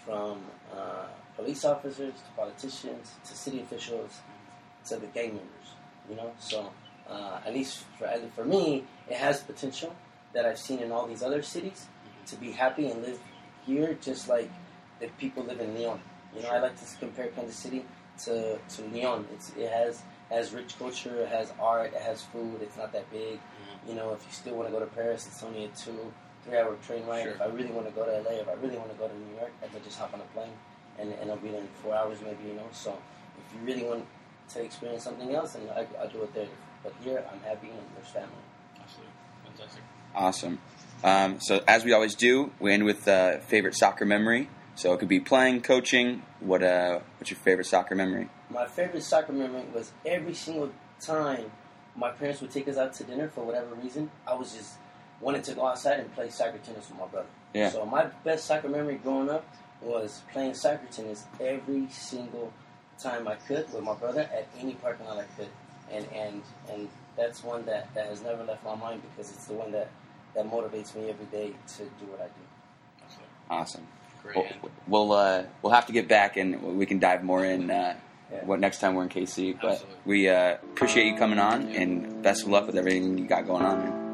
from 0.05 0.41
uh, 0.75 1.05
police 1.35 1.65
officers 1.65 2.13
to 2.13 2.31
politicians 2.35 3.11
to 3.25 3.35
city 3.35 3.61
officials 3.61 4.19
to 4.85 4.97
the 4.97 5.07
gang 5.07 5.29
members. 5.29 5.67
You 6.09 6.15
know, 6.15 6.31
so 6.39 6.71
uh, 7.09 7.39
at 7.45 7.53
least 7.53 7.83
for 7.97 8.05
at 8.05 8.21
least 8.21 8.35
for 8.35 8.45
me, 8.45 8.83
it 9.09 9.17
has 9.17 9.41
potential 9.41 9.95
that 10.33 10.45
I've 10.45 10.59
seen 10.59 10.79
in 10.79 10.91
all 10.91 11.07
these 11.07 11.23
other 11.23 11.41
cities 11.41 11.87
to 12.27 12.35
be 12.35 12.51
happy 12.51 12.89
and 12.89 13.01
live 13.01 13.19
here, 13.65 13.97
just 14.01 14.29
like 14.29 14.49
the 14.99 15.07
people 15.17 15.43
live 15.43 15.59
in 15.59 15.75
Lyon. 15.75 15.99
You 16.35 16.43
know, 16.43 16.49
I 16.49 16.59
like 16.59 16.77
to 16.79 16.97
compare 16.99 17.27
Kansas 17.27 17.55
City 17.55 17.85
to 18.25 18.57
to 18.57 18.81
Lyon. 18.93 19.25
It's 19.33 19.51
it 19.57 19.69
has 19.69 20.03
has 20.29 20.51
rich 20.53 20.77
culture, 20.77 21.21
it 21.21 21.29
has 21.29 21.53
art, 21.59 21.93
it 21.93 22.01
has 22.01 22.23
food. 22.23 22.61
It's 22.61 22.77
not 22.77 22.91
that 22.93 23.09
big. 23.11 23.39
You 23.87 23.93
know, 23.93 24.13
if 24.13 24.25
you 24.25 24.31
still 24.31 24.55
want 24.55 24.67
to 24.67 24.73
go 24.73 24.79
to 24.79 24.87
Paris, 24.87 25.27
it's 25.27 25.43
only 25.43 25.65
a 25.65 25.67
two, 25.69 26.11
three 26.43 26.57
hour 26.57 26.75
train 26.85 27.05
ride. 27.05 27.23
Sure. 27.23 27.31
If 27.33 27.41
I 27.41 27.45
really 27.45 27.71
want 27.71 27.87
to 27.87 27.93
go 27.93 28.05
to 28.05 28.11
LA, 28.11 28.41
if 28.41 28.49
I 28.49 28.53
really 28.53 28.77
want 28.77 28.91
to 28.91 28.97
go 28.97 29.07
to 29.07 29.13
New 29.13 29.35
York, 29.37 29.51
I 29.63 29.67
can 29.67 29.83
just 29.83 29.97
hop 29.99 30.13
on 30.13 30.21
a 30.21 30.23
plane 30.33 30.53
and, 30.99 31.11
and 31.13 31.31
I'll 31.31 31.37
be 31.37 31.49
there 31.49 31.61
in 31.61 31.67
four 31.81 31.95
hours 31.95 32.19
maybe, 32.21 32.49
you 32.49 32.55
know. 32.55 32.67
So 32.71 32.97
if 33.37 33.55
you 33.59 33.65
really 33.65 33.83
want 33.83 34.05
to 34.53 34.63
experience 34.63 35.03
something 35.03 35.33
else, 35.33 35.53
then 35.53 35.63
I, 35.75 35.85
I'll 36.01 36.09
do 36.09 36.23
it 36.23 36.33
there. 36.33 36.47
But 36.83 36.93
here, 37.03 37.23
I'm 37.31 37.39
happy 37.41 37.69
and 37.69 37.79
there's 37.95 38.07
family. 38.07 38.29
absolutely 38.79 39.13
fantastic? 39.45 39.83
Awesome. 40.13 40.59
Um, 41.03 41.39
so 41.41 41.63
as 41.67 41.83
we 41.83 41.93
always 41.93 42.15
do, 42.15 42.51
we 42.59 42.73
end 42.73 42.85
with 42.85 43.07
uh, 43.07 43.39
favorite 43.39 43.75
soccer 43.75 44.05
memory 44.05 44.49
So 44.75 44.93
it 44.93 44.99
could 44.99 45.09
be 45.09 45.19
playing, 45.19 45.61
coaching. 45.61 46.21
What 46.39 46.61
uh, 46.61 46.99
what's 47.17 47.31
your 47.31 47.39
favorite 47.39 47.65
soccer 47.65 47.95
memory? 47.95 48.29
My 48.49 48.65
favorite 48.65 49.03
soccer 49.03 49.33
memory 49.33 49.63
was 49.73 49.91
every 50.05 50.33
single 50.33 50.71
time 50.99 51.51
my 51.95 52.11
parents 52.11 52.41
would 52.41 52.51
take 52.51 52.67
us 52.67 52.77
out 52.77 52.93
to 52.93 53.03
dinner 53.03 53.29
for 53.29 53.45
whatever 53.45 53.73
reason. 53.75 54.11
I 54.27 54.33
was 54.35 54.53
just 54.53 54.73
wanted 55.21 55.43
to 55.45 55.53
go 55.53 55.65
outside 55.65 55.99
and 55.99 56.13
play 56.13 56.29
soccer 56.29 56.57
tennis 56.57 56.89
with 56.89 56.99
my 56.99 57.07
brother. 57.07 57.27
Yeah. 57.53 57.69
So 57.69 57.85
my 57.85 58.05
best 58.23 58.45
soccer 58.45 58.67
memory 58.67 58.95
growing 58.95 59.29
up 59.29 59.45
was 59.81 60.21
playing 60.31 60.53
soccer 60.53 60.87
tennis 60.91 61.25
every 61.39 61.87
single 61.89 62.51
time 62.99 63.27
I 63.27 63.35
could 63.35 63.71
with 63.73 63.83
my 63.83 63.93
brother 63.93 64.21
at 64.21 64.47
any 64.59 64.73
parking 64.75 65.05
lot 65.05 65.17
I 65.17 65.23
could, 65.37 65.49
and 65.91 66.05
and 66.13 66.41
and 66.71 66.89
that's 67.17 67.43
one 67.43 67.65
that, 67.65 67.93
that 67.95 68.07
has 68.07 68.21
never 68.21 68.43
left 68.43 68.63
my 68.65 68.75
mind 68.75 69.01
because 69.09 69.31
it's 69.31 69.45
the 69.45 69.53
one 69.53 69.71
that 69.71 69.89
that 70.33 70.49
motivates 70.49 70.95
me 70.95 71.09
every 71.09 71.25
day 71.27 71.53
to 71.77 71.83
do 71.83 72.05
what 72.07 72.21
I 72.21 72.25
do. 72.25 73.13
Awesome. 73.49 73.87
Great. 74.23 74.35
We'll 74.61 74.71
we'll, 74.87 75.11
uh, 75.13 75.43
we'll 75.61 75.73
have 75.73 75.85
to 75.85 75.93
get 75.93 76.07
back 76.07 76.35
and 76.37 76.61
we 76.77 76.85
can 76.85 76.99
dive 76.99 77.23
more 77.23 77.45
in. 77.45 77.69
Uh, 77.69 77.95
Yeah. 78.31 78.43
What 78.43 78.59
next 78.59 78.79
time 78.79 78.95
we're 78.95 79.03
in 79.03 79.09
KC? 79.09 79.53
But 79.61 79.73
Absolutely. 79.73 79.97
we 80.05 80.29
uh, 80.29 80.55
appreciate 80.55 81.05
you 81.05 81.15
coming 81.15 81.37
on 81.37 81.69
and 81.69 82.23
best 82.23 82.41
of 82.41 82.49
luck 82.49 82.65
with 82.65 82.75
everything 82.75 83.19
you 83.19 83.27
got 83.27 83.45
going 83.45 83.63
on. 83.63 83.77
Man. 83.83 84.04